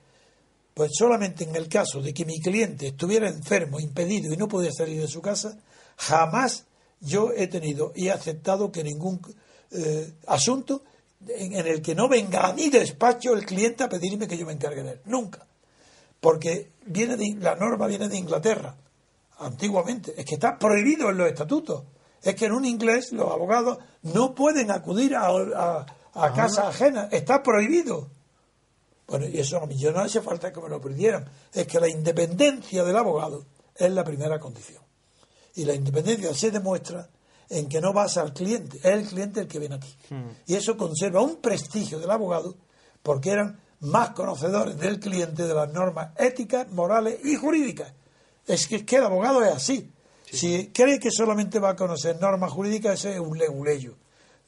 Pues 0.76 0.90
solamente 0.92 1.44
en 1.44 1.56
el 1.56 1.70
caso 1.70 2.02
de 2.02 2.12
que 2.12 2.26
mi 2.26 2.38
cliente 2.38 2.88
estuviera 2.88 3.30
enfermo, 3.30 3.80
impedido 3.80 4.30
y 4.30 4.36
no 4.36 4.46
podía 4.46 4.70
salir 4.70 5.00
de 5.00 5.08
su 5.08 5.22
casa, 5.22 5.56
jamás 5.96 6.66
yo 7.00 7.32
he 7.34 7.46
tenido 7.46 7.92
y 7.94 8.08
he 8.08 8.12
aceptado 8.12 8.70
que 8.70 8.84
ningún 8.84 9.18
eh, 9.70 10.12
asunto 10.26 10.82
en, 11.28 11.54
el 11.66 11.80
que 11.80 11.94
no 11.94 12.10
venga 12.10 12.46
a 12.46 12.52
mi 12.52 12.68
despacho 12.68 13.32
el 13.32 13.46
cliente 13.46 13.84
a 13.84 13.88
pedirme 13.88 14.28
que 14.28 14.36
yo 14.36 14.44
me 14.44 14.52
encargue 14.52 14.82
de 14.82 14.90
él. 14.90 15.00
Nunca. 15.06 15.46
Porque 16.20 16.72
viene 16.84 17.16
de, 17.16 17.36
la 17.40 17.54
norma 17.54 17.86
viene 17.86 18.10
de 18.10 18.18
Inglaterra, 18.18 18.76
antiguamente. 19.38 20.12
Es 20.14 20.26
que 20.26 20.34
está 20.34 20.58
prohibido 20.58 21.08
en 21.08 21.16
los 21.16 21.28
estatutos. 21.28 21.84
Es 22.22 22.34
que 22.34 22.44
en 22.44 22.52
un 22.52 22.66
inglés 22.66 23.12
los 23.12 23.32
abogados 23.32 23.78
no 24.02 24.34
pueden 24.34 24.70
acudir 24.70 25.16
a, 25.16 25.28
a, 25.28 25.86
ah. 26.12 26.32
casa 26.34 26.68
ajena. 26.68 27.08
Está 27.10 27.42
prohibido. 27.42 28.10
Bueno, 29.06 29.26
y 29.26 29.38
eso 29.38 29.58
a 29.58 29.66
mí 29.66 29.76
yo 29.76 29.92
no 29.92 30.00
hace 30.00 30.20
falta 30.20 30.52
que 30.52 30.60
me 30.60 30.68
lo 30.68 30.80
pidieran. 30.80 31.24
Es 31.52 31.66
que 31.66 31.78
la 31.78 31.88
independencia 31.88 32.84
del 32.84 32.96
abogado 32.96 33.46
es 33.74 33.90
la 33.90 34.04
primera 34.04 34.38
condición. 34.40 34.82
Y 35.54 35.64
la 35.64 35.74
independencia 35.74 36.34
se 36.34 36.50
demuestra 36.50 37.08
en 37.48 37.68
que 37.68 37.80
no 37.80 37.92
vas 37.92 38.16
al 38.16 38.32
cliente, 38.32 38.78
es 38.78 38.84
el 38.84 39.06
cliente 39.06 39.40
el 39.40 39.48
que 39.48 39.58
viene 39.58 39.76
a 39.76 39.80
ti. 39.80 39.96
Hmm. 40.10 40.30
Y 40.46 40.54
eso 40.54 40.76
conserva 40.76 41.22
un 41.22 41.36
prestigio 41.36 41.98
del 41.98 42.10
abogado 42.10 42.56
porque 43.02 43.30
eran 43.30 43.60
más 43.80 44.10
conocedores 44.10 44.76
del 44.78 44.98
cliente 44.98 45.44
de 45.44 45.54
las 45.54 45.72
normas 45.72 46.10
éticas, 46.18 46.70
morales 46.72 47.18
y 47.24 47.36
jurídicas. 47.36 47.92
Es 48.46 48.66
que, 48.66 48.84
que 48.84 48.96
el 48.96 49.04
abogado 49.04 49.44
es 49.44 49.52
así. 49.52 49.92
Si 50.24 50.68
cree 50.72 50.98
que 50.98 51.10
solamente 51.10 51.60
va 51.60 51.70
a 51.70 51.76
conocer 51.76 52.20
normas 52.20 52.50
jurídicas, 52.50 52.98
ese 52.98 53.14
es 53.14 53.20
un 53.20 53.38
leguleyo. 53.38 53.96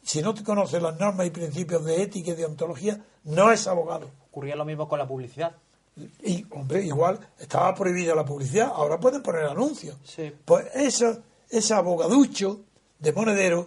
Si 0.03 0.23
no 0.23 0.35
te 0.35 0.43
conoce 0.43 0.81
las 0.81 0.99
normas 0.99 1.27
y 1.27 1.31
principios 1.31 1.85
de 1.85 2.03
ética 2.03 2.33
y 2.33 2.35
de 2.35 2.47
ontología, 2.47 3.05
no 3.25 3.53
es 3.53 3.67
abogado. 3.67 4.11
Ocurría 4.39 4.55
lo 4.55 4.65
mismo 4.65 4.87
con 4.87 5.01
la 5.01 5.09
publicidad. 5.09 5.51
Y, 6.23 6.47
hombre, 6.51 6.85
igual 6.85 7.19
estaba 7.41 7.75
prohibida 7.75 8.15
la 8.15 8.25
publicidad, 8.25 8.71
ahora 8.73 9.01
pueden 9.01 9.21
poner 9.21 9.47
anuncios. 9.47 9.97
Pues 10.45 10.67
eso, 10.77 11.19
ese 11.51 11.75
abogaducho 11.75 12.61
de 13.01 13.13
monedero, 13.13 13.67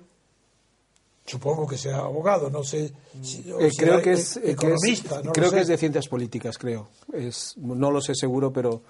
supongo 1.25 1.67
que 1.67 1.77
sea 1.77 1.97
abogado, 1.97 2.49
no 2.49 2.63
sé. 2.63 2.93
Si, 3.21 3.39
eh, 3.59 3.69
creo 3.77 4.01
que 4.01 4.13
es 4.13 4.37
economista. 4.37 5.21
creo 5.33 5.51
que 5.51 5.59
es 5.59 5.67
de 5.67 5.77
ciencias 5.77 6.07
políticas, 6.07 6.57
creo. 6.57 6.87
Es, 7.11 7.57
no 7.57 7.91
lo 7.91 7.99
sé 7.99 8.15
seguro, 8.15 8.53
pero 8.53 8.81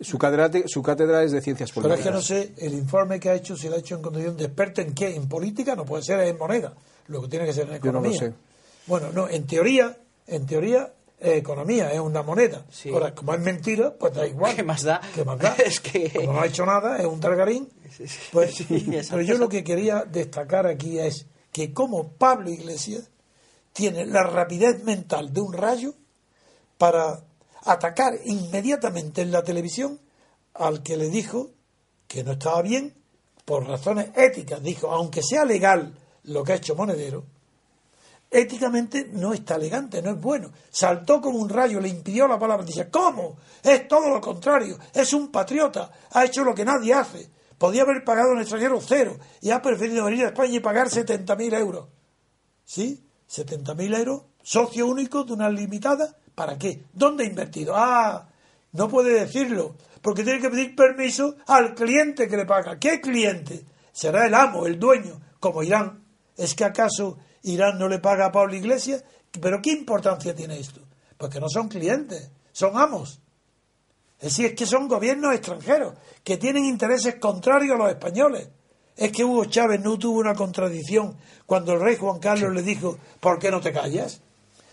su 0.00 0.18
cátedra, 0.18 0.50
su 0.66 0.82
cátedra 0.82 1.22
es 1.22 1.30
de 1.30 1.40
ciencias 1.40 1.70
políticas. 1.70 2.00
Pero 2.04 2.18
es 2.18 2.26
que 2.26 2.34
no 2.36 2.42
sé, 2.42 2.66
el 2.66 2.74
informe 2.74 3.20
que 3.20 3.30
ha 3.30 3.34
hecho, 3.36 3.56
si 3.56 3.68
lo 3.68 3.76
ha 3.76 3.78
hecho 3.78 3.94
en 3.94 4.02
condición 4.02 4.36
de 4.36 4.46
experto 4.46 4.80
en 4.80 4.92
qué, 4.92 5.14
en 5.14 5.28
política, 5.28 5.76
no 5.76 5.84
puede 5.84 6.02
ser 6.02 6.18
en 6.18 6.36
moneda, 6.36 6.74
lo 7.06 7.22
que 7.22 7.28
tiene 7.28 7.46
que 7.46 7.52
ser 7.52 7.68
en 7.68 7.76
economía. 7.76 8.10
Yo 8.10 8.20
no 8.20 8.26
lo 8.26 8.32
sé. 8.32 8.38
Bueno, 8.88 9.12
no, 9.12 9.28
en 9.28 9.46
teoría, 9.46 9.96
en 10.26 10.44
teoría 10.44 10.94
economía, 11.20 11.92
es 11.92 12.00
una 12.00 12.22
moneda. 12.22 12.64
Ahora, 12.92 13.14
como 13.14 13.34
es 13.34 13.40
mentira, 13.40 13.94
pues 13.94 14.14
da 14.14 14.26
igual. 14.26 14.54
¿Qué 14.54 14.62
más 14.62 14.82
da? 14.82 15.00
¿Qué 15.14 15.24
más 15.24 15.38
da? 15.38 15.54
es 15.64 15.80
que... 15.80 16.10
Como 16.10 16.34
no 16.34 16.40
ha 16.40 16.46
hecho 16.46 16.64
nada, 16.64 16.98
es 16.98 17.06
un 17.06 17.20
targarín. 17.20 17.68
Pues, 18.32 18.64
pero 19.10 19.22
yo 19.22 19.38
lo 19.38 19.48
que 19.48 19.64
quería 19.64 20.04
destacar 20.04 20.66
aquí 20.66 20.98
es 20.98 21.26
que 21.52 21.72
como 21.72 22.12
Pablo 22.12 22.50
Iglesias 22.50 23.10
tiene 23.72 24.06
la 24.06 24.22
rapidez 24.22 24.82
mental 24.84 25.32
de 25.32 25.40
un 25.40 25.52
rayo 25.52 25.94
para 26.76 27.24
atacar 27.64 28.14
inmediatamente 28.24 29.22
en 29.22 29.32
la 29.32 29.42
televisión 29.42 30.00
al 30.54 30.82
que 30.82 30.96
le 30.96 31.08
dijo 31.08 31.50
que 32.06 32.24
no 32.24 32.32
estaba 32.32 32.62
bien 32.62 32.94
por 33.44 33.66
razones 33.66 34.10
éticas. 34.16 34.62
Dijo, 34.62 34.90
aunque 34.90 35.22
sea 35.22 35.44
legal 35.44 35.94
lo 36.24 36.44
que 36.44 36.52
ha 36.52 36.56
hecho 36.56 36.74
Monedero, 36.74 37.24
éticamente 38.30 39.08
no 39.12 39.32
está 39.32 39.56
elegante, 39.56 40.02
no 40.02 40.10
es 40.10 40.20
bueno. 40.20 40.50
Saltó 40.70 41.20
como 41.20 41.38
un 41.38 41.48
rayo, 41.48 41.80
le 41.80 41.88
impidió 41.88 42.28
la 42.28 42.38
palabra. 42.38 42.64
Dice, 42.64 42.88
¿cómo? 42.90 43.38
Es 43.62 43.88
todo 43.88 44.08
lo 44.08 44.20
contrario. 44.20 44.78
Es 44.92 45.12
un 45.12 45.30
patriota. 45.30 45.90
Ha 46.12 46.24
hecho 46.24 46.44
lo 46.44 46.54
que 46.54 46.64
nadie 46.64 46.94
hace. 46.94 47.30
Podía 47.56 47.82
haber 47.82 48.04
pagado 48.04 48.32
en 48.32 48.40
extranjero 48.40 48.80
cero 48.80 49.18
y 49.40 49.50
ha 49.50 49.60
preferido 49.60 50.04
venir 50.04 50.24
a 50.24 50.28
España 50.28 50.54
y 50.54 50.60
pagar 50.60 50.88
70.000 50.88 51.58
euros. 51.58 51.88
¿Sí? 52.64 53.04
70.000 53.28 53.98
euros, 53.98 54.22
socio 54.42 54.86
único 54.86 55.24
de 55.24 55.32
una 55.32 55.50
limitada. 55.50 56.16
¿Para 56.34 56.56
qué? 56.56 56.84
¿Dónde 56.92 57.24
ha 57.24 57.26
invertido? 57.26 57.74
Ah, 57.76 58.28
No 58.72 58.88
puede 58.88 59.18
decirlo, 59.18 59.74
porque 60.02 60.22
tiene 60.22 60.40
que 60.40 60.50
pedir 60.50 60.76
permiso 60.76 61.36
al 61.46 61.74
cliente 61.74 62.28
que 62.28 62.36
le 62.36 62.46
paga. 62.46 62.78
¿Qué 62.78 63.00
cliente? 63.00 63.64
Será 63.92 64.26
el 64.26 64.34
amo, 64.34 64.66
el 64.66 64.78
dueño, 64.78 65.20
como 65.40 65.62
Irán. 65.62 66.04
¿Es 66.36 66.54
que 66.54 66.64
acaso 66.64 67.18
Irán 67.42 67.78
no 67.78 67.88
le 67.88 67.98
paga 67.98 68.26
a 68.26 68.32
Pablo 68.32 68.54
Iglesias? 68.54 69.04
¿Pero 69.40 69.60
qué 69.62 69.70
importancia 69.72 70.34
tiene 70.34 70.58
esto? 70.58 70.80
Porque 71.16 71.40
no 71.40 71.48
son 71.48 71.68
clientes, 71.68 72.30
son 72.52 72.76
amos. 72.78 73.20
Es 74.18 74.30
decir, 74.30 74.46
es 74.46 74.54
que 74.54 74.66
son 74.66 74.88
gobiernos 74.88 75.34
extranjeros 75.34 75.94
que 76.24 76.36
tienen 76.36 76.64
intereses 76.64 77.16
contrarios 77.16 77.74
a 77.74 77.78
los 77.78 77.90
españoles. 77.90 78.48
Es 78.96 79.12
que 79.12 79.24
Hugo 79.24 79.44
Chávez 79.44 79.80
no 79.80 79.96
tuvo 79.96 80.18
una 80.18 80.34
contradicción 80.34 81.16
cuando 81.46 81.72
el 81.72 81.80
rey 81.80 81.96
Juan 81.96 82.18
Carlos 82.18 82.52
le 82.52 82.62
dijo, 82.62 82.98
¿por 83.20 83.38
qué 83.38 83.50
no 83.50 83.60
te 83.60 83.72
callas? 83.72 84.20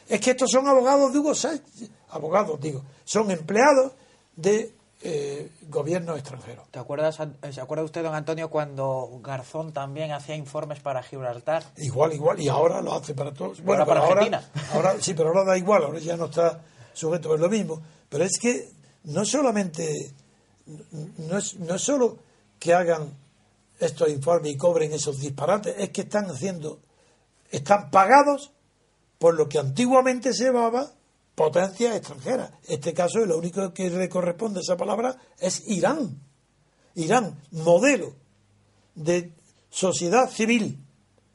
Es 0.07 0.19
que 0.19 0.31
estos 0.31 0.49
son 0.49 0.67
abogados 0.67 1.13
de 1.13 1.19
Hugo 1.19 1.35
Sánchez, 1.35 1.89
abogados 2.09 2.59
digo, 2.59 2.83
son 3.03 3.29
empleados 3.29 3.93
de 4.35 4.73
eh, 5.07 5.51
gobiernos 5.69 6.17
extranjeros. 6.17 6.67
¿Te 6.71 6.79
acuerdas, 6.79 7.19
¿Se 7.51 7.61
acuerda 7.61 7.83
usted, 7.83 8.01
don 8.01 8.15
Antonio, 8.15 8.49
cuando 8.49 9.19
Garzón 9.21 9.71
también 9.71 10.11
hacía 10.11 10.35
informes 10.35 10.79
para 10.79 11.03
Gibraltar? 11.03 11.63
Igual, 11.77 12.13
igual, 12.13 12.39
y 12.39 12.49
ahora 12.49 12.81
lo 12.81 12.95
hace 12.95 13.13
para 13.13 13.31
todos. 13.31 13.61
Bueno, 13.61 13.85
para 13.85 14.01
Argentina. 14.01 14.43
Ahora, 14.73 14.95
sí, 14.99 15.13
pero 15.13 15.29
ahora 15.29 15.43
da 15.43 15.57
igual, 15.59 15.83
ahora 15.83 15.99
ya 15.99 16.17
no 16.17 16.25
está 16.25 16.59
sujeto 16.93 17.31
a 17.33 17.37
lo 17.37 17.47
mismo. 17.47 17.79
Pero 18.09 18.23
es 18.23 18.39
que 18.41 18.67
no 19.03 19.23
solamente, 19.25 20.11
no 20.65 21.37
es, 21.37 21.59
no 21.59 21.75
es 21.75 21.81
solo 21.83 22.17
que 22.57 22.73
hagan 22.73 23.13
estos 23.79 24.09
informes 24.09 24.53
y 24.53 24.57
cobren 24.57 24.91
esos 24.91 25.19
disparates, 25.19 25.75
es 25.77 25.91
que 25.91 26.01
están 26.01 26.25
haciendo, 26.31 26.79
están 27.51 27.91
pagados 27.91 28.51
por 29.19 29.35
lo 29.35 29.47
que 29.47 29.59
antiguamente 29.59 30.33
se 30.33 30.45
llamaba 30.45 30.91
potencias 31.35 31.97
extranjeras. 31.97 32.51
Este 32.67 32.93
caso, 32.93 33.25
lo 33.25 33.37
único 33.37 33.73
que 33.73 33.89
le 33.89 34.09
corresponde 34.09 34.59
a 34.59 34.61
esa 34.61 34.77
palabra 34.77 35.15
es 35.37 35.63
Irán. 35.67 36.19
Irán, 36.95 37.41
modelo 37.51 38.15
de 38.95 39.33
sociedad 39.69 40.29
civil, 40.29 40.79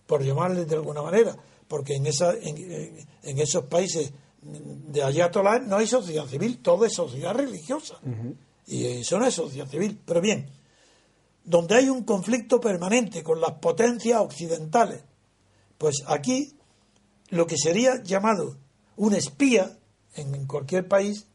por 0.07 0.24
llamarle 0.24 0.64
de 0.64 0.74
alguna 0.74 1.03
manera, 1.03 1.36
porque 1.68 1.94
en, 1.94 2.07
esa, 2.07 2.32
en, 2.34 3.07
esos 3.22 3.66
países 3.66 4.11
de 4.42 5.03
Ayatollah 5.03 5.61
no 5.61 5.76
hay 5.76 5.86
sociedad 5.86 6.26
civil, 6.26 6.59
todo 6.59 6.86
es 6.86 6.94
sociedad 6.94 7.34
religiosa. 7.34 8.01
Y 8.66 8.86
eso 8.86 9.18
no 9.18 9.26
es 9.26 9.34
sociedad 9.34 9.68
civil. 9.68 10.01
Pero 10.05 10.20
bien, 10.20 10.51
donde 11.44 11.76
hay 11.76 11.88
un 11.88 12.05
conflicto 12.05 12.59
permanente 12.61 13.22
con 13.22 13.40
las 13.40 13.53
potencias 13.53 14.20
occidentales, 14.20 15.03
pues 15.76 16.03
aquí 16.07 16.57
lo 17.28 17.46
que 17.46 17.57
sería 17.57 18.03
llamado 18.03 18.57
un 18.96 19.14
espía 19.14 19.78
en 20.16 20.46
cualquier 20.46 20.86
país 20.88 21.26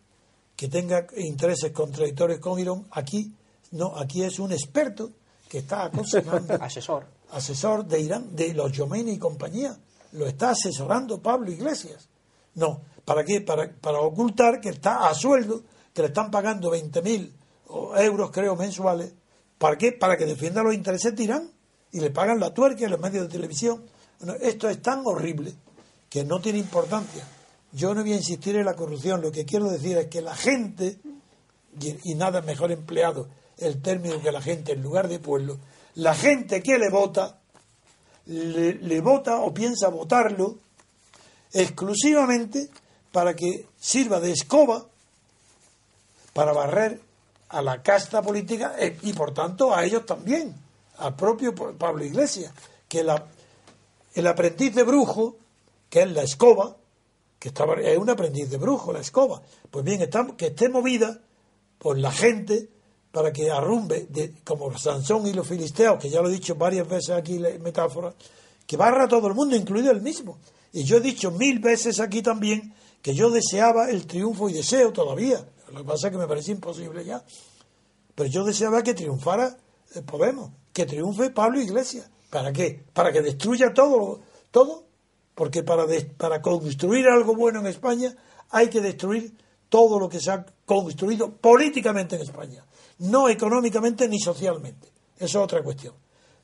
que 0.55 0.67
tenga 0.67 1.07
intereses 1.17 1.71
contradictorios 1.71 2.39
con 2.39 2.59
Irán, 2.59 2.85
aquí 2.91 3.33
no, 3.71 3.95
aquí 3.97 4.23
es 4.23 4.39
un 4.39 4.51
experto 4.51 5.11
que 5.49 5.59
está 5.59 5.85
aconsejando. 5.85 6.53
asesor. 6.61 7.05
Asesor 7.31 7.85
de 7.85 7.99
Irán, 7.99 8.35
de 8.35 8.53
los 8.53 8.71
Yomeini 8.71 9.13
y 9.13 9.17
compañía. 9.17 9.77
Lo 10.13 10.27
está 10.27 10.51
asesorando 10.51 11.21
Pablo 11.21 11.51
Iglesias. 11.51 12.07
No, 12.55 12.81
¿para 13.03 13.25
qué? 13.25 13.41
Para, 13.41 13.69
para 13.69 13.99
ocultar 13.99 14.61
que 14.61 14.69
está 14.69 15.09
a 15.09 15.13
sueldo, 15.13 15.63
que 15.93 16.01
le 16.01 16.07
están 16.07 16.31
pagando 16.31 16.71
20.000 16.71 17.31
euros, 17.97 18.31
creo, 18.31 18.55
mensuales. 18.55 19.11
¿Para 19.57 19.77
qué? 19.77 19.91
Para 19.91 20.15
que 20.15 20.25
defienda 20.25 20.63
los 20.63 20.73
intereses 20.73 21.15
de 21.15 21.23
Irán 21.23 21.51
y 21.91 21.99
le 21.99 22.11
pagan 22.11 22.39
la 22.39 22.53
tuerca 22.53 22.85
en 22.85 22.91
los 22.91 22.99
medios 22.99 23.23
de 23.23 23.29
televisión. 23.29 23.83
esto 24.41 24.69
es 24.69 24.81
tan 24.81 25.01
horrible 25.05 25.53
que 26.09 26.23
no 26.23 26.39
tiene 26.39 26.59
importancia. 26.59 27.27
Yo 27.75 27.93
no 27.93 28.03
voy 28.03 28.13
a 28.13 28.15
insistir 28.15 28.55
en 28.55 28.63
la 28.63 28.73
corrupción, 28.73 29.21
lo 29.21 29.33
que 29.33 29.43
quiero 29.43 29.69
decir 29.69 29.97
es 29.97 30.07
que 30.07 30.21
la 30.21 30.33
gente, 30.33 30.97
y, 32.05 32.15
nada 32.15 32.41
mejor 32.41 32.71
empleado 32.71 33.27
el 33.57 33.81
término 33.81 34.21
que 34.21 34.31
la 34.31 34.41
gente 34.41 34.71
en 34.71 34.81
lugar 34.81 35.09
de 35.09 35.19
pueblo, 35.19 35.57
la 35.95 36.15
gente 36.15 36.63
que 36.63 36.77
le 36.79 36.89
vota, 36.89 37.37
le, 38.27 39.01
vota 39.01 39.39
o 39.39 39.53
piensa 39.53 39.89
votarlo 39.89 40.57
exclusivamente 41.51 42.69
para 43.11 43.35
que 43.35 43.67
sirva 43.77 44.21
de 44.21 44.31
escoba 44.31 44.85
para 46.31 46.53
barrer 46.53 47.01
a 47.49 47.61
la 47.61 47.83
casta 47.83 48.21
política 48.21 48.75
eh, 48.79 48.97
y 49.01 49.11
por 49.11 49.33
tanto 49.33 49.75
a 49.75 49.83
ellos 49.83 50.05
también, 50.05 50.55
al 50.99 51.17
propio 51.17 51.53
Pablo 51.53 52.05
Iglesias, 52.05 52.53
que 52.87 53.05
el 54.13 54.27
aprendiz 54.27 54.73
de 54.73 54.83
brujo 54.83 55.35
que 55.89 56.03
es 56.03 56.11
la 56.11 56.23
escoba, 56.23 56.77
estaba, 57.49 57.75
es 57.75 57.97
un 57.97 58.09
aprendiz 58.09 58.49
de 58.49 58.57
brujo, 58.57 58.93
la 58.93 58.99
escoba. 58.99 59.41
Pues 59.69 59.83
bien, 59.83 60.09
que 60.37 60.45
esté 60.47 60.69
movida 60.69 61.21
por 61.77 61.97
la 61.97 62.11
gente 62.11 62.69
para 63.11 63.31
que 63.31 63.49
arrumbe, 63.49 64.07
de, 64.09 64.33
como 64.43 64.77
Sansón 64.77 65.25
y 65.27 65.33
los 65.33 65.47
filisteos, 65.47 65.97
que 65.99 66.09
ya 66.09 66.21
lo 66.21 66.29
he 66.29 66.33
dicho 66.33 66.55
varias 66.55 66.87
veces 66.87 67.11
aquí 67.11 67.39
la 67.39 67.49
metáfora, 67.59 68.13
que 68.67 68.75
barra 68.75 69.05
a 69.05 69.07
todo 69.07 69.27
el 69.27 69.33
mundo, 69.33 69.55
incluido 69.55 69.91
el 69.91 70.01
mismo. 70.01 70.37
Y 70.73 70.83
yo 70.83 70.97
he 70.97 71.01
dicho 71.01 71.31
mil 71.31 71.59
veces 71.59 71.99
aquí 71.99 72.21
también 72.21 72.73
que 73.01 73.13
yo 73.13 73.29
deseaba 73.29 73.89
el 73.89 74.05
triunfo 74.05 74.49
y 74.49 74.53
deseo 74.53 74.91
todavía. 74.91 75.47
Lo 75.71 75.79
que 75.79 75.85
pasa 75.85 76.07
es 76.07 76.11
que 76.11 76.17
me 76.17 76.27
parece 76.27 76.51
imposible 76.51 77.05
ya. 77.05 77.23
Pero 78.15 78.29
yo 78.29 78.43
deseaba 78.43 78.83
que 78.83 78.93
triunfara 78.93 79.57
eh, 79.93 80.01
Podemos, 80.01 80.51
que 80.73 80.85
triunfe 80.85 81.29
Pablo 81.29 81.61
Iglesias. 81.61 82.09
¿Para 82.29 82.51
qué? 82.51 82.83
Para 82.93 83.11
que 83.13 83.21
destruya 83.21 83.73
todo, 83.73 84.19
todo 84.51 84.84
porque 85.35 85.63
para, 85.63 85.85
para 86.17 86.41
construir 86.41 87.07
algo 87.07 87.35
bueno 87.35 87.59
en 87.59 87.67
España 87.67 88.15
hay 88.49 88.69
que 88.69 88.81
destruir 88.81 89.35
todo 89.69 89.99
lo 89.99 90.07
que 90.07 90.19
se 90.19 90.31
ha 90.31 90.45
construido 90.65 91.31
políticamente 91.31 92.15
en 92.15 92.21
España, 92.21 92.65
no 92.99 93.27
económicamente 93.27 94.07
ni 94.07 94.19
socialmente. 94.19 94.87
Eso 95.17 95.39
es 95.39 95.43
otra 95.43 95.61
cuestión. 95.61 95.93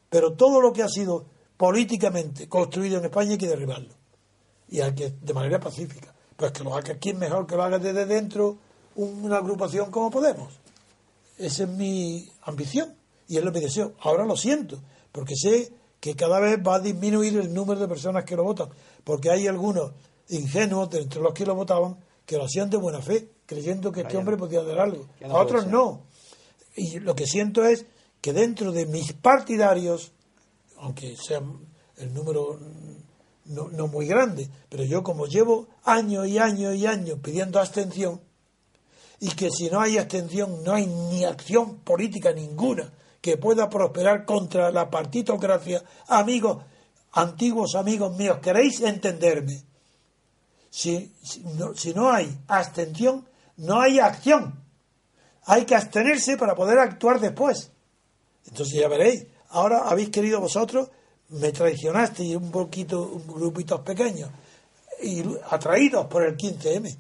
Pero 0.10 0.34
todo 0.34 0.60
lo 0.60 0.74
que 0.74 0.84
ha 0.84 0.90
sido 0.90 1.26
políticamente 1.56 2.50
construido 2.50 2.98
en 2.98 3.06
España 3.06 3.32
hay 3.32 3.38
que 3.38 3.48
derribarlo. 3.48 3.94
Y 4.68 4.82
hay 4.82 4.94
que, 4.94 5.14
de 5.22 5.34
manera 5.34 5.60
pacífica. 5.60 6.14
Pues 6.36 6.52
que 6.52 6.64
lo 6.64 6.76
haga 6.76 6.94
aquí 6.94 7.14
mejor 7.14 7.46
que 7.46 7.56
lo 7.56 7.64
haga 7.64 7.80
desde 7.80 8.06
dentro 8.06 8.58
una 8.96 9.38
agrupación 9.38 9.92
como 9.92 10.10
Podemos. 10.10 10.54
Esa 11.38 11.64
es 11.64 11.70
mi 11.70 12.30
ambición 12.44 12.94
y 13.28 13.38
es 13.38 13.44
lo 13.44 13.52
que 13.52 13.60
deseo. 13.60 13.94
Ahora 14.02 14.26
lo 14.26 14.36
siento, 14.36 14.80
porque 15.12 15.36
sé 15.36 15.72
que 16.02 16.16
cada 16.16 16.42
vez 16.42 16.60
va 16.60 16.76
a 16.76 16.80
disminuir 16.80 17.38
el 17.38 17.54
número 17.54 17.80
de 17.80 17.88
personas 17.88 18.26
que 18.26 18.36
lo 18.36 18.44
votan, 18.44 18.68
porque 19.06 19.30
hay 19.30 19.48
algunos 19.48 19.94
ingenuos 20.28 20.90
de 20.90 21.02
entre 21.02 21.22
los 21.22 21.34
que 21.34 21.46
lo 21.46 21.56
votaban 21.56 21.96
que 22.26 22.38
lo 22.38 22.46
hacían 22.46 22.70
de 22.70 22.78
buena 22.78 23.02
fe, 23.02 23.30
creyendo 23.46 23.92
que 23.92 24.02
este 24.02 24.18
hombre 24.18 24.38
podía 24.38 24.62
hacer 24.62 24.80
algo. 24.80 25.06
a 25.24 25.38
otros 25.38 25.68
no. 25.68 26.04
Y 26.76 27.00
lo 27.00 27.14
que 27.16 27.26
siento 27.26 27.66
es 27.66 27.86
que 28.22 28.32
dentro 28.32 28.72
de 28.72 28.86
mis 28.86 29.14
partidarios, 29.14 30.12
aunque 30.78 31.16
sea 31.18 31.42
el 31.98 32.14
número 32.14 32.58
no, 33.46 33.70
no 33.70 33.88
muy 33.88 34.06
grande, 34.08 34.50
pero 34.70 34.84
yo 34.86 35.04
como 35.04 35.26
llevo 35.26 35.68
años 35.84 36.28
y 36.28 36.38
años 36.38 36.76
y 36.76 36.86
años 36.86 37.20
pidiendo 37.22 37.60
abstención, 37.60 38.22
y 39.20 39.30
que 39.32 39.52
si 39.52 39.70
no 39.70 39.82
hay 39.82 39.98
abstención 39.98 40.64
no 40.64 40.74
hay 40.74 40.88
ni 40.88 41.26
acción 41.26 41.80
política 41.80 42.32
ninguna, 42.32 42.92
que 43.22 43.38
pueda 43.38 43.70
prosperar 43.70 44.26
contra 44.26 44.72
la 44.72 44.90
partitocracia, 44.90 45.84
amigos, 46.08 46.64
antiguos 47.12 47.76
amigos 47.76 48.18
míos, 48.18 48.40
queréis 48.42 48.82
entenderme. 48.82 49.64
Si, 50.70 51.14
no, 51.58 51.76
si 51.76 51.94
no 51.94 52.12
hay 52.12 52.36
abstención, 52.48 53.28
no 53.58 53.80
hay 53.80 54.00
acción. 54.00 54.60
Hay 55.46 55.66
que 55.66 55.76
abstenerse 55.76 56.38
para 56.38 56.56
poder 56.56 56.80
actuar 56.80 57.20
después. 57.20 57.72
Entonces 58.48 58.80
ya 58.80 58.88
veréis. 58.88 59.28
Ahora 59.50 59.90
habéis 59.90 60.10
querido 60.10 60.40
vosotros, 60.40 60.90
me 61.30 61.52
traicionasteis 61.52 62.36
un 62.36 62.52
poquito, 62.52 63.04
un 63.04 63.28
grupitos 63.28 63.82
pequeños, 63.82 64.30
y 65.04 65.24
atraídos 65.50 66.08
por 66.08 66.24
el 66.24 66.38
15M. 66.38 66.98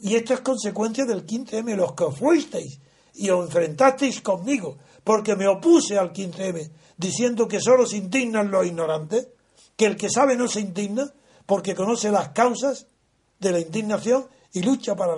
Y 0.00 0.14
esto 0.14 0.34
es 0.34 0.40
consecuencia 0.40 1.04
del 1.04 1.26
15M, 1.26 1.76
los 1.76 1.92
que 1.92 2.10
fuisteis 2.10 2.78
y 3.18 3.30
os 3.30 3.44
enfrentasteis 3.46 4.20
conmigo 4.22 4.78
porque 5.08 5.36
me 5.36 5.48
opuse 5.48 5.96
al 5.96 6.12
15M, 6.12 6.70
diciendo 6.98 7.48
que 7.48 7.62
solo 7.62 7.86
se 7.86 7.96
indignan 7.96 8.50
los 8.50 8.66
ignorantes, 8.66 9.28
que 9.74 9.86
el 9.86 9.96
que 9.96 10.10
sabe 10.10 10.36
no 10.36 10.48
se 10.48 10.60
indigna, 10.60 11.10
porque 11.46 11.74
conoce 11.74 12.10
las 12.10 12.28
causas 12.32 12.88
de 13.38 13.52
la 13.52 13.58
indignación 13.58 14.26
y 14.52 14.60
lucha 14.60 14.94
para, 14.96 15.14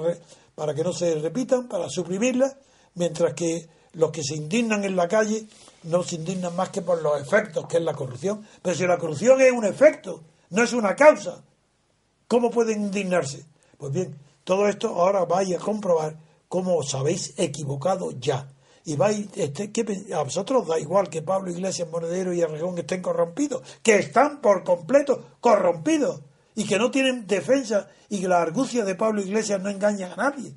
para 0.55 0.75
que 0.77 0.85
no 0.85 0.93
se 0.93 1.17
repitan, 1.17 1.67
para 1.67 1.89
suprimirlas, 1.89 2.57
mientras 2.95 3.35
que 3.35 3.69
los 3.95 4.13
que 4.13 4.23
se 4.23 4.37
indignan 4.37 4.85
en 4.85 4.95
la 4.95 5.09
calle 5.09 5.49
no 5.83 6.05
se 6.05 6.15
indignan 6.15 6.55
más 6.55 6.69
que 6.69 6.83
por 6.83 7.03
los 7.03 7.21
efectos, 7.21 7.67
que 7.67 7.79
es 7.79 7.83
la 7.83 7.95
corrupción. 7.95 8.47
Pero 8.63 8.77
si 8.77 8.87
la 8.87 8.97
corrupción 8.97 9.41
es 9.41 9.51
un 9.51 9.65
efecto, 9.65 10.23
no 10.51 10.63
es 10.63 10.73
una 10.73 10.95
causa, 10.95 11.43
¿cómo 12.29 12.49
pueden 12.53 12.83
indignarse? 12.83 13.45
Pues 13.77 13.93
bien, 13.93 14.17
todo 14.45 14.69
esto 14.69 14.91
ahora 14.91 15.25
vais 15.25 15.53
a 15.53 15.59
comprobar 15.59 16.17
cómo 16.47 16.77
os 16.77 16.95
habéis 16.95 17.35
equivocado 17.37 18.13
ya 18.13 18.47
y 18.93 19.31
este, 19.37 20.15
a 20.15 20.23
vosotros 20.23 20.67
da 20.67 20.79
igual 20.79 21.09
que 21.09 21.23
Pablo 21.23 21.51
Iglesias, 21.51 21.89
Monedero 21.91 22.33
y 22.33 22.43
Arrejón 22.43 22.79
estén 22.79 23.03
corrompidos, 23.03 23.63
que 23.83 23.97
están 23.97 24.41
por 24.41 24.65
completo 24.65 25.37
corrompidos 25.41 26.21
y 26.55 26.67
que 26.67 26.79
no 26.79 26.91
tienen 26.91 27.27
defensa 27.27 27.89
y 28.09 28.21
que 28.21 28.29
la 28.29 28.43
argucia 28.43 28.85
de 28.85 28.95
Pablo 28.95 29.23
Iglesias 29.23 29.61
no 29.61 29.69
engaña 29.71 30.13
a 30.13 30.17
nadie. 30.17 30.55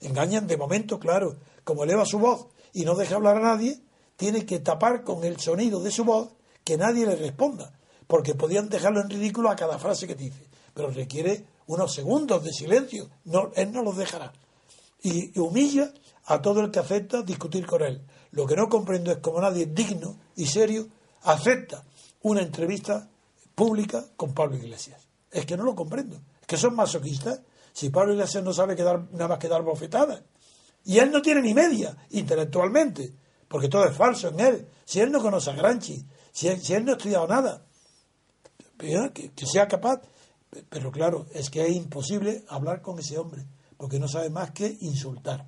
Engañan 0.00 0.46
de 0.46 0.56
momento, 0.56 0.98
claro. 0.98 1.36
Como 1.64 1.84
eleva 1.84 2.04
su 2.04 2.18
voz 2.18 2.48
y 2.74 2.84
no 2.84 2.94
deja 2.94 3.14
hablar 3.14 3.38
a 3.38 3.54
nadie, 3.54 3.80
tiene 4.16 4.44
que 4.44 4.60
tapar 4.60 5.02
con 5.02 5.24
el 5.24 5.40
sonido 5.40 5.80
de 5.80 5.90
su 5.90 6.04
voz 6.04 6.30
que 6.62 6.76
nadie 6.76 7.06
le 7.06 7.16
responda, 7.16 7.72
porque 8.06 8.34
podían 8.34 8.68
dejarlo 8.68 9.00
en 9.00 9.10
ridículo 9.10 9.50
a 9.50 9.56
cada 9.56 9.78
frase 9.78 10.06
que 10.06 10.14
dice, 10.14 10.48
pero 10.74 10.90
requiere 10.90 11.44
unos 11.66 11.94
segundos 11.94 12.44
de 12.44 12.52
silencio, 12.52 13.08
no, 13.24 13.50
él 13.54 13.72
no 13.72 13.82
los 13.82 13.96
dejará. 13.96 14.32
Y, 15.02 15.38
humilla 15.38 15.92
a 16.26 16.40
todo 16.40 16.60
el 16.60 16.70
que 16.70 16.80
acepta 16.80 17.22
discutir 17.22 17.66
con 17.66 17.82
él. 17.82 18.02
Lo 18.32 18.46
que 18.46 18.56
no 18.56 18.68
comprendo 18.68 19.10
es 19.12 19.18
cómo 19.18 19.40
nadie 19.40 19.66
digno 19.66 20.18
y 20.36 20.46
serio 20.46 20.88
acepta 21.22 21.84
una 22.22 22.42
entrevista 22.42 23.08
pública 23.54 24.04
con 24.16 24.34
Pablo 24.34 24.56
Iglesias. 24.56 25.06
Es 25.30 25.46
que 25.46 25.56
no 25.56 25.64
lo 25.64 25.74
comprendo. 25.74 26.20
Es 26.40 26.46
que 26.46 26.56
son 26.56 26.74
masoquistas. 26.74 27.40
Si 27.72 27.90
Pablo 27.90 28.14
Iglesias 28.14 28.42
no 28.42 28.52
sabe 28.52 28.76
quedar, 28.76 29.10
nada 29.12 29.28
más 29.28 29.38
que 29.38 29.48
dar 29.48 29.62
bofetadas. 29.62 30.22
Y 30.84 30.98
él 30.98 31.10
no 31.10 31.22
tiene 31.22 31.42
ni 31.42 31.54
media 31.54 31.96
intelectualmente, 32.10 33.14
porque 33.48 33.68
todo 33.68 33.86
es 33.86 33.96
falso 33.96 34.28
en 34.28 34.40
él. 34.40 34.68
Si 34.84 35.00
él 35.00 35.10
no 35.10 35.20
conoce 35.20 35.50
a 35.50 35.54
Granchi, 35.54 36.04
si 36.30 36.48
él, 36.48 36.84
no 36.84 36.92
ha 36.92 36.96
estudiado 36.96 37.26
nada, 37.26 37.64
que, 38.76 39.46
sea 39.46 39.66
capaz. 39.66 40.02
Pero 40.68 40.92
claro, 40.92 41.26
es 41.32 41.50
que 41.50 41.62
es 41.62 41.74
imposible 41.74 42.44
hablar 42.48 42.82
con 42.82 42.98
ese 42.98 43.18
hombre, 43.18 43.46
porque 43.76 43.98
no 43.98 44.08
sabe 44.08 44.30
más 44.30 44.50
que 44.50 44.76
insultar. 44.80 45.46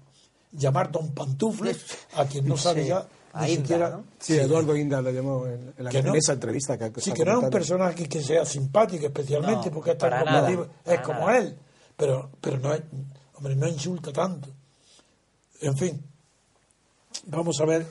Llamar 0.56 0.90
don 0.90 1.12
pantufles 1.12 1.78
a 2.14 2.24
quien 2.24 2.46
no 2.46 2.56
sabe 2.56 2.86
ya 2.86 3.06
ni 3.40 3.56
siquiera. 3.56 4.00
Sí, 4.18 4.38
Eduardo 4.38 4.76
Inda 4.76 5.02
lo 5.02 5.10
llamó 5.10 5.46
en, 5.46 5.74
la 5.78 5.90
esa 5.90 6.32
entrevista. 6.32 6.78
Que, 6.78 7.00
sí, 7.00 7.12
que 7.12 7.24
no 7.24 7.38
es 7.38 7.44
un 7.44 7.50
personaje 7.50 8.08
que 8.08 8.22
sea 8.22 8.44
simpático, 8.44 9.06
especialmente 9.06 9.70
porque 9.70 9.92
es 9.92 9.98
tan 9.98 10.68
es 10.84 11.00
como 11.00 11.30
él. 11.30 11.56
Pero, 11.96 12.30
pero 12.40 12.58
no, 12.58 12.74
es, 12.74 12.82
hombre, 13.34 13.56
no 13.56 13.68
insulta 13.68 14.12
tanto. 14.12 14.48
En 15.60 15.76
fin, 15.76 16.02
vamos 17.26 17.60
a 17.60 17.64
ver 17.64 17.86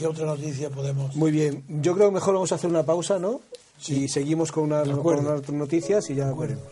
¿Qué 0.00 0.06
otra 0.06 0.24
noticia 0.24 0.70
podemos...? 0.70 1.14
Muy 1.14 1.30
bien. 1.30 1.62
Yo 1.68 1.94
creo 1.94 2.08
que 2.08 2.14
mejor 2.14 2.32
vamos 2.32 2.52
a 2.52 2.54
hacer 2.54 2.70
una 2.70 2.84
pausa, 2.84 3.18
¿no? 3.18 3.42
Sí. 3.78 4.04
Y 4.04 4.08
seguimos 4.08 4.50
con, 4.50 4.64
unas, 4.64 4.88
con 4.88 5.18
unas 5.18 5.46
noticias 5.50 6.08
y 6.08 6.14
ya 6.14 6.32
veremos. 6.32 6.64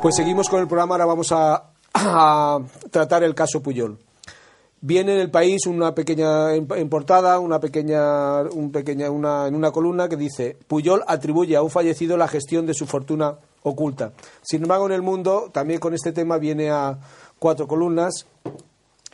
Pues 0.00 0.14
seguimos 0.14 0.48
con 0.48 0.60
el 0.60 0.68
programa, 0.68 0.94
ahora 0.94 1.06
vamos 1.06 1.32
a, 1.32 1.70
tratar 2.92 3.24
el 3.24 3.34
caso 3.34 3.60
Puyol. 3.60 3.98
Viene 4.80 5.14
en 5.14 5.20
el 5.20 5.30
país 5.30 5.66
una 5.66 5.92
pequeña 5.92 6.54
importada, 6.54 7.40
una 7.40 7.58
pequeña, 7.58 8.42
un 8.42 8.70
pequeña 8.70 9.10
una, 9.10 9.48
en 9.48 9.56
una 9.56 9.72
columna 9.72 10.08
que 10.08 10.16
dice 10.16 10.56
Puyol 10.68 11.02
atribuye 11.08 11.56
a 11.56 11.62
un 11.62 11.70
fallecido 11.70 12.16
la 12.16 12.28
gestión 12.28 12.64
de 12.64 12.74
su 12.74 12.86
fortuna 12.86 13.38
oculta. 13.64 14.12
Sin 14.40 14.62
embargo, 14.62 14.86
en 14.86 14.92
el 14.92 15.02
mundo 15.02 15.50
también 15.52 15.80
con 15.80 15.94
este 15.94 16.12
tema 16.12 16.38
viene 16.38 16.70
a 16.70 16.96
cuatro 17.40 17.66
columnas 17.66 18.26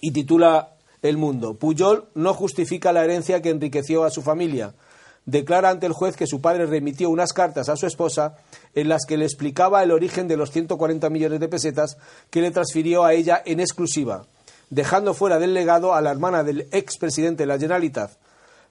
y 0.03 0.13
titula 0.13 0.75
El 1.01 1.17
mundo. 1.17 1.55
Puyol 1.55 2.09
no 2.15 2.35
justifica 2.35 2.93
la 2.93 3.05
herencia 3.05 3.41
que 3.41 3.49
enriqueció 3.49 4.05
a 4.05 4.11
su 4.11 4.21
familia 4.21 4.75
declara 5.27 5.71
ante 5.71 5.87
el 5.87 5.93
juez 5.93 6.17
que 6.17 6.27
su 6.27 6.41
padre 6.41 6.67
remitió 6.67 7.11
unas 7.11 7.33
cartas 7.33 7.69
a 7.69 7.77
su 7.77 7.87
esposa 7.87 8.37
en 8.75 8.89
las 8.89 9.07
que 9.07 9.17
le 9.17 9.25
explicaba 9.25 9.83
el 9.83 9.91
origen 9.91 10.29
de 10.29 10.37
los 10.37 10.51
140 10.51 11.09
millones 11.11 11.41
de 11.41 11.49
pesetas 11.49 11.97
que 12.31 12.41
le 12.41 12.51
transfirió 12.51 13.05
a 13.05 13.15
ella 13.15 13.43
en 13.45 13.61
exclusiva, 13.61 14.27
dejando 14.71 15.15
fuera 15.15 15.39
del 15.39 15.55
legado 15.55 15.95
a 15.95 16.01
la 16.01 16.11
hermana 16.11 16.45
del 16.45 16.69
expresidente 16.73 17.45
de 17.45 17.47
la 17.47 17.59
Generalitat. 17.59 18.13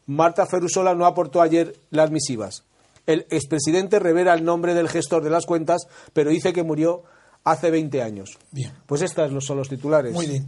Marta 0.05 0.45
Ferrusola 0.45 0.93
no 0.95 1.05
aportó 1.05 1.41
ayer 1.41 1.75
las 1.89 2.11
misivas. 2.11 2.63
El 3.05 3.25
expresidente 3.29 3.99
revela 3.99 4.33
el 4.33 4.45
nombre 4.45 4.73
del 4.73 4.89
gestor 4.89 5.23
de 5.23 5.29
las 5.29 5.45
cuentas, 5.45 5.87
pero 6.13 6.29
dice 6.29 6.53
que 6.53 6.63
murió 6.63 7.03
hace 7.43 7.71
20 7.71 8.01
años. 8.01 8.37
Bien. 8.51 8.71
Pues 8.85 9.01
estos 9.01 9.43
son 9.43 9.57
los 9.57 9.69
titulares. 9.69 10.13
Muy 10.13 10.27
bien. 10.27 10.47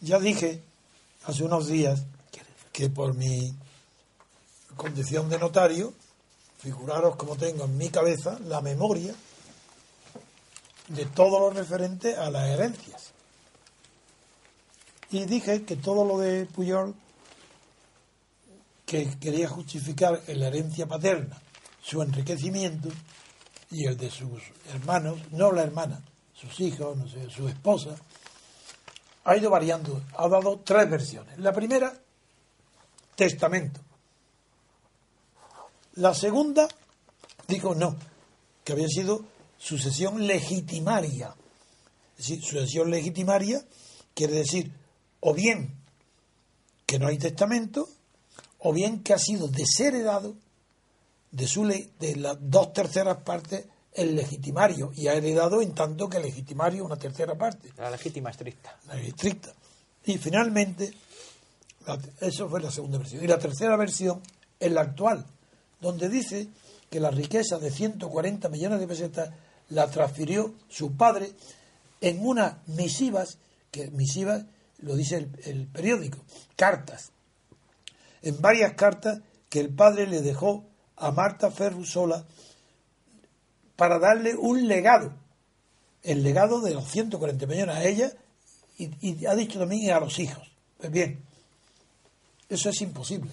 Ya 0.00 0.18
dije 0.18 0.62
hace 1.24 1.44
unos 1.44 1.68
días 1.68 2.04
que 2.72 2.88
por 2.88 3.14
mi 3.14 3.52
condición 4.78 5.28
de 5.28 5.38
notario, 5.38 5.92
figuraros 6.58 7.16
como 7.16 7.36
tengo 7.36 7.64
en 7.64 7.76
mi 7.76 7.90
cabeza 7.90 8.38
la 8.46 8.62
memoria 8.62 9.14
de 10.88 11.04
todo 11.04 11.38
lo 11.38 11.50
referente 11.50 12.16
a 12.16 12.30
las 12.30 12.48
herencias. 12.48 13.12
Y 15.10 15.24
dije 15.26 15.64
que 15.64 15.76
todo 15.76 16.04
lo 16.04 16.18
de 16.18 16.46
Puyol, 16.46 16.94
que 18.86 19.18
quería 19.18 19.48
justificar 19.48 20.22
en 20.26 20.40
la 20.40 20.46
herencia 20.46 20.86
paterna 20.86 21.36
su 21.82 22.00
enriquecimiento 22.00 22.88
y 23.70 23.86
el 23.86 23.96
de 23.96 24.10
sus 24.10 24.42
hermanos, 24.72 25.18
no 25.32 25.52
la 25.52 25.62
hermana, 25.62 26.00
sus 26.32 26.60
hijos, 26.60 26.96
no 26.96 27.08
sé, 27.08 27.28
su 27.28 27.48
esposa, 27.48 27.96
ha 29.24 29.36
ido 29.36 29.50
variando, 29.50 30.02
ha 30.16 30.28
dado 30.28 30.60
tres 30.60 30.88
versiones. 30.88 31.38
La 31.38 31.52
primera, 31.52 31.92
testamento. 33.14 33.87
La 35.98 36.14
segunda 36.14 36.68
dijo 37.48 37.74
no, 37.74 37.96
que 38.62 38.72
había 38.72 38.86
sido 38.86 39.24
sucesión 39.58 40.28
legitimaria. 40.28 41.34
Es 42.16 42.28
decir, 42.28 42.40
sucesión 42.40 42.88
legitimaria 42.88 43.64
quiere 44.14 44.34
decir 44.34 44.72
o 45.18 45.34
bien 45.34 45.74
que 46.86 47.00
no 47.00 47.08
hay 47.08 47.18
testamento, 47.18 47.88
o 48.60 48.72
bien 48.72 49.02
que 49.02 49.12
ha 49.12 49.18
sido 49.18 49.48
desheredado 49.48 50.36
de, 51.32 51.48
su 51.48 51.66
de 51.66 52.16
las 52.16 52.36
dos 52.40 52.72
terceras 52.72 53.18
partes 53.18 53.66
el 53.92 54.14
legitimario 54.14 54.92
y 54.94 55.08
ha 55.08 55.14
heredado 55.14 55.60
en 55.60 55.74
tanto 55.74 56.08
que 56.08 56.18
el 56.18 56.22
legitimario 56.22 56.84
una 56.84 56.96
tercera 56.96 57.36
parte. 57.36 57.72
La 57.76 57.90
legítima 57.90 58.30
estricta. 58.30 58.78
La 58.86 59.00
estricta. 59.00 59.52
Y 60.04 60.16
finalmente, 60.18 60.94
eso 62.20 62.48
fue 62.48 62.60
la 62.60 62.70
segunda 62.70 62.98
versión. 62.98 63.24
Y 63.24 63.26
la 63.26 63.38
tercera 63.38 63.76
versión 63.76 64.22
es 64.60 64.70
la 64.70 64.82
actual, 64.82 65.26
donde 65.80 66.08
dice 66.08 66.48
que 66.90 67.00
la 67.00 67.10
riqueza 67.10 67.58
de 67.58 67.70
140 67.70 68.48
millones 68.48 68.80
de 68.80 68.88
pesetas 68.88 69.30
la 69.68 69.90
transfirió 69.90 70.54
su 70.68 70.96
padre 70.96 71.32
en 72.00 72.24
unas 72.24 72.66
misivas, 72.68 73.38
que 73.70 73.90
misivas 73.90 74.44
lo 74.78 74.96
dice 74.96 75.28
el, 75.44 75.66
periódico, 75.66 76.18
cartas, 76.56 77.10
en 78.22 78.40
varias 78.40 78.74
cartas 78.74 79.20
que 79.48 79.60
el 79.60 79.70
padre 79.70 80.06
le 80.06 80.22
dejó 80.22 80.64
a 80.96 81.10
Marta 81.10 81.50
Ferrusola 81.50 82.24
para 83.76 83.98
darle 83.98 84.34
un 84.34 84.66
legado, 84.66 85.12
el 86.02 86.22
legado 86.22 86.60
de 86.60 86.74
los 86.74 86.88
140 86.88 87.46
millones 87.46 87.76
a 87.76 87.84
ella 87.84 88.12
y, 88.76 88.90
y 89.00 89.26
ha 89.26 89.34
dicho 89.34 89.58
también 89.58 89.92
a 89.92 90.00
los 90.00 90.18
hijos. 90.18 90.48
Pues 90.78 90.90
bien, 90.90 91.22
eso 92.48 92.70
es 92.70 92.80
imposible, 92.80 93.32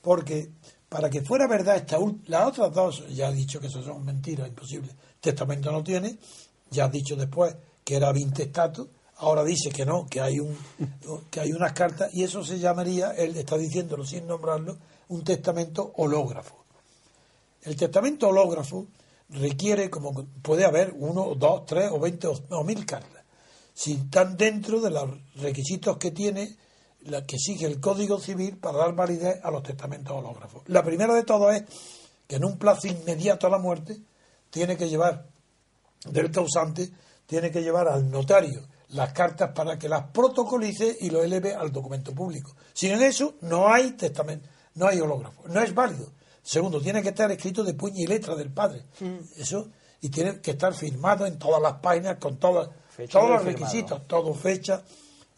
porque 0.00 0.50
para 0.92 1.08
que 1.08 1.22
fuera 1.22 1.48
verdad 1.48 1.76
esta 1.76 1.96
las 2.26 2.46
otras 2.48 2.70
dos, 2.70 3.08
ya 3.14 3.28
ha 3.28 3.32
dicho 3.32 3.58
que 3.58 3.68
eso 3.68 3.82
son 3.82 4.04
mentiras, 4.04 4.46
imposible. 4.46 4.94
Testamento 5.22 5.72
no 5.72 5.82
tiene, 5.82 6.18
ya 6.70 6.84
ha 6.84 6.88
dicho 6.88 7.16
después 7.16 7.56
que 7.82 7.96
era 7.96 8.12
vintestato, 8.12 8.90
ahora 9.16 9.42
dice 9.42 9.70
que 9.70 9.86
no, 9.86 10.04
que 10.04 10.20
hay 10.20 10.38
un 10.38 10.54
que 11.30 11.40
hay 11.40 11.52
unas 11.52 11.72
cartas 11.72 12.12
y 12.12 12.24
eso 12.24 12.44
se 12.44 12.58
llamaría, 12.58 13.12
él 13.12 13.34
está 13.38 13.56
diciéndolo 13.56 14.04
sin 14.04 14.26
nombrarlo, 14.26 14.76
un 15.08 15.24
testamento 15.24 15.94
hológrafo. 15.96 16.62
El 17.62 17.74
testamento 17.74 18.28
hológrafo 18.28 18.86
requiere 19.30 19.88
como 19.88 20.12
puede 20.42 20.66
haber 20.66 20.92
uno, 20.94 21.34
dos, 21.36 21.64
tres 21.64 21.90
o 21.90 21.98
veinte 21.98 22.26
o, 22.26 22.64
mil 22.64 22.84
cartas. 22.84 23.24
Si 23.72 23.94
están 23.94 24.36
dentro 24.36 24.78
de 24.82 24.90
los 24.90 25.08
requisitos 25.36 25.96
que 25.96 26.10
tiene 26.10 26.54
la 27.06 27.24
que 27.24 27.38
sigue 27.38 27.66
el 27.66 27.80
Código 27.80 28.18
Civil 28.18 28.58
para 28.58 28.78
dar 28.78 28.94
validez 28.94 29.40
a 29.42 29.50
los 29.50 29.62
testamentos 29.62 30.16
hológrafos. 30.16 30.62
La 30.66 30.82
primera 30.82 31.14
de 31.14 31.24
todo 31.24 31.50
es 31.50 31.64
que 32.26 32.36
en 32.36 32.44
un 32.44 32.58
plazo 32.58 32.88
inmediato 32.88 33.46
a 33.46 33.50
la 33.50 33.58
muerte 33.58 33.98
tiene 34.50 34.76
que 34.76 34.88
llevar 34.88 35.26
del 36.06 36.30
causante, 36.30 36.90
tiene 37.26 37.50
que 37.50 37.62
llevar 37.62 37.88
al 37.88 38.10
notario 38.10 38.66
las 38.90 39.12
cartas 39.12 39.52
para 39.54 39.78
que 39.78 39.88
las 39.88 40.08
protocolice 40.10 40.96
y 41.00 41.10
lo 41.10 41.22
eleve 41.22 41.54
al 41.54 41.72
documento 41.72 42.12
público. 42.12 42.54
Sin 42.72 42.92
eso 43.02 43.34
no 43.40 43.72
hay 43.72 43.92
testamento, 43.92 44.48
no 44.74 44.86
hay 44.86 45.00
hológrafo, 45.00 45.48
no 45.48 45.60
es 45.60 45.74
válido. 45.74 46.12
Segundo, 46.42 46.80
tiene 46.80 47.02
que 47.02 47.10
estar 47.10 47.30
escrito 47.30 47.64
de 47.64 47.74
puño 47.74 48.00
y 48.00 48.06
letra 48.06 48.34
del 48.34 48.52
padre. 48.52 48.84
Eso 49.36 49.70
y 50.00 50.08
tiene 50.10 50.40
que 50.40 50.50
estar 50.50 50.74
firmado 50.74 51.24
en 51.26 51.38
todas 51.38 51.62
las 51.62 51.74
páginas 51.74 52.16
con 52.18 52.36
todas, 52.36 52.68
todos 52.68 53.30
los 53.30 53.42
firmado. 53.42 53.44
requisitos, 53.44 54.06
todo 54.06 54.34
fecha 54.34 54.82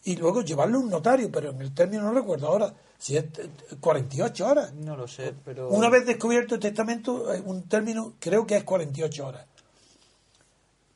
y 0.05 0.16
luego 0.16 0.42
llevarlo 0.42 0.78
a 0.78 0.80
un 0.82 0.90
notario, 0.90 1.30
pero 1.30 1.50
en 1.50 1.61
el 1.61 1.72
término 1.72 2.02
no 2.02 2.12
recuerdo 2.12 2.48
ahora 2.48 2.74
si 2.98 3.16
es 3.16 3.24
eh, 3.38 3.50
48 3.80 4.46
horas. 4.46 4.74
No 4.74 4.96
lo 4.96 5.09
sé, 5.09 5.34
pero... 5.44 5.68
Una 5.70 5.88
vez 5.88 6.07
descubierto 6.07 6.55
el 6.55 6.61
testamento, 6.61 7.32
eh, 7.32 7.42
un 7.44 7.62
término 7.68 8.14
creo 8.18 8.46
que 8.46 8.57
es 8.57 8.64
48 8.64 9.26
horas. 9.26 9.46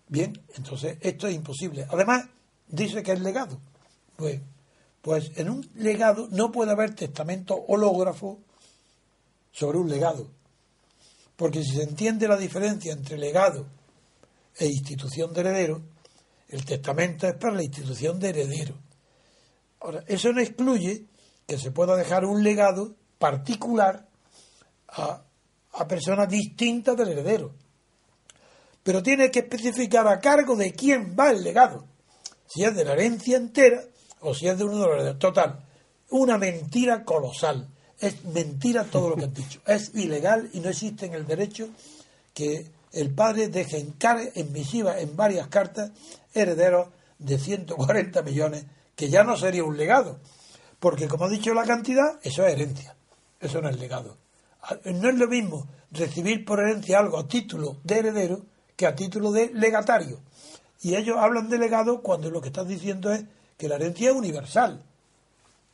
Bien, 0.08 0.38
entonces 0.56 0.98
esto 1.00 1.26
es 1.26 1.34
imposible. 1.34 1.86
Además, 1.90 2.26
dice 2.66 3.02
que 3.02 3.12
es 3.12 3.20
legado. 3.20 3.58
Pues, 4.16 4.40
pues 5.00 5.32
en 5.36 5.50
un 5.50 5.70
legado 5.74 6.28
no 6.30 6.52
puede 6.52 6.72
haber 6.72 6.94
testamento 6.94 7.54
hológrafo 7.68 8.38
sobre 9.52 9.78
un 9.78 9.88
legado. 9.88 10.28
Porque 11.36 11.62
si 11.62 11.76
se 11.76 11.82
entiende 11.82 12.28
la 12.28 12.36
diferencia 12.36 12.92
entre 12.92 13.16
legado 13.16 13.66
e 14.56 14.66
institución 14.66 15.32
de 15.32 15.40
heredero, 15.40 15.82
el 16.48 16.64
testamento 16.64 17.26
es 17.28 17.34
para 17.34 17.54
la 17.54 17.62
institución 17.62 18.18
de 18.18 18.30
heredero. 18.30 18.87
Ahora, 19.80 20.04
eso 20.06 20.32
no 20.32 20.40
excluye 20.40 21.04
que 21.46 21.58
se 21.58 21.70
pueda 21.70 21.96
dejar 21.96 22.24
un 22.24 22.42
legado 22.42 22.94
particular 23.18 24.06
a, 24.88 25.24
personas 25.88 26.28
distintas 26.28 26.96
del 26.96 27.10
heredero. 27.10 27.54
Pero 28.82 29.02
tiene 29.02 29.30
que 29.30 29.40
especificar 29.40 30.06
a 30.08 30.18
cargo 30.18 30.56
de 30.56 30.72
quién 30.72 31.14
va 31.18 31.30
el 31.30 31.42
legado. 31.42 31.86
Si 32.46 32.64
es 32.64 32.74
de 32.74 32.84
la 32.84 32.94
herencia 32.94 33.36
entera 33.36 33.82
o 34.20 34.34
si 34.34 34.48
es 34.48 34.58
de 34.58 34.64
uno 34.64 34.78
de 34.78 34.86
los 34.86 34.94
herederos. 34.94 35.18
Total, 35.18 35.64
una 36.10 36.36
mentira 36.38 37.04
colosal. 37.04 37.68
Es 38.00 38.24
mentira 38.24 38.84
todo 38.84 39.10
lo 39.10 39.16
que 39.16 39.24
han 39.24 39.34
dicho. 39.34 39.60
Es 39.66 39.94
ilegal 39.94 40.50
y 40.52 40.60
no 40.60 40.68
existe 40.68 41.06
en 41.06 41.14
el 41.14 41.26
derecho 41.26 41.68
que 42.34 42.70
el 42.92 43.14
padre 43.14 43.48
deje 43.48 43.78
en, 43.78 43.94
en 44.34 44.52
misiva, 44.52 44.98
en 44.98 45.16
varias 45.16 45.48
cartas, 45.48 45.90
herederos 46.34 46.88
de 47.18 47.38
140 47.38 48.22
millones, 48.22 48.64
que 48.98 49.08
ya 49.08 49.22
no 49.22 49.36
sería 49.36 49.62
un 49.62 49.76
legado. 49.76 50.18
Porque, 50.80 51.06
como 51.06 51.26
ha 51.26 51.28
dicho 51.28 51.54
la 51.54 51.62
cantidad, 51.64 52.18
eso 52.22 52.44
es 52.44 52.52
herencia. 52.52 52.96
Eso 53.40 53.62
no 53.62 53.68
es 53.68 53.78
legado. 53.78 54.16
A- 54.62 54.76
No 54.86 55.08
es 55.08 55.14
lo 55.14 55.28
mismo 55.28 55.68
recibir 55.92 56.44
por 56.44 56.58
herencia 56.58 56.98
algo 56.98 57.16
a 57.18 57.28
título 57.28 57.76
de 57.84 57.98
heredero 58.00 58.42
que 58.76 58.86
a 58.86 58.96
título 58.96 59.30
de 59.30 59.50
legatario. 59.54 60.18
Y 60.82 60.96
ellos 60.96 61.16
hablan 61.16 61.48
de 61.48 61.58
legado 61.58 62.02
cuando 62.02 62.28
lo 62.28 62.40
que 62.40 62.48
están 62.48 62.66
diciendo 62.66 63.12
es 63.12 63.24
que 63.56 63.68
la 63.68 63.76
herencia 63.76 64.10
es 64.10 64.16
universal. 64.16 64.82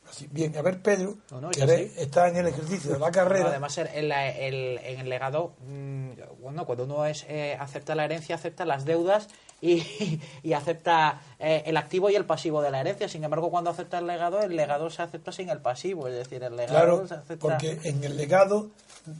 Así, 0.07 0.27
bien, 0.31 0.55
a 0.55 0.61
ver, 0.61 0.83
Pedro, 0.83 1.17
No, 1.31 1.41
no, 1.41 1.49
que 1.49 1.93
está 1.97 2.27
en 2.29 2.35
el 2.37 2.45
ejercicio 2.47 2.93
de 2.93 2.99
la 2.99 3.09
carrera. 3.19 3.45
No, 3.45 3.49
además, 3.49 3.75
el- 3.79 3.87
el- 3.87 4.11
el- 4.11 4.77
en 4.83 4.99
el 4.99 5.09
legado, 5.09 5.53
mm, 5.67 6.09
bueno, 6.41 6.65
cuando 6.67 6.83
uno 6.83 7.05
es, 7.07 7.25
eh, 7.27 7.57
acepta 7.59 7.95
la 7.95 8.05
herencia, 8.05 8.35
acepta 8.35 8.65
las 8.65 8.85
deudas 8.85 9.29
y, 9.61 10.19
y 10.43 10.53
acepta 10.53 11.21
eh, 11.39 11.63
el 11.65 11.77
activo 11.77 12.09
y 12.09 12.15
el 12.15 12.25
pasivo 12.25 12.61
de 12.61 12.71
la 12.71 12.81
herencia. 12.81 13.07
Sin 13.09 13.23
embargo, 13.23 13.49
cuando 13.49 13.69
acepta 13.69 13.97
el 13.99 14.07
legado, 14.07 14.41
el 14.41 14.55
legado 14.55 14.89
se 14.89 15.01
acepta 15.01 15.31
sin 15.31 15.49
el 15.49 15.59
pasivo. 15.59 16.07
Es 16.07 16.15
decir, 16.15 16.43
el 16.43 16.55
legado 16.55 16.73
Claro, 16.75 17.07
se 17.07 17.13
acepta. 17.15 17.37
porque 17.41 17.79
en 17.83 18.03
el 18.03 18.17
legado 18.17 18.69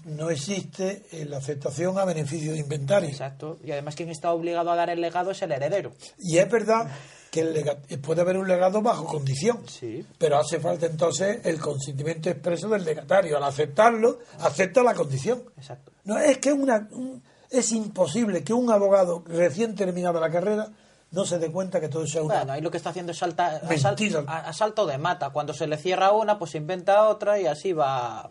no 0.06 0.30
existe 0.30 1.04
eh, 1.12 1.26
la 1.26 1.38
aceptación 1.38 1.98
a 2.00 2.06
beneficio 2.06 2.54
de 2.54 2.60
inventario. 2.60 3.10
Exacto. 3.10 3.58
Y 3.64 3.72
además, 3.72 3.96
quien 3.96 4.10
está 4.10 4.32
obligado 4.34 4.72
a 4.72 4.76
dar 4.76 4.90
el 4.90 5.02
legado 5.02 5.32
es 5.32 5.42
el 5.42 5.52
heredero. 5.52 5.94
Y 6.20 6.38
es 6.40 6.50
verdad 6.50 6.90
que 7.32 7.42
el 7.42 7.54
lega- 7.54 7.78
puede 8.02 8.22
haber 8.22 8.38
un 8.38 8.48
legado 8.48 8.82
bajo 8.82 9.06
condición. 9.06 9.62
Sí. 9.68 10.06
Pero 10.18 10.38
hace 10.38 10.60
falta 10.60 10.86
entonces 10.86 11.40
el 11.46 11.60
consentimiento 11.60 12.30
expreso 12.30 12.68
del 12.70 12.84
legatario. 12.86 13.38
Al 13.38 13.44
aceptarlo, 13.44 14.20
acepta 14.40 14.82
la 14.84 14.94
condición. 14.94 15.44
Exacto. 15.58 15.92
No, 16.06 16.18
es 16.18 16.38
que 16.40 16.52
una, 16.54 16.88
un- 16.92 17.22
es 17.50 17.72
imposible 17.72 18.44
que 18.44 18.54
un 18.54 18.72
abogado 18.72 19.24
recién 19.28 19.76
terminado 19.76 20.20
la 20.20 20.30
carrera 20.30 20.70
no 21.12 21.26
se 21.26 21.40
dé 21.40 21.52
cuenta 21.52 21.80
que 21.80 21.88
todo 21.88 22.04
eso 22.04 22.20
es 22.20 22.26
una... 22.26 22.36
Bueno, 22.36 22.54
ahí 22.54 22.62
lo 22.62 22.72
que 22.72 22.78
está 22.78 22.90
haciendo 22.90 23.12
es 23.14 23.18
salta, 23.18 23.62
asal- 23.62 23.90
Mentira. 23.98 24.24
a- 24.28 24.50
asalto 24.50 24.86
de 24.86 24.98
mata. 24.98 25.30
Cuando 25.30 25.54
se 25.54 25.66
le 25.68 25.78
cierra 25.78 26.12
una, 26.12 26.38
pues 26.38 26.52
se 26.52 26.58
inventa 26.58 27.08
otra 27.08 27.40
y 27.40 27.46
así 27.48 27.72
va. 27.74 28.30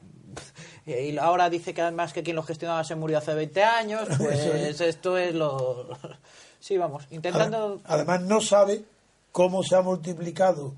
Y 0.85 1.17
ahora 1.17 1.49
dice 1.49 1.73
que 1.73 1.81
además 1.81 2.13
que 2.13 2.23
quien 2.23 2.37
lo 2.37 2.43
gestionaba 2.43 2.85
se 2.85 2.95
murió 2.95 3.19
hace 3.19 3.33
20 3.35 3.63
años. 3.65 4.07
Pues 4.19 4.81
esto 4.81 5.17
es 5.17 5.35
lo. 5.35 5.89
Sí, 6.61 6.79
vamos, 6.79 7.05
intentando. 7.11 7.81
Además 7.85 8.23
no 8.23 8.41
sabe 8.41 8.85
cómo 9.33 9.63
se 9.63 9.77
ha 9.77 9.83
multiplicado 9.83 10.73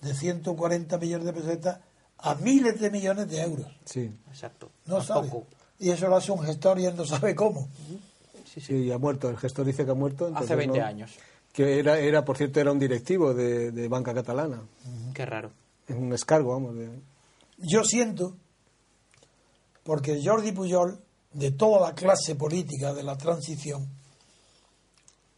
de 0.00 0.14
140 0.14 0.96
millones 0.98 1.26
de 1.26 1.32
pesetas 1.32 1.78
a 2.18 2.36
miles 2.36 2.80
de 2.80 2.90
millones 2.90 3.28
de 3.28 3.40
euros. 3.42 3.66
Sí, 3.84 4.12
Exacto. 4.30 4.70
No 4.86 5.02
sabe. 5.02 5.28
Y 5.78 5.90
eso 5.90 6.08
lo 6.08 6.16
hace 6.16 6.32
un 6.32 6.42
gestor 6.42 6.78
y 6.78 6.86
él 6.86 6.94
no 6.96 7.04
sabe 7.04 7.34
cómo. 7.34 7.68
Sí, 8.44 8.60
sí. 8.60 8.60
sí, 8.60 8.92
ha 8.92 8.98
muerto. 8.98 9.28
El 9.28 9.36
gestor 9.36 9.64
dice 9.66 9.84
que 9.84 9.90
ha 9.90 9.94
muerto. 9.94 10.24
Hace 10.26 10.32
entonces 10.32 10.56
20 10.56 10.78
no- 10.78 10.84
años. 10.86 11.10
Que 11.52 11.78
era, 11.78 11.98
era, 11.98 12.24
por 12.24 12.36
cierto, 12.36 12.60
era 12.60 12.72
un 12.72 12.78
directivo 12.80 13.32
de, 13.34 13.70
de 13.70 13.88
Banca 13.88 14.12
Catalana. 14.14 14.60
Qué 15.14 15.24
raro. 15.24 15.50
Es 15.86 15.94
un 15.96 16.12
escargo, 16.12 16.52
vamos. 16.52 16.74
de- 16.76 16.98
Yo 17.58 17.84
siento, 17.84 18.34
porque 19.84 20.20
Jordi 20.24 20.52
Pujol, 20.52 20.98
de 21.32 21.50
toda 21.52 21.88
la 21.88 21.94
clase 21.94 22.34
política 22.34 22.92
de 22.94 23.02
la 23.02 23.16
transición, 23.16 23.86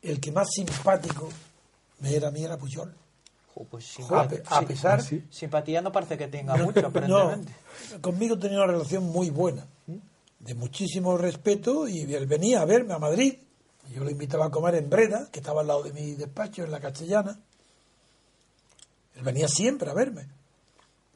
el 0.03 0.21
que 0.21 0.33
más 0.33 0.49
simpático 0.53 1.29
me 2.01 2.15
era 2.15 2.29
a 2.29 2.31
mí 2.31 2.45
era 2.45 2.57
Pujol. 2.57 2.95
Jo, 3.55 3.65
pues 3.71 3.97
A, 4.11 4.29
pe- 4.29 4.43
a 4.47 4.63
pesar... 4.63 5.03
sí. 5.03 5.25
Simpatía 5.31 5.81
no 5.81 5.91
parece 5.91 6.17
que 6.19 6.29
tenga 6.29 6.57
mucho, 6.57 6.83
No, 6.83 6.89
aparentemente. 6.89 7.55
conmigo 8.01 8.39
tenía 8.39 8.59
una 8.59 8.67
relación 8.69 9.05
muy 9.05 9.31
buena, 9.31 9.67
de 10.47 10.55
muchísimo 10.55 11.19
respeto, 11.19 11.89
y 11.89 12.15
él 12.15 12.27
venía 12.27 12.61
a 12.61 12.65
verme 12.65 12.95
a 12.95 12.99
Madrid. 12.99 13.35
Yo 13.93 14.05
lo 14.05 14.11
invitaba 14.11 14.47
a 14.47 14.51
comer 14.51 14.77
en 14.77 14.89
Breda, 14.89 15.29
que 15.31 15.41
estaba 15.41 15.63
al 15.63 15.67
lado 15.67 15.83
de 15.83 15.93
mi 15.93 16.13
despacho, 16.13 16.63
en 16.63 16.71
la 16.71 16.79
castellana. 16.79 17.41
Él 19.17 19.23
venía 19.23 19.49
siempre 19.49 19.91
a 19.91 19.95
verme. 19.95 20.29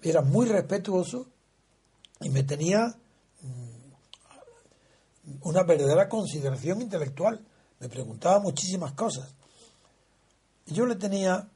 Era 0.03 0.23
muy 0.23 0.47
respetuoso 0.47 1.29
y 2.21 2.31
me 2.31 2.43
tenía 2.43 2.97
mm, 3.43 3.93
una 5.43 5.63
verdadera 5.63 6.09
consideración 6.09 6.83
intelectual. 6.83 7.41
Me 7.79 7.89
preguntaba 7.89 8.41
muchísimas 8.41 8.93
cosas. 8.93 9.33
Yo 10.67 10.87
le 10.87 10.97
tenía 10.97 11.49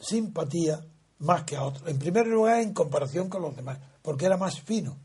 simpatía 0.00 0.82
más 1.18 1.42
que 1.42 1.56
a 1.56 1.64
otros. 1.64 1.88
En 1.88 1.98
primer 1.98 2.26
lugar, 2.26 2.60
en 2.60 2.72
comparación 2.72 3.28
con 3.28 3.42
los 3.42 3.54
demás, 3.54 3.78
porque 4.00 4.26
era 4.26 4.36
más 4.38 4.60
fino, 4.60 4.96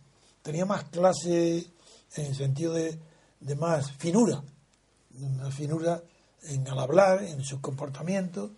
tenía 0.41 0.65
más 0.65 0.85
clase 0.85 1.72
en 2.15 2.25
el 2.27 2.35
sentido 2.35 2.73
de, 2.73 2.99
de 3.39 3.55
más 3.55 3.91
finura, 3.93 4.43
una 5.19 5.51
finura 5.51 6.01
en 6.43 6.67
al 6.67 6.79
hablar, 6.79 7.23
en 7.23 7.43
sus 7.43 7.59
comportamientos. 7.59 8.51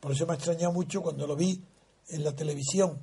Por 0.00 0.12
eso 0.12 0.26
me 0.26 0.32
ha 0.32 0.36
extrañado 0.36 0.72
mucho 0.72 1.02
cuando 1.02 1.26
lo 1.26 1.36
vi 1.36 1.62
en 2.08 2.24
la 2.24 2.34
televisión 2.34 2.98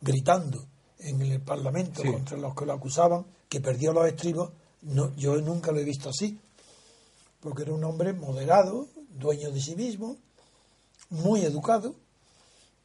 gritando 0.00 0.66
en 0.98 1.20
el 1.22 1.40
Parlamento 1.40 2.02
Sí. 2.02 2.10
contra 2.12 2.36
los 2.36 2.54
que 2.54 2.66
lo 2.66 2.72
acusaban, 2.72 3.26
que 3.48 3.60
perdió 3.60 3.92
los 3.92 4.06
estribos. 4.06 4.50
No, 4.82 5.14
yo 5.16 5.36
nunca 5.40 5.72
lo 5.72 5.78
he 5.80 5.84
visto 5.84 6.08
así, 6.08 6.38
porque 7.40 7.62
era 7.62 7.72
un 7.72 7.84
hombre 7.84 8.12
moderado, 8.12 8.88
dueño 9.18 9.50
de 9.50 9.60
sí 9.60 9.76
mismo, 9.76 10.16
muy 11.10 11.42
educado 11.42 11.94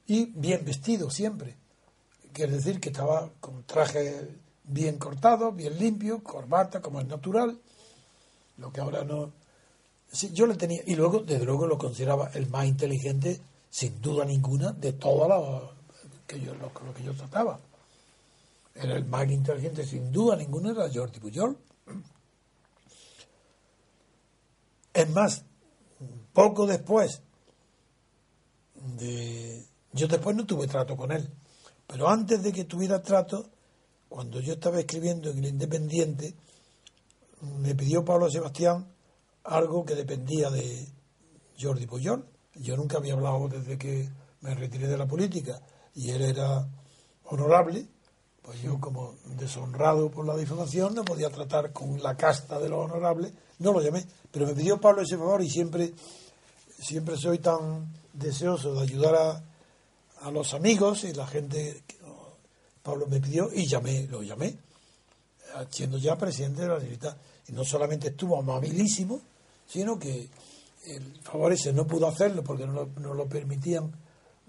y 0.08 0.26
bien 0.26 0.66
vestido 0.66 1.10
siempre. 1.10 1.56
Quiere 2.34 2.54
decir 2.54 2.80
que 2.80 2.90
estaba 2.90 3.30
con 3.40 3.64
traje 3.64 4.28
bien 4.68 4.98
cortado, 4.98 5.52
bien 5.52 5.78
limpio, 5.78 6.24
corbata, 6.24 6.82
como 6.82 7.00
es 7.00 7.08
natural, 7.08 7.60
lo 8.58 8.72
que 8.72 8.82
ahora 8.82 9.04
no. 9.04 9.32
Yo 10.34 10.48
le 10.48 10.56
tenía, 10.56 10.82
y 10.86 10.96
luego, 10.96 11.20
desde 11.20 11.46
luego, 11.46 11.68
lo 11.68 11.78
consideraba 11.78 12.32
el 12.34 12.48
más 12.50 12.66
inteligente, 12.66 13.42
sin 13.70 14.02
duda 14.02 14.26
ninguna, 14.26 14.72
de 14.72 14.94
todos 14.94 15.28
los 15.28 15.72
que 16.26 16.40
yo, 16.40 16.54
lo, 16.56 16.72
lo 16.86 16.94
que 16.94 17.04
yo 17.04 17.14
trataba. 17.14 17.60
Era 18.74 18.96
el 18.96 19.06
más 19.06 19.30
inteligente, 19.30 19.86
sin 19.86 20.12
duda 20.12 20.36
ninguna, 20.36 20.72
era 20.72 20.90
Jordi 20.94 21.20
Pujol. 21.20 21.58
Es 24.94 25.10
más, 25.10 25.44
poco 26.34 26.66
después 26.66 27.22
de... 28.98 29.66
Yo 29.92 30.08
después 30.08 30.36
no 30.36 30.46
tuve 30.46 30.68
trato 30.68 30.98
con 30.98 31.12
él, 31.12 31.30
pero 31.88 32.10
antes 32.10 32.44
de 32.44 32.52
que 32.52 32.66
tuviera 32.66 33.02
trato, 33.02 33.50
cuando 34.16 34.40
yo 34.40 34.54
estaba 34.54 34.80
escribiendo 34.80 35.30
en 35.30 35.40
el 35.40 35.48
Independiente, 35.48 36.34
me 37.60 37.76
pidió 37.76 38.06
Pablo 38.06 38.30
Sebastián 38.30 38.88
algo 39.44 39.84
que 39.84 39.94
dependía 39.94 40.50
de 40.50 40.88
Jordi 41.60 41.86
Pujol. 41.86 42.26
Yo 42.54 42.78
nunca 42.78 43.00
había 43.00 43.16
hablado 43.16 43.50
desde 43.50 43.78
que 43.78 44.10
me 44.40 44.56
retiré 44.56 44.88
de 44.88 44.98
la 44.98 45.06
política. 45.06 45.60
y 45.96 46.12
él 46.12 46.22
era 46.22 46.66
honorable, 47.26 47.86
pues 48.42 48.62
yo 48.62 48.80
como 48.80 49.16
deshonrado 49.38 50.10
por 50.10 50.26
la 50.26 50.38
difamación 50.38 50.96
no 50.96 51.04
podía 51.04 51.30
tratar 51.30 51.74
con 51.74 52.02
la 52.02 52.16
casta 52.16 52.58
de 52.58 52.70
los 52.70 52.86
honorables, 52.86 53.34
no 53.60 53.74
lo 53.74 53.82
llamé, 53.82 54.06
pero 54.32 54.48
me 54.48 54.54
pidió 54.54 54.80
Pablo 54.80 55.02
ese 55.02 55.18
favor 55.18 55.42
y 55.42 55.50
siempre, 55.50 55.94
siempre 56.80 57.18
soy 57.18 57.40
tan 57.40 57.94
deseoso 58.14 58.76
de 58.76 58.82
ayudar 58.82 59.16
a, 59.16 59.44
a 60.22 60.32
los 60.32 60.54
amigos 60.54 61.04
y 61.04 61.12
la 61.12 61.28
gente 61.28 61.84
Pablo 62.86 63.08
me 63.08 63.20
pidió 63.20 63.50
y 63.52 63.66
llamé, 63.66 64.06
lo 64.06 64.22
llamé, 64.22 64.56
siendo 65.72 65.98
ya 65.98 66.16
presidente 66.16 66.62
de 66.62 66.68
la 66.68 66.78
libertad. 66.78 67.18
Y 67.48 67.52
no 67.52 67.64
solamente 67.64 68.10
estuvo 68.10 68.38
amabilísimo, 68.38 69.20
sino 69.66 69.98
que 69.98 70.30
el 70.86 71.20
favor 71.24 71.52
ese 71.52 71.74
no 71.74 71.88
pudo 71.88 72.08
hacerlo 72.08 72.44
porque 72.44 72.68
no 72.68 73.14
lo, 73.16 73.28
permitían 73.28 73.92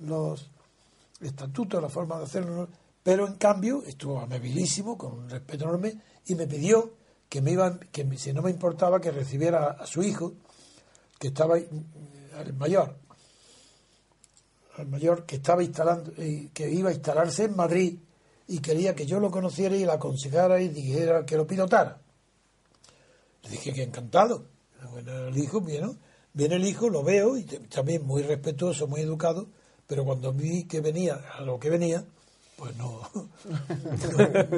los 0.00 0.50
estatutos, 1.18 1.80
la 1.80 1.88
forma 1.88 2.18
de 2.18 2.24
hacerlo, 2.24 2.68
pero 3.02 3.26
en 3.26 3.36
cambio 3.36 3.82
estuvo 3.86 4.20
amabilísimo, 4.20 4.98
con 4.98 5.14
un 5.14 5.30
respeto 5.30 5.64
enorme, 5.64 5.98
y 6.26 6.34
me 6.34 6.46
pidió 6.46 6.92
que 7.30 7.40
me 7.40 7.52
iba, 7.52 7.78
que 7.90 8.06
si 8.18 8.34
no 8.34 8.42
me 8.42 8.50
importaba 8.50 9.00
que 9.00 9.12
recibiera 9.12 9.68
a, 9.68 9.86
su 9.86 10.02
hijo, 10.02 10.34
que 11.18 11.28
estaba 11.28 11.56
el 11.56 12.52
mayor, 12.52 12.98
el 14.76 14.88
mayor 14.88 15.24
que 15.24 15.36
estaba 15.36 15.62
instalando, 15.62 16.12
que 16.12 16.70
iba 16.70 16.90
a 16.90 16.92
instalarse 16.92 17.44
en 17.44 17.56
Madrid 17.56 17.98
y 18.48 18.58
quería 18.58 18.94
que 18.94 19.06
yo 19.06 19.20
lo 19.20 19.30
conociera 19.30 19.76
y 19.76 19.84
la 19.84 19.94
aconsejara 19.94 20.60
y 20.60 20.68
dijera 20.68 21.26
que 21.26 21.36
lo 21.36 21.46
pilotara. 21.46 22.00
Le 23.42 23.50
dije 23.50 23.72
que 23.72 23.82
encantado. 23.82 24.44
Bueno, 24.92 25.28
el 25.28 25.36
hijo, 25.36 25.60
viene, 25.60 25.96
viene 26.32 26.56
el 26.56 26.64
hijo, 26.64 26.88
lo 26.88 27.02
veo 27.02 27.36
y 27.36 27.44
también 27.44 28.04
muy 28.04 28.22
respetuoso, 28.22 28.86
muy 28.86 29.00
educado, 29.00 29.48
pero 29.86 30.04
cuando 30.04 30.32
vi 30.32 30.64
que 30.64 30.80
venía 30.80 31.20
a 31.36 31.40
lo 31.42 31.58
que 31.58 31.70
venía, 31.70 32.04
pues 32.56 32.74
no, 32.76 33.02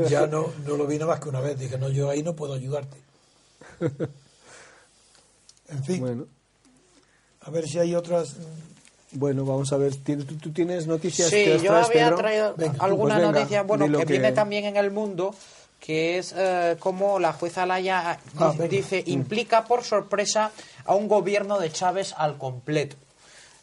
ya 0.08 0.26
no, 0.26 0.52
no 0.64 0.76
lo 0.76 0.86
vi 0.86 0.98
nada 0.98 1.12
más 1.12 1.20
que 1.20 1.28
una 1.28 1.40
vez. 1.40 1.58
Dije, 1.58 1.78
no, 1.78 1.88
yo 1.88 2.10
ahí 2.10 2.22
no 2.22 2.36
puedo 2.36 2.54
ayudarte. 2.54 2.98
En 5.70 5.84
fin. 5.84 6.00
Bueno. 6.00 6.26
A 7.42 7.50
ver 7.50 7.68
si 7.68 7.78
hay 7.78 7.94
otras. 7.94 8.36
Bueno, 9.12 9.44
vamos 9.44 9.72
a 9.72 9.76
ver. 9.78 9.94
¿Tú, 9.96 10.52
tienes 10.52 10.86
noticias? 10.86 11.28
Sí, 11.30 11.44
que 11.44 11.58
yo 11.58 11.70
traes, 11.72 11.86
había 11.86 12.04
Pedro? 12.04 12.16
traído 12.16 12.54
Venga, 12.56 12.74
alguna 12.80 13.14
pues 13.14 13.26
venga, 13.26 13.38
noticia, 13.38 13.62
bueno, 13.62 13.86
que, 13.98 14.04
que- 14.04 14.12
viene 14.12 14.32
también 14.32 14.64
en 14.66 14.76
el 14.76 14.90
mundo, 14.90 15.34
que 15.80 16.18
es 16.18 16.34
eh, 16.36 16.76
como 16.78 17.18
la 17.18 17.32
jueza 17.32 17.64
Laya 17.64 18.18
Ah, 18.38 18.50
venga. 18.52 18.68
dice, 18.68 19.02
implica 19.06 19.64
por 19.64 19.82
sorpresa 19.84 20.52
a 20.84 20.94
un 20.94 21.08
gobierno 21.08 21.58
de 21.58 21.70
Chávez 21.72 22.14
al 22.18 22.36
completo. 22.36 22.96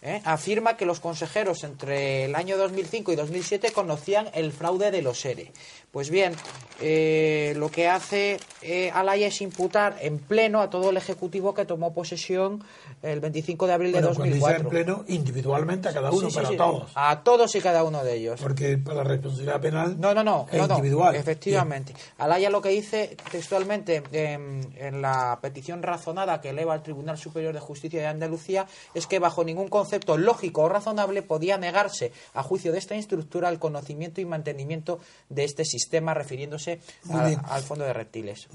¿eh? 0.01 0.21
Afirma 0.23 0.77
que 0.77 0.85
los 0.85 0.99
consejeros 0.99 1.63
entre 1.63 2.25
el 2.25 2.35
año 2.35 2.57
2005 2.57 3.11
y 3.11 3.15
2007 3.15 3.71
conocían 3.71 4.29
el 4.33 4.51
fraude 4.51 4.91
de 4.91 5.01
los 5.01 5.23
ERE. 5.25 5.51
Pues 5.95 6.09
bien, 6.09 6.33
eh, 6.81 7.53
lo 7.55 7.69
que 7.71 7.87
hace 7.87 8.37
eh, 8.61 8.91
Alaya 8.93 9.27
es 9.27 9.39
imputar 9.39 9.95
en 10.01 10.19
pleno 10.19 10.59
a 10.61 10.69
todo 10.69 10.89
el 10.89 10.97
Ejecutivo 10.97 11.53
que 11.53 11.63
tomó 11.63 11.93
posesión 11.93 12.61
el 13.01 13.21
25 13.21 13.65
de 13.67 13.73
abril 13.73 13.91
Bueno, 13.93 14.09
de 14.09 14.15
cuando 14.15 14.35
dice 14.35 14.45
2004. 14.45 14.79
en 14.79 14.85
pleno, 14.85 15.05
individualmente 15.07 15.87
a 15.87 15.93
cada 15.93 16.11
uno, 16.11 16.29
Sí, 16.29 16.35
para 16.35 16.49
sí, 16.49 16.57
todos. 16.57 16.91
A 16.95 17.23
todos 17.23 17.55
y 17.55 17.61
cada 17.61 17.85
uno 17.85 18.03
de 18.03 18.15
ellos. 18.15 18.41
Porque 18.41 18.77
para 18.77 18.97
la 18.97 19.03
responsabilidad 19.05 19.61
penal 19.61 19.95
No, 19.97 20.13
no, 20.13 20.21
no, 20.21 20.47
es 20.51 20.57
no, 20.59 20.67
no, 20.67 20.75
individual. 20.75 21.15
efectivamente. 21.15 21.93
Alaya 22.17 22.49
lo 22.49 22.61
que 22.61 22.69
dice 22.69 23.15
textualmente 23.31 24.03
en, 24.11 24.73
en 24.77 25.01
la 25.01 25.39
petición 25.41 25.81
razonada 25.81 26.41
que 26.41 26.49
eleva 26.49 26.73
al 26.73 26.83
Tribunal 26.83 27.17
Superior 27.17 27.53
de 27.53 27.61
Justicia 27.61 28.01
de 28.01 28.07
Andalucía 28.07 28.65
es 28.93 29.07
que 29.07 29.19
bajo 29.19 29.45
ningún 29.45 29.69
concepto 29.69 30.17
lógico 30.17 30.63
o 30.63 30.67
razonable 30.69 31.21
podía 31.21 31.57
negarse, 31.57 32.11
a 32.33 32.43
juicio 32.43 32.73
de 32.73 32.79
esta 32.79 32.95
instructora, 32.95 33.47
el 33.47 33.59
conocimiento 33.59 34.19
y 34.19 34.25
mantenimiento 34.25 34.99
de 35.29 35.45
este 35.45 35.63
sistema, 35.63 35.84
refiriéndose 36.13 36.79
Muy 37.05 37.21
a- 37.21 37.27
bien. 37.27 37.41
al 37.49 37.63
Fondo 37.63 37.86
de 37.86 37.93
Reptiles. 37.93 38.47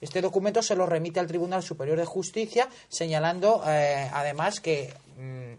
Este 0.00 0.20
documento 0.20 0.62
se 0.62 0.76
lo 0.76 0.86
remite 0.86 1.20
al 1.20 1.26
Tribunal 1.26 1.62
Superior 1.62 1.98
de 1.98 2.04
Justicia, 2.04 2.68
señalando 2.88 3.62
eh, 3.66 4.10
además 4.12 4.60
que, 4.60 4.92
mm, 5.09 5.09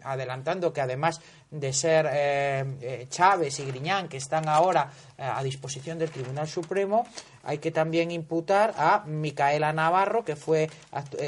adelantando 0.02 0.72
que 0.72 0.80
además 0.80 1.20
de 1.50 1.72
ser 1.72 2.08
eh, 2.10 2.64
eh, 2.80 3.06
Chávez 3.10 3.60
y 3.60 3.64
Griñán, 3.66 4.08
que 4.08 4.16
están 4.16 4.48
ahora 4.48 4.90
eh, 5.18 5.22
a 5.22 5.42
disposición 5.42 5.98
del 5.98 6.10
Tribunal 6.10 6.48
Supremo, 6.48 7.06
hay 7.44 7.58
que 7.58 7.70
también 7.70 8.10
imputar 8.10 8.72
a 8.78 9.04
Micaela 9.04 9.72
Navarro, 9.72 10.24
que 10.24 10.36
fue 10.36 10.70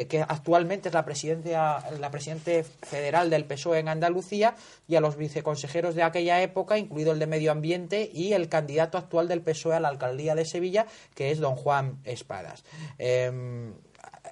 que 0.08 0.22
actualmente 0.22 0.88
es 0.88 0.94
la 0.94 1.04
presidenta, 1.04 1.84
la 1.98 2.10
presidente 2.10 2.62
federal 2.64 3.30
del 3.30 3.44
PSOE 3.44 3.80
en 3.80 3.88
Andalucía, 3.88 4.54
y 4.86 4.94
a 4.94 5.00
los 5.00 5.16
viceconsejeros 5.16 5.94
de 5.94 6.04
aquella 6.04 6.40
época, 6.40 6.78
incluido 6.78 7.12
el 7.12 7.18
de 7.18 7.26
Medio 7.26 7.50
Ambiente 7.50 8.08
y 8.12 8.32
el 8.32 8.48
candidato 8.48 8.96
actual 8.96 9.26
del 9.28 9.42
PSOE 9.42 9.74
a 9.74 9.80
la 9.80 9.88
alcaldía 9.88 10.34
de 10.34 10.44
Sevilla, 10.44 10.86
que 11.14 11.32
es 11.32 11.40
don 11.40 11.56
Juan 11.56 11.98
Espadas. 12.04 12.64
Eh, 12.98 13.72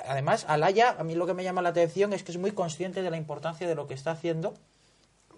además, 0.06 0.44
Alaya, 0.48 0.96
a 0.98 1.04
mí 1.04 1.14
lo 1.14 1.26
que 1.26 1.34
me 1.34 1.44
llama 1.44 1.62
la 1.62 1.70
atención 1.70 2.12
es 2.12 2.22
que 2.22 2.32
es 2.32 2.38
muy 2.38 2.52
consciente 2.52 3.02
de 3.02 3.10
la 3.10 3.16
importancia 3.16 3.68
de 3.68 3.74
lo 3.74 3.86
que 3.86 3.94
está 3.94 4.12
haciendo 4.12 4.54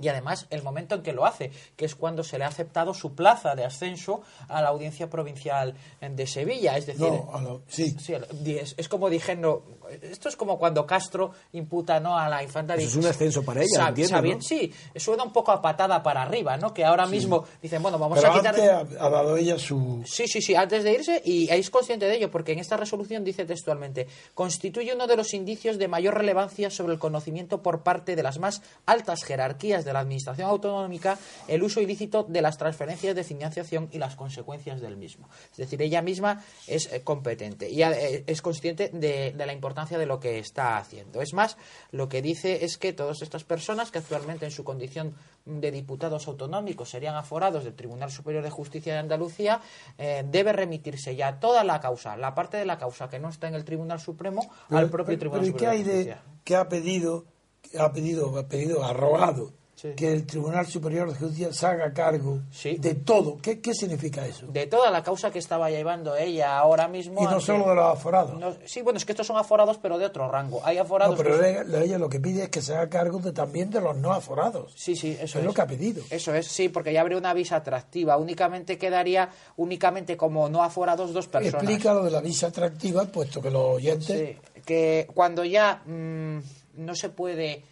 y 0.00 0.08
además 0.08 0.46
el 0.50 0.62
momento 0.62 0.94
en 0.96 1.02
que 1.02 1.12
lo 1.12 1.24
hace, 1.26 1.50
que 1.76 1.84
es 1.84 1.94
cuando 1.94 2.24
se 2.24 2.38
le 2.38 2.44
ha 2.44 2.48
aceptado 2.48 2.94
su 2.94 3.14
plaza 3.14 3.54
de 3.54 3.64
ascenso 3.64 4.22
a 4.48 4.60
la 4.60 4.68
audiencia 4.68 5.08
provincial 5.08 5.74
de 6.00 6.26
Sevilla. 6.26 6.76
Es 6.76 6.86
decir, 6.86 7.02
No, 7.10 7.40
lo- 7.40 7.62
sí. 7.68 7.96
Sí, 8.00 8.14
es, 8.46 8.74
es 8.76 8.88
como 8.88 9.08
diciendo, 9.08 9.64
esto 10.02 10.28
es 10.28 10.36
como 10.36 10.58
cuando 10.58 10.86
Castro 10.86 11.32
imputa 11.52 12.00
¿no? 12.00 12.18
a 12.18 12.28
la 12.28 12.42
infanta 12.42 12.74
Eso 12.74 12.88
es 12.88 12.96
un 12.96 13.06
ascenso 13.06 13.42
para 13.44 13.62
ella, 13.62 13.88
entiendo, 13.88 14.20
¿no? 14.22 14.40
Sí, 14.42 14.72
suena 14.96 15.22
un 15.22 15.32
poco 15.32 15.52
a 15.52 15.62
patada 15.62 16.02
para 16.02 16.22
arriba, 16.22 16.56
¿no? 16.56 16.74
Que 16.74 16.84
ahora 16.84 17.06
mismo 17.06 17.44
dicen, 17.62 17.82
bueno, 17.82 17.98
vamos 17.98 18.18
Pero 18.18 18.32
a 18.32 18.36
quitar... 18.36 18.54
antes 18.54 18.98
ha, 19.00 19.04
ha 19.06 19.10
dado 19.10 19.36
ella 19.36 19.58
su... 19.58 20.02
Sí, 20.06 20.26
sí, 20.26 20.42
sí, 20.42 20.54
antes 20.54 20.82
de 20.84 20.92
irse, 20.92 21.22
y 21.24 21.48
es 21.50 21.70
consciente 21.70 22.06
de 22.06 22.16
ello, 22.16 22.30
porque 22.30 22.52
en 22.52 22.58
esta 22.58 22.76
resolución 22.76 23.22
dice 23.24 23.44
textualmente, 23.44 24.06
constituye 24.34 24.94
uno 24.94 25.06
de 25.06 25.16
los 25.16 25.34
indicios 25.34 25.78
de 25.78 25.88
mayor 25.88 26.14
relevancia 26.14 26.70
sobre 26.70 26.92
el 26.94 26.98
conocimiento 26.98 27.62
por 27.62 27.82
parte 27.82 28.16
de 28.16 28.22
las 28.22 28.38
más 28.38 28.62
altas 28.86 29.22
jerarquías 29.24 29.83
de 29.84 29.92
la 29.92 30.00
Administración 30.00 30.48
autonómica 30.48 31.18
el 31.48 31.62
uso 31.62 31.80
ilícito 31.80 32.24
de 32.24 32.42
las 32.42 32.58
transferencias 32.58 33.14
de 33.14 33.24
financiación 33.24 33.88
y 33.92 33.98
las 33.98 34.16
consecuencias 34.16 34.80
del 34.80 34.96
mismo. 34.96 35.28
Es 35.52 35.58
decir, 35.58 35.80
ella 35.82 36.02
misma 36.02 36.42
es 36.66 36.92
eh, 36.92 37.02
competente 37.02 37.70
y 37.70 37.82
eh, 37.82 38.24
es 38.26 38.42
consciente 38.42 38.90
de, 38.92 39.32
de 39.32 39.46
la 39.46 39.52
importancia 39.52 39.98
de 39.98 40.06
lo 40.06 40.20
que 40.20 40.38
está 40.38 40.78
haciendo. 40.78 41.20
Es 41.20 41.32
más, 41.34 41.56
lo 41.90 42.08
que 42.08 42.22
dice 42.22 42.64
es 42.64 42.78
que 42.78 42.92
todas 42.92 43.22
estas 43.22 43.44
personas 43.44 43.90
que 43.90 43.98
actualmente 43.98 44.44
en 44.44 44.50
su 44.50 44.64
condición 44.64 45.14
de 45.44 45.70
diputados 45.70 46.26
autonómicos 46.26 46.90
serían 46.90 47.16
aforados 47.16 47.64
del 47.64 47.74
Tribunal 47.74 48.10
Superior 48.10 48.42
de 48.42 48.50
Justicia 48.50 48.94
de 48.94 49.00
Andalucía, 49.00 49.60
eh, 49.98 50.24
debe 50.26 50.52
remitirse 50.52 51.14
ya 51.16 51.38
toda 51.38 51.64
la 51.64 51.80
causa, 51.80 52.16
la 52.16 52.34
parte 52.34 52.56
de 52.56 52.64
la 52.64 52.78
causa 52.78 53.08
que 53.08 53.18
no 53.18 53.28
está 53.28 53.48
en 53.48 53.54
el 53.54 53.64
Tribunal 53.64 54.00
Supremo, 54.00 54.50
al 54.70 54.88
propio 54.88 55.18
pero, 55.18 55.30
Tribunal 55.30 55.46
¿y 55.46 55.52
qué 55.52 55.58
Superior 55.58 55.72
hay 55.72 55.82
de 55.82 55.92
de 55.92 55.96
Justicia. 55.96 56.22
que 56.44 56.56
ha 56.56 56.68
pedido, 56.68 57.26
que 57.62 57.78
ha 57.78 57.92
pedido, 57.92 58.38
ha 58.38 58.48
pedido, 58.48 58.84
ha 58.84 58.92
rogado 58.92 59.52
Sí. 59.84 59.92
que 59.96 60.10
el 60.14 60.24
Tribunal 60.24 60.66
Superior 60.66 61.12
de 61.12 61.18
Justicia 61.18 61.52
se 61.52 61.66
haga 61.66 61.92
cargo 61.92 62.40
Sí. 62.50 62.76
de 62.78 62.94
todo? 62.94 63.36
¿Qué, 63.42 63.60
qué 63.60 63.74
significa 63.74 64.26
eso? 64.26 64.46
De 64.46 64.66
toda 64.66 64.90
la 64.90 65.02
causa 65.02 65.30
que 65.30 65.38
estaba 65.38 65.68
llevando 65.68 66.16
ella 66.16 66.56
ahora 66.58 66.88
mismo. 66.88 67.20
y 67.20 67.24
no 67.24 67.30
ante- 67.32 67.44
solo 67.44 67.68
de 67.68 67.74
los 67.74 67.84
aforados. 67.92 68.40
No, 68.40 68.54
sí, 68.64 68.80
bueno, 68.80 68.96
es 68.96 69.04
que 69.04 69.12
estos 69.12 69.26
son 69.26 69.36
aforados, 69.36 69.76
pero 69.76 69.98
de 69.98 70.06
otro 70.06 70.26
rango. 70.30 70.62
Hay 70.64 70.78
aforados. 70.78 71.18
No, 71.18 71.22
pero 71.22 71.38
que- 71.38 71.50
ella, 71.50 71.82
ella 71.82 71.98
lo 71.98 72.08
que 72.08 72.18
pide 72.18 72.44
es 72.44 72.48
que 72.48 72.62
se 72.62 72.74
haga 72.74 72.88
cargo 72.88 73.18
de, 73.18 73.32
también 73.32 73.68
de 73.68 73.82
los 73.82 73.94
no 73.96 74.10
aforados. 74.14 74.72
Sí, 74.74 74.96
sí, 74.96 75.10
eso 75.12 75.24
es 75.24 75.34
es. 75.36 75.44
lo 75.44 75.52
que 75.52 75.60
ha 75.60 75.66
pedido. 75.66 76.02
Eso 76.08 76.34
es, 76.34 76.46
sí, 76.46 76.70
porque 76.70 76.90
ya 76.92 77.02
habría 77.02 77.18
una 77.18 77.34
visa 77.34 77.56
atractiva. 77.56 78.16
Únicamente 78.16 78.78
quedaría, 78.78 79.28
únicamente 79.58 80.16
como 80.16 80.48
no 80.48 80.62
aforados, 80.62 81.12
dos 81.12 81.28
personas. 81.28 81.62
Explica 81.62 81.92
lo 81.92 82.04
de 82.04 82.10
la 82.10 82.22
visa 82.22 82.46
atractiva, 82.46 83.04
puesto 83.04 83.42
que 83.42 83.50
los 83.50 83.62
oyentes... 83.76 84.06
Sí, 84.06 84.62
que 84.64 85.06
cuando 85.12 85.44
ya 85.44 85.82
mm, 85.84 86.38
no 86.78 86.94
se 86.94 87.10
puede 87.10 87.62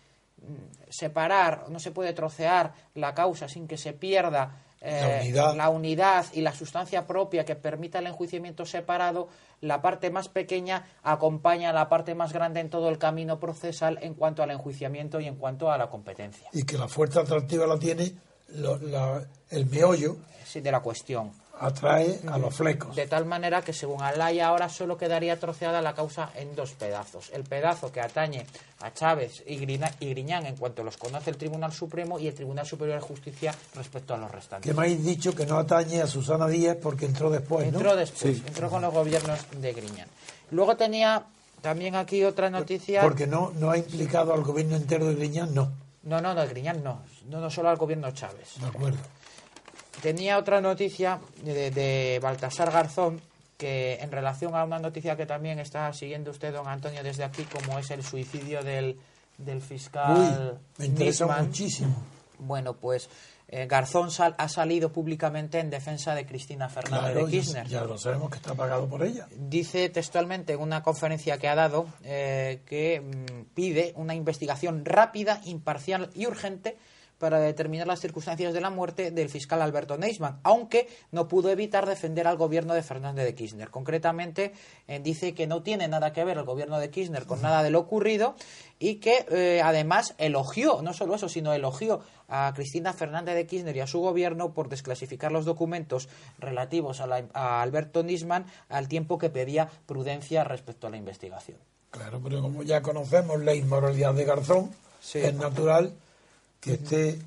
mm, 0.43 0.82
separar, 0.93 1.65
no 1.69 1.79
se 1.81 1.91
puede 1.91 2.13
trocear 2.13 2.75
la 2.95 3.15
causa 3.15 3.49
sin 3.49 3.67
que 3.67 3.77
se 3.77 3.93
pierda 3.93 4.61
eh, 4.81 5.01
La 5.01 5.21
unidad. 5.23 5.57
la 5.57 5.69
unidad 5.71 6.27
y 6.33 6.41
la 6.41 6.53
sustancia 6.53 7.07
propia 7.07 7.45
que 7.45 7.55
permita 7.55 8.01
el 8.01 8.09
enjuiciamiento 8.09 8.67
separado, 8.67 9.29
la 9.61 9.81
parte 9.81 10.11
más 10.11 10.29
pequeña 10.29 10.87
acompaña 11.05 11.71
a 11.71 11.73
la 11.73 11.89
parte 11.89 12.17
más 12.17 12.33
grande 12.33 12.59
en 12.61 12.69
todo 12.69 12.89
el 12.89 12.99
camino 12.99 13.39
procesal 13.39 13.99
en 14.03 14.15
cuanto 14.15 14.43
al 14.43 14.51
enjuiciamiento 14.51 15.21
y 15.21 15.27
en 15.27 15.37
cuanto 15.37 15.71
a 15.71 15.79
la 15.79 15.89
competencia 15.89 16.49
y 16.53 16.65
que 16.65 16.77
la 16.77 16.89
fuerza 16.89 17.21
atractiva 17.21 17.65
la 17.67 17.79
tiene 17.79 18.13
lo- 18.55 18.79
la- 18.79 19.23
el 19.51 19.67
meollo, 19.67 20.17
sí, 20.47 20.61
de 20.61 20.71
la 20.73 20.81
cuestión. 20.81 21.31
atrae 21.61 22.19
a 22.29 22.39
los 22.39 22.55
flecos. 22.57 22.97
De 22.97 23.07
tal 23.07 23.25
manera 23.25 23.63
que, 23.63 23.73
según 23.73 24.03
Alaya, 24.03 24.49
ahora 24.49 24.69
solo 24.69 24.97
quedaría 24.97 25.39
troceada 25.39 25.81
la 25.81 25.95
causa 25.95 26.31
en 26.35 26.57
dos 26.57 26.73
pedazos. 26.73 27.31
El 27.33 27.45
pedazo 27.45 27.93
que 27.93 28.01
atañe 28.01 28.45
a 28.81 28.93
Chávez 28.93 29.45
y, 29.47 29.57
Griñán 29.59 30.47
en 30.47 30.57
cuanto 30.57 30.83
los 30.83 30.97
conoce 30.97 31.31
el 31.31 31.37
Tribunal 31.37 31.73
Supremo 31.73 32.19
y 32.19 32.27
el 32.27 32.35
Tribunal 32.35 32.67
Superior 32.67 33.01
de 33.01 33.07
Justicia 33.07 33.55
respecto 33.77 34.13
a 34.15 34.17
los 34.17 34.31
restantes. 34.31 34.69
Que 34.69 34.75
me 34.75 34.87
habéis 34.87 35.05
dicho 35.05 35.35
que 35.37 35.47
no 35.47 35.57
atañe 35.59 36.03
a 36.03 36.07
Susana 36.09 36.49
Díaz 36.49 36.79
porque 36.83 37.05
entró 37.07 37.31
después, 37.31 37.71
¿no? 37.71 37.79
Entró 37.79 37.95
después, 37.95 38.39
entró 38.45 38.69
con 38.69 38.83
los 38.83 38.93
gobiernos 38.93 39.39
de 39.57 39.73
Griñán. 39.73 40.09
Luego 40.51 40.77
tenía 40.77 41.23
también 41.61 41.95
aquí 41.95 42.25
otra 42.25 42.51
noticia. 42.51 43.03
Porque 43.03 43.29
no, 43.29 43.53
no 43.55 43.71
ha 43.71 43.79
implicado 43.79 44.35
al 44.35 44.43
gobierno 44.43 44.75
entero 44.77 45.07
de 45.07 45.15
Griñán, 45.15 45.55
no. 45.55 45.71
No, 46.03 46.21
no, 46.21 46.35
no, 46.35 46.45
Griñán 46.49 46.83
no. 46.83 47.01
No, 47.29 47.41
no 47.41 47.51
solo 47.51 47.69
al 47.71 47.77
gobierno 47.77 48.11
Chávez. 48.13 48.55
De 48.61 48.67
acuerdo. 48.67 48.99
tenía 50.03 50.39
otra 50.39 50.61
noticia 50.61 51.21
de, 51.45 51.71
de 51.71 52.19
Baltasar 52.23 52.71
Garzón 52.71 53.21
que 53.59 53.95
en 54.01 54.11
relación 54.11 54.55
a 54.57 54.65
una 54.65 54.79
noticia 54.81 55.17
que 55.17 55.27
también 55.27 55.59
está 55.61 55.93
siguiendo 55.93 56.31
usted, 56.33 56.53
don 56.53 56.67
Antonio, 56.67 57.03
desde 57.03 57.23
aquí, 57.25 57.45
como 57.45 57.79
es 57.79 57.91
el 57.93 58.03
suicidio 58.03 58.63
del, 58.65 58.99
del 59.39 59.61
fiscal 59.61 60.59
Uy, 60.59 60.59
me 60.79 60.87
interesa 60.87 61.27
Nisman. 61.27 61.47
muchísimo. 61.47 61.97
Bueno, 62.41 62.73
pues 62.75 63.09
eh, 63.47 63.67
Garzón 63.69 64.11
sal- 64.11 64.35
ha 64.37 64.49
salido 64.49 64.91
públicamente 64.93 65.61
en 65.61 65.71
defensa 65.71 66.13
de 66.17 66.27
Cristina 66.27 66.69
Fernández 66.69 67.13
Claro, 67.13 67.15
de 67.15 67.25
ya, 67.27 67.31
Kirchner. 67.31 67.69
ya 67.69 67.85
lo 67.85 67.97
sabemos 67.99 68.31
que 68.31 68.39
está 68.39 68.55
pagado 68.55 68.89
por 68.89 69.05
ella. 69.05 69.29
Dice 69.31 69.89
textualmente 69.91 70.55
en 70.55 70.61
una 70.61 70.83
conferencia 70.83 71.39
que 71.39 71.47
ha 71.49 71.55
dado 71.55 71.87
eh, 72.03 72.63
que 72.67 73.01
mm, 73.01 73.55
pide 73.55 73.93
una 73.95 74.17
investigación 74.17 74.85
rápida, 74.85 75.41
imparcial 75.45 76.11
y 76.15 76.27
urgente 76.27 76.77
para 77.23 77.39
determinar 77.39 77.87
las 77.87 78.01
circunstancias 78.01 78.53
de 78.53 78.61
la 78.61 78.69
muerte 78.69 79.13
del 79.13 79.29
fiscal 79.29 79.63
Alberto 79.63 79.97
Neisman, 79.97 80.41
aunque 80.43 80.89
no 81.13 81.29
pudo 81.29 81.51
evitar 81.51 81.87
defender 81.87 82.27
al 82.27 82.37
gobierno 82.37 82.75
de 82.75 82.83
Fernández 82.83 83.25
de 83.25 83.33
Kirchner. 83.37 83.71
Concretamente, 83.71 84.53
eh, 84.89 84.99
dice 84.99 85.33
que 85.33 85.47
no 85.47 85.63
tiene 85.63 85.87
nada 85.87 86.13
que 86.13 86.25
ver 86.25 86.37
el 86.39 86.43
gobierno 86.45 86.81
de 86.81 86.91
Kirchner 86.91 87.25
con 87.25 87.41
nada 87.41 87.63
de 87.63 87.71
lo 87.71 87.79
ocurrido 87.79 88.35
y 88.81 88.97
que 88.97 89.25
eh, 89.31 89.61
además 89.63 90.17
elogió, 90.19 90.83
no 90.83 90.93
solo 90.95 91.15
eso, 91.15 91.29
sino 91.29 91.53
elogió 91.53 92.01
a 92.27 92.53
Cristina 92.57 92.93
Fernández 92.93 93.37
de 93.37 93.47
Kirchner 93.47 93.77
y 93.77 93.81
a 93.81 93.87
su 93.87 94.01
gobierno 94.01 94.53
por 94.53 94.69
desclasificar 94.69 95.31
los 95.31 95.45
documentos 95.45 96.09
relativos 96.41 97.01
a, 97.01 97.07
la- 97.07 97.25
a 97.35 97.63
Alberto 97.63 98.03
Nisman 98.03 98.47
al 98.69 98.89
tiempo 98.89 99.17
que 99.19 99.31
pedía 99.31 99.69
prudencia 99.87 100.43
respecto 100.43 100.89
a 100.89 100.91
la 100.91 100.97
investigación. 100.97 101.59
Claro, 101.93 102.21
pero 102.21 102.43
como 102.43 102.65
ya 102.65 102.83
conocemos 102.83 103.39
la 103.45 103.55
inmoralidad 103.55 104.13
de 104.13 104.25
Garzón, 104.25 104.71
Sí. 105.01 105.19
es 105.21 105.35
natural 105.35 105.93
que 106.63 106.75
esté 106.75 107.19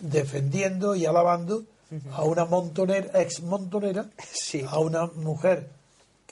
defendiendo 0.00 0.94
y 0.94 1.04
alabando 1.04 1.64
a 2.12 2.24
una 2.24 2.44
montonera, 2.44 3.20
ex 3.20 3.42
montonera, 3.42 4.06
Sí. 4.32 4.64
a 4.66 4.78
una 4.78 5.06
mujer 5.06 5.68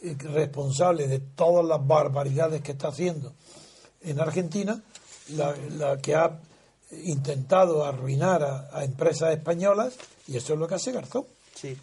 responsable 0.01 1.07
de 1.07 1.21
todas 1.21 1.65
las 1.65 1.87
barbaridades 1.87 2.63
que 2.63 2.73
está 2.73 2.89
haciendo 2.89 3.33
en 4.03 4.19
Argentina, 4.21 4.83
la, 5.37 5.55
la 5.77 5.99
que 5.99 6.15
ha 6.17 6.39
intentado 7.05 7.85
arruinar 7.85 8.43
a, 8.43 8.69
a 8.73 8.85
empresas 8.85 9.33
españolas, 9.33 9.95
y 10.27 10.37
eso 10.37 10.55
es 10.55 10.59
lo 10.59 10.67
que 10.67 10.75
hace 10.75 10.91
Garzón. 10.93 11.25
Sí. 11.55 11.77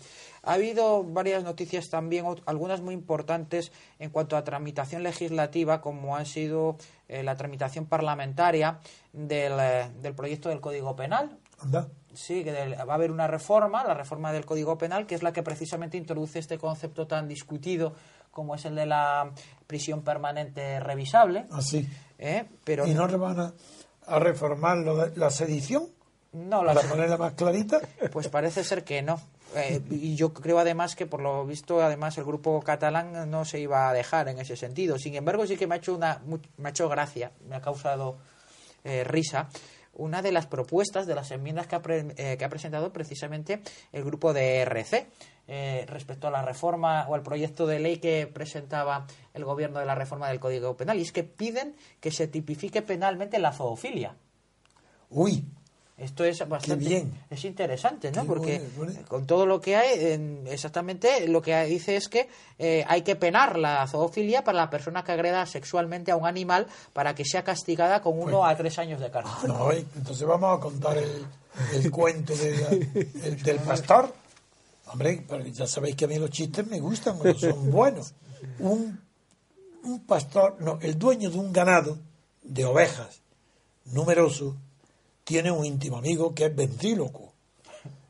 Ha 0.44 0.54
habido 0.54 1.04
varias 1.04 1.44
noticias 1.44 1.90
también, 1.90 2.26
algunas 2.46 2.82
muy 2.82 2.94
importantes 2.94 3.72
en 4.00 4.10
cuanto 4.10 4.36
a 4.38 4.44
tramitación 4.44 5.04
legislativa, 5.04 5.82
como 5.82 6.16
ha 6.18 6.26
sido 6.26 6.78
eh, 7.10 7.24
la 7.24 7.36
tramitación 7.36 7.86
parlamentaria 7.88 8.80
del, 9.12 9.54
eh, 9.60 9.90
del 10.02 10.14
proyecto 10.14 10.48
del 10.50 10.62
Código 10.62 10.96
Penal. 10.96 11.38
Anda. 11.62 11.88
Sí, 12.14 12.44
que 12.44 12.52
del- 12.52 12.74
va 12.78 12.94
a 12.94 12.96
haber 12.96 13.12
una 13.12 13.28
reforma, 13.28 13.84
la 13.84 13.94
reforma 13.94 14.32
del 14.32 14.46
Código 14.46 14.78
Penal, 14.78 15.06
que 15.06 15.16
es 15.16 15.24
la 15.24 15.34
que 15.34 15.44
precisamente 15.44 15.98
introduce 15.98 16.40
este 16.40 16.58
concepto 16.58 17.06
tan 17.08 17.28
discutido 17.28 17.94
como 18.32 18.56
es 18.56 18.64
el 18.66 18.76
de 18.76 18.86
la 18.86 19.32
prisión 19.68 20.02
permanente 20.04 20.80
revisable. 20.80 21.46
Así. 21.52 21.88
¿eh? 22.18 22.46
Pero 22.64 22.88
¿Y 22.88 22.94
no 22.94 23.08
le 23.08 23.18
van 23.18 23.40
a, 23.40 23.54
a 24.08 24.20
reformar 24.20 24.78
lo 24.78 24.96
de- 24.96 25.18
la 25.18 25.30
sedición? 25.30 25.88
no 26.32 26.60
Para 26.60 26.76
las- 26.76 26.86
ponerla 26.86 27.18
más 27.18 27.34
clarita. 27.34 27.80
Pues 28.12 28.28
parece 28.30 28.64
ser 28.64 28.84
que 28.84 29.02
no. 29.02 29.20
Eh, 29.56 29.82
y 29.90 30.16
yo 30.16 30.32
creo 30.34 30.60
además 30.60 30.96
que 30.96 31.08
por 31.08 31.22
lo 31.22 31.46
visto 31.46 31.82
además 31.82 32.18
el 32.18 32.24
grupo 32.24 32.62
catalán 32.62 33.30
no 33.32 33.46
se 33.46 33.60
iba 33.60 33.90
a 33.90 33.94
dejar 33.94 34.28
en 34.28 34.40
ese 34.40 34.56
sentido. 34.56 34.98
Sin 35.00 35.16
embargo 35.16 35.48
sí 35.48 35.58
que 35.58 35.66
me 35.66 35.76
ha 35.76 35.78
hecho 35.80 35.96
una 35.96 36.22
me 36.58 36.68
ha 36.68 36.70
hecho 36.70 36.88
gracia, 36.88 37.32
me 37.48 37.56
ha 37.56 37.62
causado 37.62 38.18
eh, 38.84 39.04
risa 39.04 39.50
una 39.94 40.22
de 40.22 40.32
las 40.32 40.46
propuestas 40.46 41.08
de 41.08 41.16
las 41.16 41.32
enmiendas 41.32 41.68
que 41.68 41.76
ha, 41.76 41.82
pre- 41.82 42.14
eh, 42.16 42.38
que 42.38 42.46
ha 42.46 42.50
presentado 42.50 42.94
precisamente 42.94 43.62
el 43.92 44.04
grupo 44.06 44.32
de 44.34 44.60
RC 44.62 45.08
eh, 45.48 45.84
respecto 45.90 46.28
a 46.28 46.32
la 46.32 46.42
reforma 46.42 47.06
o 47.10 47.16
al 47.16 47.24
proyecto 47.24 47.68
de 47.68 47.80
ley 47.80 47.98
que 47.98 48.28
presentaba 48.28 49.08
el 49.34 49.44
gobierno 49.44 49.80
de 49.80 49.86
la 49.86 49.96
reforma 49.96 50.30
del 50.30 50.40
Código 50.40 50.78
Penal 50.78 51.00
y 51.00 51.02
es 51.02 51.12
que 51.12 51.24
piden 51.24 51.76
que 52.00 52.12
se 52.12 52.28
tipifique 52.28 52.82
penalmente 52.82 53.40
la 53.40 53.52
zoofilia. 53.52 54.16
Uy, 55.10 55.44
Esto 56.00 56.24
es 56.24 56.40
bastante 56.48 56.86
bien. 56.86 57.12
es 57.30 57.44
interesante, 57.46 58.12
¿no? 58.12 58.22
Qué 58.22 58.28
Porque 58.28 58.60
bueno, 58.78 58.94
bueno. 58.94 59.08
con 59.08 59.26
todo 59.28 59.46
lo 59.46 59.60
que 59.60 59.76
hay, 59.76 60.14
en- 60.14 60.46
exactamente 60.48 61.28
lo 61.28 61.42
que 61.42 61.62
dice 61.66 61.96
es 61.98 62.08
que 62.08 62.30
eh, 62.58 62.86
hay 62.88 63.02
que 63.02 63.16
penar 63.16 63.58
la 63.60 63.86
zoofilia 63.88 64.44
para 64.44 64.58
la 64.58 64.70
persona 64.70 65.04
que 65.04 65.12
agreda 65.12 65.46
sexualmente 65.46 66.12
a 66.12 66.16
un 66.16 66.26
animal 66.26 66.68
para 66.94 67.14
que 67.16 67.26
sea 67.26 67.44
castigada 67.44 68.02
con 68.02 68.20
uno 68.20 68.46
a 68.46 68.56
tres 68.56 68.80
años 68.80 69.00
de 69.02 69.12
cárcel. 69.12 69.50
no, 69.50 69.72
eh, 69.72 69.86
entonces 69.96 70.26
vamos 70.28 70.58
a 70.58 70.62
contar 70.62 70.98
el, 70.98 71.26
el 71.74 71.92
cuento 72.00 72.36
de 72.36 72.58
la- 72.58 72.70
el- 73.28 73.44
del 73.44 73.58
pastor. 73.60 74.14
Hombre, 74.92 75.24
ya 75.54 75.68
sabéis 75.68 75.96
que 75.96 76.06
a 76.06 76.08
mí 76.08 76.18
los 76.18 76.30
chistes 76.32 76.66
me 76.66 76.80
gustan 76.80 77.18
cuando 77.20 77.38
son 77.38 77.70
buenos. 77.72 78.14
Un, 78.60 79.00
un 79.84 80.00
pastor, 80.06 80.56
no, 80.62 80.80
el 80.82 80.98
dueño 80.98 81.30
de 81.30 81.38
un 81.38 81.54
ganado 81.54 81.98
de 82.42 82.66
ovejas 82.66 83.22
numeroso 83.86 84.56
tiene 85.30 85.52
un 85.52 85.64
íntimo 85.64 85.98
amigo 86.00 86.34
que 86.34 86.46
es 86.46 86.56
ventríloco. 86.56 87.32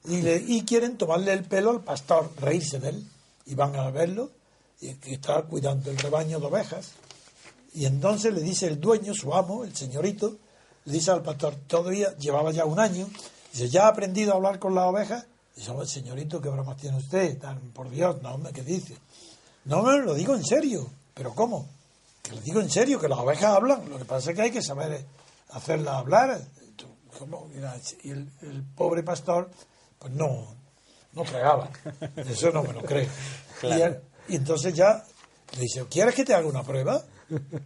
Y, 0.05 0.21
le, 0.21 0.37
y 0.37 0.63
quieren 0.63 0.97
tomarle 0.97 1.33
el 1.33 1.43
pelo 1.43 1.71
al 1.71 1.83
pastor, 1.83 2.31
reírse 2.39 2.79
de 2.79 2.89
él. 2.91 3.07
Y 3.45 3.55
van 3.55 3.75
a 3.75 3.91
verlo, 3.91 4.31
y 4.79 4.93
que 4.95 5.15
está 5.15 5.41
cuidando 5.41 5.91
el 5.91 5.97
rebaño 5.97 6.39
de 6.39 6.45
ovejas. 6.45 6.91
Y 7.73 7.83
entonces 7.85 8.33
le 8.33 8.39
dice 8.41 8.67
el 8.67 8.79
dueño, 8.79 9.13
su 9.13 9.33
amo, 9.35 9.65
el 9.65 9.75
señorito, 9.75 10.37
le 10.85 10.93
dice 10.93 11.11
al 11.11 11.21
pastor, 11.21 11.55
todavía 11.67 12.15
llevaba 12.15 12.51
ya 12.53 12.63
un 12.63 12.79
año, 12.79 13.09
dice, 13.51 13.67
¿ya 13.67 13.85
ha 13.85 13.89
aprendido 13.89 14.31
a 14.31 14.35
hablar 14.37 14.57
con 14.57 14.73
las 14.73 14.85
ovejas? 14.85 15.25
Dice, 15.57 15.71
"Oh, 15.71 15.85
señorito, 15.85 16.39
¿qué 16.39 16.47
bromas 16.47 16.77
tiene 16.77 16.95
usted? 16.95 17.37
Tan- 17.37 17.59
Por 17.73 17.89
Dios, 17.89 18.21
no, 18.21 18.35
hombre, 18.35 18.53
¿qué 18.53 18.63
dice? 18.63 18.95
No, 19.65 19.83
me 19.83 19.97
lo 19.97 20.13
digo 20.13 20.33
en 20.35 20.45
serio. 20.45 20.89
¿Pero 21.13 21.35
cómo? 21.35 21.67
Que 22.23 22.31
lo 22.31 22.39
digo 22.39 22.61
en 22.61 22.69
serio, 22.69 22.97
que 22.97 23.09
las 23.09 23.19
ovejas 23.19 23.55
hablan. 23.57 23.89
Lo 23.89 23.97
que 23.97 24.05
pasa 24.05 24.29
es 24.29 24.35
que 24.37 24.41
hay 24.43 24.51
que 24.51 24.61
saber 24.63 25.03
hacerlas 25.49 25.95
hablar. 25.95 26.41
Y 28.03 28.11
el, 28.11 28.29
el 28.41 28.63
pobre 28.75 29.03
pastor, 29.03 29.49
pues 29.97 30.13
no, 30.13 30.55
no 31.13 31.23
tragaba. 31.23 31.69
Eso 32.15 32.51
no 32.51 32.63
me 32.63 32.73
lo 32.73 32.81
creo. 32.81 33.09
Y, 34.27 34.35
entonces 34.35 34.73
ya 34.73 35.03
le 35.55 35.61
dice, 35.61 35.85
¿quieres 35.89 36.15
que 36.15 36.23
te 36.23 36.33
haga 36.33 36.47
una 36.47 36.63
prueba? 36.63 37.03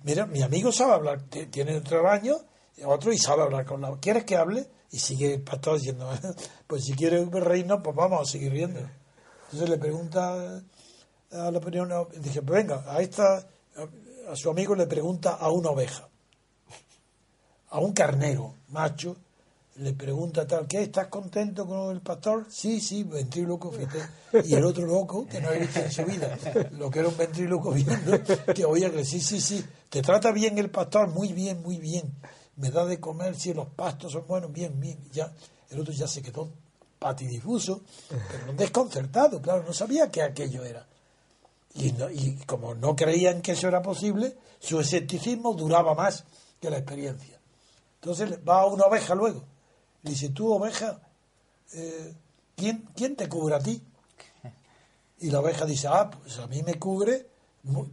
Mira, 0.03 0.25
mi 0.25 0.41
amigo 0.41 0.71
sabe 0.71 0.93
hablar, 0.93 1.21
tiene 1.51 1.77
otro 1.77 2.03
baño, 2.03 2.38
otro 2.85 3.11
y 3.11 3.17
sabe 3.17 3.43
hablar 3.43 3.65
con 3.65 3.81
la... 3.81 3.95
¿Quieres 3.97 4.23
que 4.23 4.38
hable? 4.38 4.67
Y 4.91 4.99
sigue 4.99 5.35
el 5.35 5.41
pastor 5.41 5.77
diciendo, 5.77 6.09
pues 6.67 6.85
si 6.85 6.93
quieres 6.93 7.30
reírnos, 7.30 7.81
pues 7.84 7.95
vamos 7.95 8.21
a 8.21 8.31
seguir 8.31 8.51
riendo. 8.51 8.80
Entonces 9.45 9.69
le 9.69 9.77
pregunta 9.77 10.61
a 11.31 11.51
la 11.51 11.57
opinión, 11.57 11.89
dije, 12.17 12.41
pues 12.41 12.65
venga, 12.65 12.84
a 12.88 13.01
esta, 13.01 13.47
a 14.30 14.35
su 14.35 14.49
amigo 14.49 14.75
le 14.75 14.88
pregunta 14.88 15.34
a 15.35 15.49
una 15.51 15.69
oveja, 15.69 16.07
a 17.69 17.80
un 17.80 17.93
carnero 17.93 18.55
macho, 18.69 19.17
le 19.77 19.93
pregunta 19.93 20.45
tal, 20.45 20.67
¿qué? 20.67 20.83
¿Estás 20.83 21.07
contento 21.07 21.65
con 21.65 21.91
el 21.91 22.01
pastor? 22.01 22.45
Sí, 22.49 22.79
sí, 22.79 23.03
ventríloco, 23.03 23.71
fíjate. 23.71 23.99
Y 24.47 24.55
el 24.55 24.65
otro 24.65 24.85
loco, 24.85 25.27
que 25.27 25.39
no 25.39 25.49
había 25.49 25.61
visto 25.61 25.79
en 25.79 25.91
su 25.91 26.05
vida, 26.05 26.37
lo 26.71 26.89
que 26.89 26.99
era 26.99 27.07
un 27.07 27.17
ventríloco 27.17 27.71
viendo, 27.71 28.19
que 28.55 28.65
oía 28.65 28.91
que 28.91 29.03
sí, 29.05 29.19
sí, 29.19 29.39
sí, 29.41 29.63
te 29.89 30.01
trata 30.01 30.31
bien 30.31 30.57
el 30.57 30.69
pastor, 30.71 31.09
muy 31.09 31.33
bien, 31.33 31.61
muy 31.61 31.77
bien. 31.77 32.13
Me 32.55 32.69
da 32.71 32.85
de 32.85 32.99
comer, 32.99 33.35
si 33.35 33.53
los 33.53 33.67
pastos 33.69 34.11
son 34.11 34.25
buenos, 34.27 34.51
bien, 34.51 34.79
bien. 34.79 34.97
Ya, 35.11 35.31
el 35.69 35.79
otro 35.79 35.93
ya 35.93 36.07
se 36.07 36.21
quedó 36.21 36.49
patidifuso, 36.99 37.81
pero 38.09 38.53
desconcertado, 38.53 39.41
claro, 39.41 39.63
no 39.63 39.73
sabía 39.73 40.09
que 40.09 40.21
aquello 40.21 40.63
era. 40.63 40.87
Y, 41.75 41.91
no- 41.93 42.09
y 42.09 42.35
como 42.45 42.75
no 42.75 42.95
creían 42.95 43.41
que 43.41 43.53
eso 43.53 43.67
era 43.67 43.81
posible, 43.81 44.35
su 44.59 44.79
escepticismo 44.79 45.53
duraba 45.53 45.95
más 45.95 46.23
que 46.61 46.69
la 46.69 46.77
experiencia. 46.77 47.39
Entonces 47.95 48.39
va 48.47 48.61
a 48.61 48.65
una 48.67 48.85
oveja 48.85 49.15
luego. 49.15 49.43
Le 50.03 50.11
dice, 50.11 50.30
tú 50.30 50.51
oveja, 50.53 50.99
eh, 51.73 52.13
¿quién, 52.55 52.88
¿quién 52.95 53.15
te 53.15 53.27
cubre 53.30 53.55
a 53.55 53.59
ti? 53.59 53.81
Y 55.19 55.30
la 55.31 55.39
oveja 55.39 55.65
dice, 55.65 55.88
ah, 55.88 56.09
pues 56.11 56.38
a 56.39 56.47
mí 56.47 56.61
me 56.63 56.75
cubre 56.75 57.27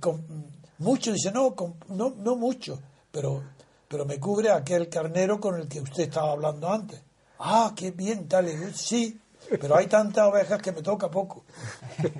con- 0.00 0.46
mucho. 0.78 1.12
Dice, 1.12 1.30
no, 1.30 1.54
con- 1.54 1.76
no, 1.88 2.10
no 2.16 2.34
mucho, 2.36 2.80
pero, 3.12 3.42
pero 3.86 4.04
me 4.04 4.18
cubre 4.18 4.50
aquel 4.50 4.88
carnero 4.88 5.38
con 5.40 5.54
el 5.60 5.68
que 5.68 5.80
usted 5.80 6.04
estaba 6.04 6.32
hablando 6.32 6.68
antes. 6.68 7.00
Ah, 7.38 7.72
qué 7.76 7.92
bien, 7.92 8.26
tal. 8.28 8.48
Y 8.48 8.60
yo, 8.60 8.72
sí, 8.74 9.20
pero 9.60 9.76
hay 9.76 9.86
tantas 9.86 10.26
ovejas 10.28 10.60
que 10.60 10.72
me 10.72 10.82
toca 10.82 11.08
poco. 11.10 11.44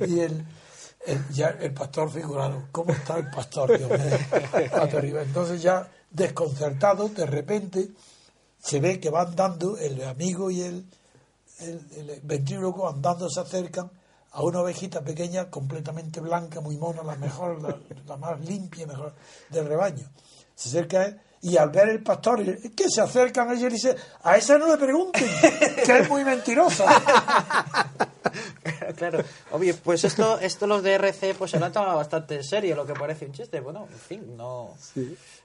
Y 0.06 0.20
el, 0.20 0.44
el- 1.06 1.28
ya 1.30 1.48
el 1.60 1.74
pastor 1.74 2.08
figurado, 2.10 2.68
¿cómo 2.70 2.92
está 2.92 3.16
el 3.18 3.28
pastor? 3.30 3.76
Dios 3.76 3.90
mío? 3.90 5.20
Entonces 5.20 5.60
ya 5.60 5.90
desconcertado, 6.10 7.08
de 7.08 7.26
repente 7.26 7.88
se 8.62 8.80
ve 8.80 9.00
que 9.00 9.10
van 9.10 9.34
dando 9.34 9.78
el 9.78 10.02
amigo 10.04 10.50
y 10.50 10.62
el, 10.62 10.86
el, 11.60 11.80
el 11.96 12.20
ventríloco 12.22 12.88
andando 12.88 13.28
se 13.28 13.40
acercan 13.40 13.90
a 14.32 14.42
una 14.42 14.60
ovejita 14.60 15.02
pequeña 15.02 15.50
completamente 15.50 16.20
blanca, 16.20 16.60
muy 16.60 16.76
mona, 16.76 17.02
la 17.02 17.16
mejor, 17.16 17.60
la, 17.62 17.76
la 18.06 18.16
más 18.16 18.40
limpia, 18.40 18.86
mejor 18.86 19.14
del 19.48 19.66
rebaño. 19.66 20.08
Se 20.54 20.68
acerca 20.68 21.00
a 21.00 21.04
él 21.06 21.20
y 21.42 21.56
al 21.56 21.70
ver 21.70 21.88
el 21.88 22.02
pastor 22.02 22.44
que 22.74 22.90
se 22.90 23.00
acercan 23.00 23.48
a 23.48 23.54
ella 23.54 23.68
y 23.68 23.70
dice 23.70 23.96
a 24.22 24.36
esa 24.36 24.58
no 24.58 24.68
le 24.68 24.76
pregunten 24.76 25.26
que 25.86 25.98
es 25.98 26.08
muy 26.08 26.22
mentirosa 26.22 26.84
claro. 28.96 29.24
Obvio 29.52 29.74
pues 29.82 30.04
esto 30.04 30.38
esto 30.38 30.66
los 30.66 30.82
de 30.82 30.94
RC 30.94 31.34
pues 31.38 31.52
se 31.52 31.58
lo 31.58 31.64
han 31.64 31.72
tomado 31.72 31.96
bastante 31.96 32.34
en 32.34 32.44
serio 32.44 32.76
lo 32.76 32.84
que 32.84 32.92
parece 32.92 33.24
un 33.24 33.32
chiste. 33.32 33.60
Bueno 33.60 33.88
en 33.90 33.98
fin 33.98 34.36
no 34.36 34.74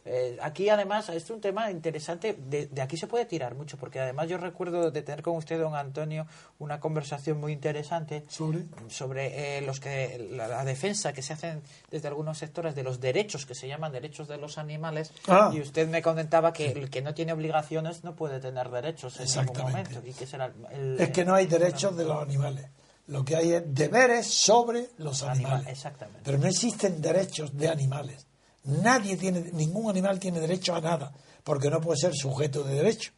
eh, 0.05 0.37
aquí 0.41 0.69
además 0.69 1.09
es 1.09 1.27
un 1.31 1.41
tema 1.41 1.71
interesante. 1.71 2.37
De, 2.37 2.69
aquí 2.81 2.95
se 2.95 3.07
puede 3.07 3.25
tirar 3.25 3.55
mucho 3.55 3.75
porque 3.77 3.99
además 3.99 4.29
yo 4.29 4.37
recuerdo 4.37 4.91
de 4.91 5.01
tener 5.01 5.23
con 5.23 5.35
usted 5.35 5.59
don 5.59 5.75
Antonio 5.75 6.27
una 6.59 6.79
conversación 6.79 7.39
muy 7.39 7.51
interesante 7.53 8.23
sobre 8.27 8.65
sobre 8.87 9.57
eh, 9.57 9.61
los 9.61 9.79
que 9.79 10.27
la, 10.31 10.63
defensa 10.63 11.11
que 11.11 11.21
se 11.23 11.33
hacen 11.33 11.61
desde 11.89 12.07
algunos 12.07 12.37
sectores 12.37 12.75
de 12.75 12.83
los 12.83 12.99
derechos 12.99 13.45
que 13.47 13.55
se 13.55 13.67
llaman 13.67 13.91
derechos 13.91 14.27
de 14.27 14.37
los 14.37 14.57
animales 14.59 15.11
Ah. 15.27 15.49
y 15.53 15.59
usted 15.59 15.87
me 15.89 16.01
comentaba 16.01 16.53
que 16.53 16.67
el 16.71 16.89
que 16.89 17.01
no 17.01 17.13
tiene 17.15 17.33
obligaciones 17.33 18.03
no 18.03 18.15
puede 18.15 18.39
tener 18.39 18.69
derechos 18.69 19.19
en 19.19 19.45
ningún 19.47 19.61
momento 19.63 20.01
y 20.05 20.13
que 20.13 20.27
será 20.27 20.51
el- 20.71 20.99
es 20.99 21.09
que 21.09 21.25
no 21.25 21.33
hay 21.33 21.47
derechos 21.47 21.97
de 21.97 22.05
los 22.05 22.21
animales. 22.21 22.67
Lo 23.07 23.23
que 23.25 23.35
hay 23.35 23.53
es 23.53 23.63
deberes 23.67 24.25
sobre 24.27 24.87
los 24.97 25.21
Animal, 25.23 25.51
animales. 25.53 25.67
exactamente. 25.77 26.21
pero 26.23 26.37
no 26.37 26.47
existen 26.47 27.01
derechos 27.01 27.55
de 27.57 27.69
animales 27.69 28.25
nadie 28.65 29.17
tiene 29.17 29.51
ningún 29.53 29.89
animal 29.89 30.19
tiene 30.19 30.39
derecho 30.39 30.75
a 30.75 30.81
nada 30.81 31.13
porque 31.43 31.69
no 31.69 31.79
puede 31.81 31.99
ser 31.99 32.15
sujeto 32.15 32.63
de 32.63 32.75
derecho. 32.75 33.11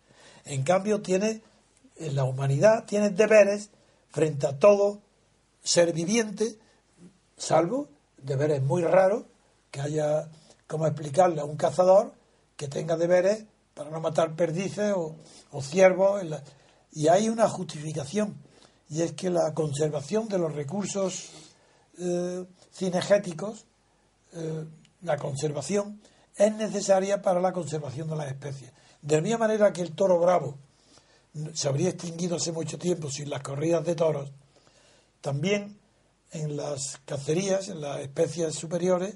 En 0.46 0.64
cambio 0.64 1.02
tiene 1.02 1.42
en 1.96 2.16
la 2.16 2.24
humanidad 2.24 2.86
tiene 2.86 3.10
deberes 3.10 3.70
frente 4.10 4.48
a 4.48 4.58
todo 4.58 5.02
ser 5.64 5.94
viviente 5.94 6.58
salvo 7.38 7.88
deberes 8.18 8.62
muy 8.62 8.84
raros 8.84 9.24
que 9.72 9.82
haya 9.82 10.30
como 10.68 10.88
explicarle 10.88 11.42
a 11.42 11.46
un 11.46 11.56
cazador 11.56 12.14
que 12.56 12.68
tenga 12.68 12.98
deberes 12.98 13.46
para 13.74 13.90
no 13.90 14.00
matar 14.00 14.36
perdices 14.36 14.94
o, 14.96 15.16
ciervos 15.62 16.24
y 16.92 17.08
hay 17.08 17.30
una 17.30 17.48
justificación 17.48 18.36
y 18.90 19.02
es 19.02 19.14
que 19.14 19.30
la 19.30 19.54
conservación 19.54 20.28
de 20.28 20.38
los 20.38 20.54
recursos 20.54 21.30
eh, 22.00 22.46
cinegéticos 22.74 23.66
eh, 24.34 24.66
la 25.08 25.18
conservación 25.18 26.02
es 26.36 26.54
necesaria 26.54 27.22
para 27.22 27.42
la 27.42 27.52
conservación 27.52 28.10
de 28.10 28.16
las 28.16 28.28
especies 28.28 28.72
de 29.02 29.16
la 29.16 29.22
misma 29.22 29.40
manera 29.40 29.74
que 29.74 29.82
el 29.82 29.94
toro 29.94 30.20
bravo 30.20 30.58
se 31.54 31.68
habría 31.68 31.90
extinguido 31.90 32.36
hace 32.36 32.52
mucho 32.52 32.78
tiempo 32.78 33.10
sin 33.10 33.30
las 33.30 33.42
corridas 33.42 33.84
de 33.86 33.96
toros 33.96 34.32
también 35.22 35.80
en 36.32 36.58
las 36.58 37.00
cacerías, 37.06 37.70
en 37.70 37.80
las 37.82 38.00
especies 38.02 38.54
superiores, 38.54 39.16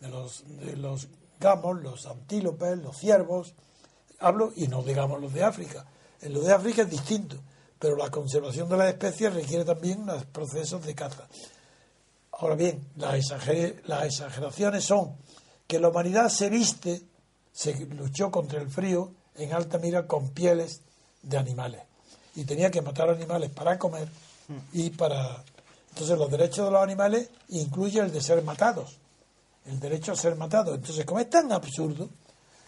de 0.00 0.08
los, 0.08 0.44
de 0.46 0.76
los 0.76 1.08
gamos, 1.38 1.82
los 1.82 2.06
antílopes, 2.06 2.78
los 2.78 2.96
ciervos, 2.98 3.54
hablo, 4.18 4.52
y 4.54 4.68
no 4.68 4.82
digamos 4.82 5.20
los 5.20 5.32
de 5.32 5.42
África. 5.42 5.86
En 6.20 6.34
los 6.34 6.44
de 6.44 6.52
África 6.52 6.82
es 6.82 6.90
distinto, 6.90 7.36
pero 7.78 7.96
la 7.96 8.10
conservación 8.10 8.68
de 8.68 8.76
las 8.76 8.88
especies 8.88 9.32
requiere 9.32 9.64
también 9.64 10.02
unos 10.02 10.24
procesos 10.26 10.84
de 10.84 10.94
caza. 10.94 11.26
Ahora 12.32 12.54
bien, 12.56 12.86
las, 12.96 13.14
exager- 13.14 13.82
las 13.84 14.04
exageraciones 14.04 14.84
son 14.84 15.16
que 15.70 15.78
la 15.78 15.90
humanidad 15.90 16.28
se 16.30 16.50
viste, 16.50 17.00
se 17.52 17.86
luchó 17.86 18.28
contra 18.28 18.60
el 18.60 18.68
frío 18.68 19.12
en 19.36 19.52
Altamira 19.52 20.04
con 20.04 20.30
pieles 20.30 20.80
de 21.22 21.38
animales 21.38 21.82
y 22.34 22.42
tenía 22.42 22.72
que 22.72 22.82
matar 22.82 23.08
animales 23.08 23.52
para 23.52 23.78
comer 23.78 24.08
y 24.72 24.90
para... 24.90 25.44
Entonces 25.90 26.18
los 26.18 26.28
derechos 26.28 26.64
de 26.64 26.72
los 26.72 26.82
animales 26.82 27.30
incluyen 27.50 28.06
el 28.06 28.12
de 28.12 28.20
ser 28.20 28.42
matados, 28.42 28.98
el 29.64 29.78
derecho 29.78 30.10
a 30.10 30.16
ser 30.16 30.34
matados. 30.34 30.74
Entonces, 30.74 31.04
como 31.04 31.20
es 31.20 31.30
tan 31.30 31.52
absurdo, 31.52 32.08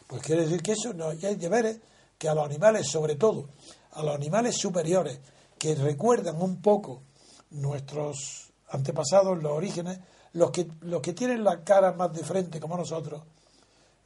pues 0.07 0.23
quiere 0.23 0.43
decir 0.43 0.62
que 0.62 0.73
eso 0.73 0.95
no 0.95 1.09
hay 1.09 1.35
deberes 1.35 1.79
que 2.16 2.29
a 2.29 2.35
los 2.35 2.45
animales, 2.45 2.87
sobre 2.87 3.16
todo 3.16 3.49
a 3.95 4.05
los 4.05 4.15
animales 4.15 4.57
superiores, 4.57 5.19
que 5.59 5.74
recuerdan 5.74 6.41
un 6.41 6.62
poco 6.62 7.03
nuestros 7.51 8.53
antepasados, 8.69 9.43
los 9.43 9.51
orígenes, 9.51 9.99
los 10.35 10.51
que, 10.51 10.67
los 10.83 11.01
que 11.03 11.13
tienen 11.13 11.45
la 11.45 11.63
cara 11.63 11.93
más 11.93 12.13
de 12.15 12.25
frente 12.25 12.59
como 12.61 12.77
nosotros, 12.77 13.23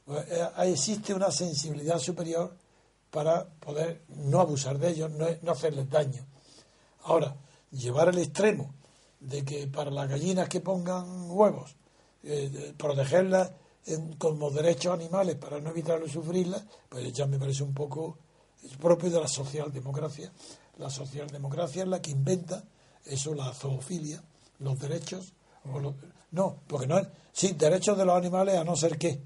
pues, 0.05 0.25
eh, 0.29 0.47
existe 0.65 1.13
una 1.13 1.31
sensibilidad 1.31 1.99
superior 1.99 2.55
para 3.11 3.45
poder 3.45 4.01
no 4.09 4.39
abusar 4.41 4.77
de 4.77 4.89
ellos, 4.89 5.11
no, 5.11 5.25
no 5.41 5.51
hacerles 5.51 5.89
daño. 5.89 6.25
Ahora, 7.03 7.35
llevar 7.71 8.09
al 8.09 8.17
extremo 8.17 8.73
de 9.19 9.43
que 9.45 9.67
para 9.67 9.89
las 9.91 10.09
gallinas 10.09 10.49
que 10.49 10.59
pongan 10.61 11.29
huevos, 11.31 11.75
eh, 12.23 12.73
protegerlas 12.77 13.51
en- 13.85 14.13
como 14.17 14.51
derechos 14.51 14.93
animales 14.93 15.35
para 15.37 15.59
no 15.61 15.69
evitarlo 15.69 16.07
sufrirlas, 16.09 16.65
pues 16.89 17.11
ya 17.13 17.25
me 17.25 17.39
parece 17.39 17.63
un 17.63 17.73
poco 17.73 18.17
propio 18.81 19.09
de 19.09 19.21
la 19.21 19.27
socialdemocracia. 19.29 20.31
La 20.77 20.89
socialdemocracia 20.89 21.83
es 21.83 21.89
la 21.89 22.01
que 22.01 22.11
inventa 22.11 22.63
eso, 23.05 23.33
la 23.33 23.53
zoofilia, 23.53 24.21
los 24.59 24.77
derechos. 24.79 25.33
o 25.73 25.79
los- 25.79 25.95
no, 26.31 26.57
porque 26.67 26.87
no 26.87 26.97
es. 26.97 27.07
Sí, 27.33 27.53
derechos 27.57 27.97
de 27.97 28.05
los 28.05 28.17
animales 28.17 28.57
a 28.57 28.63
no 28.63 28.75
ser 28.75 28.97
qué. 28.97 29.19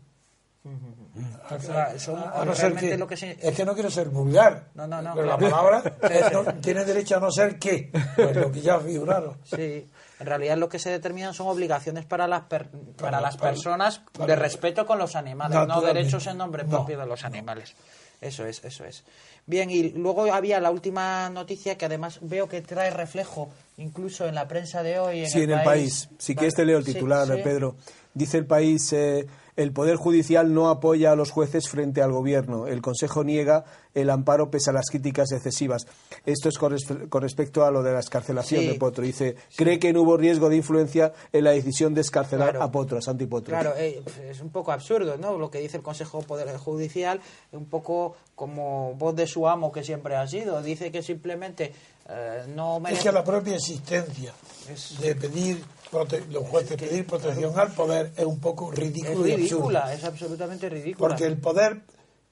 A, 1.49 1.59
sea, 1.59 1.99
son 1.99 2.19
a 2.19 2.45
no 2.45 2.53
ser 2.53 2.65
realmente 2.73 2.89
qué. 2.91 2.97
lo 2.97 3.07
que 3.07 3.17
se- 3.17 3.37
Es 3.41 3.55
que 3.55 3.65
no 3.65 3.73
quiero 3.73 3.89
ser 3.89 4.09
vulgar. 4.09 4.67
No, 4.75 4.85
no, 4.87 5.01
no, 5.01 5.13
Pero 5.15 5.25
la 5.27 5.37
palabra 5.37 5.83
es 6.09 6.31
no- 6.31 6.43
tiene 6.61 6.85
derecho 6.85 7.17
a 7.17 7.19
no 7.19 7.31
ser 7.31 7.57
qué. 7.59 7.91
Pues 8.15 8.35
lo 8.35 8.51
que 8.51 8.61
ya 8.61 8.79
figuraron. 8.79 9.37
Sí, 9.43 9.89
en 10.19 10.25
realidad 10.25 10.57
lo 10.57 10.69
que 10.69 10.79
se 10.79 10.89
determinan 10.91 11.33
son 11.33 11.47
obligaciones 11.47 12.05
para 12.05 12.27
las 12.27 12.43
per- 12.43 12.69
para, 12.69 12.95
Para- 12.95 13.21
las 13.21 13.37
para- 13.37 13.51
personas 13.51 14.01
para- 14.13 14.27
de 14.27 14.35
respeto 14.35 14.85
con 14.85 14.99
los 14.99 15.15
animales, 15.15 15.57
no 15.67 15.81
derechos 15.81 16.27
en 16.27 16.37
nombre 16.37 16.63
No. 16.63 16.69
propio 16.69 16.99
de 16.99 17.05
los 17.07 17.25
animales. 17.25 17.73
Eso 18.21 18.45
es, 18.45 18.63
eso 18.63 18.85
es. 18.85 19.03
Bien, 19.47 19.71
y 19.71 19.89
luego 19.89 20.31
había 20.31 20.59
la 20.59 20.69
última 20.69 21.29
noticia 21.31 21.75
que 21.77 21.85
además 21.85 22.19
veo 22.21 22.47
que 22.47 22.61
trae 22.61 22.91
reflejo 22.91 23.49
incluso 23.77 24.27
en 24.27 24.35
la 24.35 24.47
prensa 24.47 24.83
de 24.83 24.99
hoy. 24.99 25.21
En 25.21 25.29
Sí, 25.29 25.39
el 25.39 25.45
en 25.51 25.57
el 25.57 25.63
país. 25.63 26.07
Si 26.19 26.35
quieres 26.35 26.53
te 26.53 26.63
leo 26.63 26.77
el 26.77 26.85
Sí, 26.85 26.93
titular, 26.93 27.25
sí. 27.27 27.41
Pedro. 27.43 27.75
Dice 28.13 28.37
el 28.37 28.45
país, 28.45 28.93
eh, 28.93 29.25
el 29.55 29.71
Poder 29.73 29.95
Judicial 29.97 30.53
no 30.53 30.69
apoya 30.69 31.11
a 31.11 31.15
los 31.15 31.31
jueces 31.31 31.67
frente 31.69 32.01
al 32.01 32.11
Gobierno. 32.11 32.67
El 32.67 32.81
Consejo 32.81 33.23
niega 33.23 33.65
el 33.93 34.09
amparo 34.09 34.49
pese 34.49 34.69
a 34.69 34.73
las 34.73 34.89
críticas 34.89 35.31
excesivas. 35.31 35.85
Esto 36.25 36.47
es 36.49 36.57
con, 36.57 36.71
res- 36.71 36.87
con 37.09 37.21
respecto 37.21 37.65
a 37.65 37.71
lo 37.71 37.83
de 37.83 37.91
la 37.93 37.99
escarcelación 37.99 38.61
Sí. 38.61 38.67
de 38.67 38.73
Potro. 38.75 39.03
Dice, 39.03 39.35
cree 39.57 39.79
que 39.79 39.91
no 39.93 40.01
hubo 40.03 40.15
riesgo 40.17 40.49
de 40.49 40.55
influencia 40.57 41.11
en 41.33 41.43
la 41.43 41.51
decisión 41.51 41.93
de 41.93 42.01
escarcelar 42.01 42.51
Claro. 42.51 42.63
a 42.65 42.71
Potro, 42.71 42.97
a 42.97 43.01
Santi 43.01 43.25
Potro. 43.25 43.51
Claro, 43.53 43.73
eh, 43.77 44.01
es 44.29 44.39
un 44.41 44.49
poco 44.49 44.71
absurdo, 44.71 45.17
¿no? 45.17 45.37
Lo 45.37 45.51
que 45.51 45.59
dice 45.59 45.77
el 45.77 45.83
Consejo 45.83 46.21
Poder 46.21 46.55
Judicial, 46.57 47.19
un 47.51 47.65
poco 47.65 48.15
como 48.35 48.93
voz 48.95 49.15
de 49.15 49.27
su 49.27 49.47
amo 49.47 49.71
que 49.71 49.83
siempre 49.83 50.15
ha 50.15 50.27
sido. 50.27 50.61
Dice 50.61 50.91
que 50.91 51.01
simplemente 51.03 51.73
eh, 52.09 52.43
no 52.55 52.77
Es 52.77 52.81
merece... 52.83 53.03
que 53.03 53.11
la 53.11 53.23
propia 53.23 53.55
existencia 53.55 54.33
Es- 54.69 54.99
de 54.99 55.15
pedir 55.15 55.63
prote- 55.91 56.25
los 56.29 56.47
jueces 56.47 56.77
pedir 56.77 57.05
protección 57.05 57.57
al 57.59 57.71
poder 57.73 58.11
es 58.15 58.25
un 58.25 58.39
poco 58.39 58.71
Es 58.71 58.79
ridículo 58.79 59.27
y 59.27 59.31
absurdo. 59.33 59.35
ridícula, 59.37 59.93
es 59.93 60.03
absolutamente 60.03 60.69
ridícula. 60.69 61.07
Porque 61.09 61.25
el 61.25 61.37
poder 61.37 61.81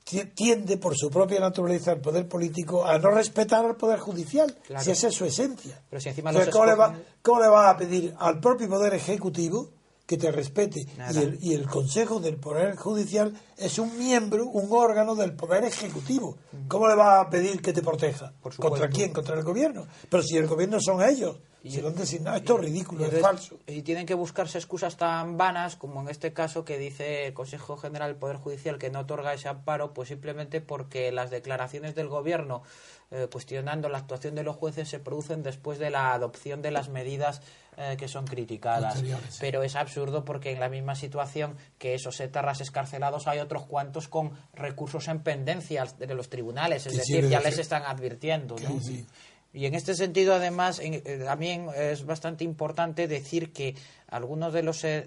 ti- 0.03 0.25
tiende 0.33 0.77
por 0.77 0.95
su 0.97 1.09
propia 1.09 1.39
naturaleza, 1.39 1.91
el 1.91 2.01
poder 2.01 2.27
político, 2.27 2.85
a 2.85 2.97
no 2.97 3.11
respetar 3.11 3.65
al 3.65 3.75
poder 3.75 3.99
judicial, 3.99 4.55
Claro. 4.65 4.83
si 4.83 4.91
esa 4.91 5.07
es 5.09 5.15
su 5.15 5.25
esencia. 5.25 5.79
Pero 5.89 5.99
si 6.01 6.09
encima 6.09 6.29
Entonces, 6.31 6.51
¿cómo, 6.53 6.65
le 6.65 6.75
va, 6.75 6.95
cómo 7.21 7.41
le 7.41 7.47
a 7.69 7.77
pedir 7.77 8.15
al 8.17 8.39
propio 8.39 8.67
poder 8.69 8.93
ejecutivo 8.93 9.69
que 10.07 10.17
te 10.17 10.31
respete? 10.31 10.79
Y 11.13 11.17
el, 11.17 11.37
y 11.39 11.53
el 11.53 11.67
Consejo 11.67 12.19
del 12.19 12.37
Poder 12.37 12.75
Judicial 12.75 13.31
es 13.57 13.77
un 13.77 13.95
miembro, 13.99 14.47
un 14.47 14.67
órgano 14.71 15.13
del 15.13 15.33
Poder 15.33 15.65
Ejecutivo. 15.65 16.37
¿Cómo 16.67 16.87
le 16.87 16.95
vas 16.95 17.27
a 17.27 17.29
pedir 17.29 17.61
que 17.61 17.73
te 17.73 17.83
proteja? 17.83 18.33
¿Contra 18.57 18.89
quién? 18.89 19.13
Contra 19.13 19.35
el 19.37 19.43
gobierno. 19.43 19.85
Pero 20.09 20.23
si 20.23 20.35
el 20.37 20.47
gobierno 20.47 20.79
son 20.81 21.03
ellos, 21.07 21.37
si 21.63 21.81
lo 21.81 21.89
han 21.89 21.95
designado, 21.95 22.37
esto 22.37 22.55
es 22.55 22.65
ridículo, 22.65 23.05
es 23.05 23.19
falso. 23.19 23.59
Y 23.67 23.81
tienen 23.81 24.05
que 24.05 24.13
buscarse 24.13 24.57
excusas 24.57 24.95
tan 24.95 25.37
vanas 25.37 25.75
como 25.75 26.01
en 26.01 26.09
este 26.09 26.31
caso 26.31 26.63
que 26.63 26.77
dice 26.77 27.27
el 27.27 27.33
Consejo 27.33 27.75
General 27.75 28.09
del 28.09 28.17
Poder 28.17 28.37
Judicial 28.37 28.77
que 28.77 28.89
no 28.89 28.99
otorga 28.99 29.33
ese 29.33 29.49
amparo, 29.49 29.93
pues 29.93 30.09
simplemente 30.09 30.61
porque 30.61 31.11
las 31.11 31.29
declaraciones 31.29 31.95
del 31.95 32.07
Gobierno 32.07 32.63
eh, 33.11 33.27
cuestionando 33.31 33.89
la 33.89 33.97
actuación 33.97 34.35
de 34.35 34.43
los 34.43 34.55
jueces 34.55 34.87
se 34.87 34.99
producen 34.99 35.41
después 35.41 35.79
de 35.79 35.89
la 35.89 36.13
adopción 36.13 36.61
de 36.61 36.69
las 36.69 36.89
medidas 36.89 37.41
eh, 37.75 37.95
que 37.97 38.07
son 38.07 38.27
criticadas. 38.27 39.03
Pero 39.39 39.63
es 39.63 39.75
absurdo 39.75 40.23
porque 40.23 40.51
en 40.51 40.59
la 40.59 40.69
misma 40.69 40.95
situación 40.95 41.57
que 41.77 41.95
esos 41.95 42.19
etarras 42.19 42.61
escarcelados 42.61 43.27
hay 43.27 43.39
otros 43.39 43.65
cuantos 43.65 44.07
con 44.07 44.31
recursos 44.53 45.07
en 45.07 45.21
pendencia 45.21 45.85
de 45.85 46.13
los 46.13 46.29
tribunales, 46.29 46.85
es 46.85 46.97
decir, 46.97 47.27
ya 47.27 47.39
les 47.39 47.57
están 47.57 47.83
advirtiendo. 47.83 48.55
¿no? 48.59 48.79
Sí. 48.79 49.07
Y 49.53 49.65
en 49.65 49.73
este 49.73 49.95
sentido, 49.95 50.35
además, 50.35 50.79
en- 50.79 50.95
eh, 51.05 51.21
también 51.25 51.67
es 51.75 52.05
bastante 52.05 52.43
importante 52.43 53.07
decir 53.07 53.51
que 53.51 53.75
algunos 54.11 54.53
de 54.53 54.63
los, 54.63 54.83
eh, 54.83 55.05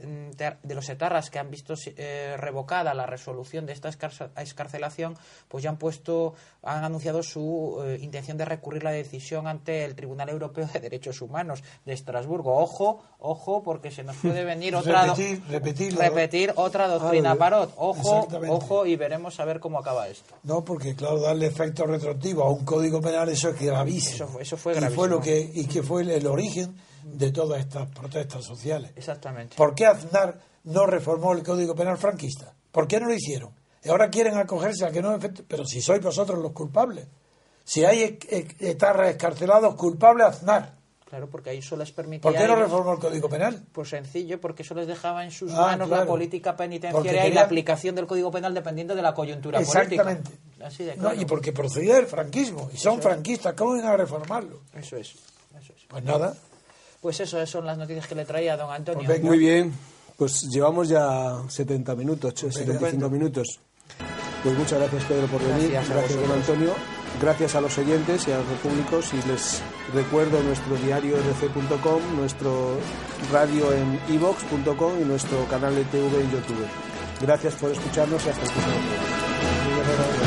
de 0.63 0.75
los 0.75 0.89
etarras 0.89 1.31
que 1.31 1.39
han 1.39 1.51
visto 1.51 1.75
eh, 1.87 2.37
revocada 2.39 2.95
la 2.95 3.07
resolución 3.07 3.67
de 3.67 3.73
esta 3.73 3.89
escarcelación, 3.89 5.17
pues 5.49 5.65
ya 5.65 5.71
han 5.71 5.77
puesto, 5.77 6.35
han 6.63 6.85
anunciado 6.85 7.23
su 7.23 7.83
eh, 7.85 7.99
intención 8.01 8.37
de 8.39 8.45
recurrir 8.45 8.85
la 8.85 8.93
decisión 8.93 9.47
ante 9.47 9.85
el 9.85 9.95
Tribunal 9.95 10.29
Europeo 10.29 10.69
de 10.73 10.81
Derechos 10.81 11.21
Humanos 11.21 11.63
de 11.85 11.93
Estrasburgo. 11.93 12.57
Ojo, 12.59 13.03
ojo, 13.19 13.63
porque 13.63 13.91
se 13.91 14.05
nos 14.05 14.17
puede 14.17 14.45
venir 14.45 14.75
otra 14.77 15.05
repetir, 15.05 15.43
repetir, 15.49 15.97
repetir 15.97 16.53
otra 16.57 16.89
doctrina 16.89 17.35
Parot. 17.35 17.73
Ojo, 17.77 18.29
ojo, 18.49 18.87
y 18.87 18.97
veremos 18.97 19.41
a 19.41 19.45
ver 19.45 19.61
cómo 19.61 19.79
acaba 19.79 20.09
esto. 20.09 20.35
No, 20.45 20.65
porque 20.65 20.95
claro, 20.95 21.21
darle 21.21 21.47
efecto 21.47 21.87
retroactivo 21.87 22.45
a 22.45 22.51
un 22.51 22.65
código 22.65 23.01
penal, 23.01 23.29
eso 23.29 23.51
es 23.51 23.61
gravísimo. 23.61 24.15
Eso, 24.15 24.41
eso 24.41 24.57
fue 24.57 24.75
gravísimo. 24.75 24.93
Y 24.93 24.97
fue 24.97 25.09
lo 25.09 25.21
que, 25.21 25.51
y 25.55 25.67
que 25.67 25.83
fue 25.83 26.03
el 26.03 26.27
origen 26.27 26.77
de 27.03 27.31
todas 27.31 27.61
estas 27.61 27.89
protestas 27.89 28.45
sociales. 28.45 28.93
Exactamente. 28.97 29.57
¿Por 29.57 29.75
qué 29.75 29.87
Aznar 29.87 30.39
no 30.65 30.87
reformó 30.87 31.33
el 31.33 31.43
Código 31.43 31.75
Penal 31.75 31.99
franquista? 31.99 32.55
¿Por 32.71 32.87
qué 32.87 33.01
no 33.01 33.07
lo 33.07 33.15
hicieron? 33.15 33.51
Y 33.85 33.89
ahora 33.89 34.11
quieren 34.11 34.37
acogerse 34.37 34.87
a 34.87 34.91
que 34.91 35.03
no... 35.03 35.19
Pero 35.49 35.65
si 35.65 35.81
sois 35.81 36.01
vosotros 36.01 36.39
los 36.39 36.53
culpables. 36.53 37.07
Si 37.65 37.85
hay 37.85 38.03
e-, 38.03 38.19
e-, 38.29 38.71
etarras 38.71 39.11
escarcelados, 39.11 39.75
culpable 39.75 40.25
Aznar. 40.25 40.75
Claro, 41.13 41.29
porque 41.29 41.51
ahí 41.51 41.61
solo 41.61 41.83
les 41.83 41.93
permitía... 41.93 42.23
¿Por 42.23 42.41
qué 42.41 42.47
no 42.49 42.57
reformó 42.57 42.95
el 42.95 42.99
Código 42.99 43.29
Penal? 43.29 43.63
Pues 43.73 43.91
sencillo, 43.91 44.41
porque 44.41 44.63
eso 44.63 44.75
les 44.75 44.87
dejaba 44.87 45.25
en 45.25 45.31
sus 45.31 45.53
ah, 45.53 45.61
manos 45.61 45.91
la 45.91 46.07
política 46.07 46.57
penitenciaria 46.57 47.27
y 47.27 47.33
la 47.33 47.43
aplicación 47.43 47.95
del 47.95 48.07
Código 48.07 48.31
Penal 48.31 48.55
dependiendo 48.55 48.95
de 48.95 49.03
la 49.03 49.13
coyuntura 49.13 49.61
Exactamente. 49.61 50.31
política. 50.31 50.67
Así 50.67 50.85
de 50.85 50.97
y 51.17 51.25
porque 51.27 51.53
procedía 51.53 51.97
del 51.97 52.07
franquismo, 52.07 52.71
y 52.73 52.79
son 52.79 53.03
franquistas, 53.03 53.53
¿cómo 53.55 53.73
van 53.73 53.85
a 53.85 53.97
reformarlo? 53.97 54.61
Eso 54.73 54.97
es. 54.97 55.11
Eso 55.61 55.73
es. 55.77 55.85
Pues 55.89 56.05
nada. 56.05 56.35
Pues 57.03 57.19
eso, 57.19 57.45
son 57.47 57.67
las 57.67 57.77
noticias 57.77 58.07
que 58.07 58.15
le 58.15 58.25
traía 58.25 58.55
a 58.55 58.57
don 58.57 58.71
Antonio. 58.71 59.11
Muy 59.23 59.39
bien, 59.39 59.73
pues 60.17 60.43
llevamos 60.49 60.89
ya 60.89 61.43
70 61.49 61.97
minutos, 61.97 62.33
75 62.37 63.11
minutos. 63.11 63.59
Pues 64.45 64.57
muchas 64.57 64.79
gracias 64.79 65.05
Pedro 65.05 65.27
por 65.27 65.43
venir, 65.43 65.73
gracias, 65.73 66.21
don 66.21 66.31
Antonio, 66.31 66.75
gracias 67.21 67.57
a 67.57 67.61
los 67.61 67.77
oyentes 67.77 68.29
y 68.29 68.31
a 68.31 68.39
los 68.39 68.47
públicos. 68.63 69.13
Y 69.15 69.29
les 69.29 69.61
recuerdo 69.93 70.41
nuestro 70.45 70.77
diario 70.77 71.17
rc.com, 71.17 72.01
nuestro 72.17 72.79
radio 73.33 73.73
en 73.73 73.99
ivox.com 74.09 75.01
y 75.01 75.05
nuestro 75.05 75.45
canal 75.49 75.75
de 75.75 75.85
TV 75.87 76.07
y 76.07 76.31
YouTube. 76.31 76.69
Gracias 77.21 77.55
por 77.55 77.73
escucharnos 77.73 78.25
y 78.27 78.29
hasta 78.29 78.45
el 78.45 78.51
próximo 78.51 80.22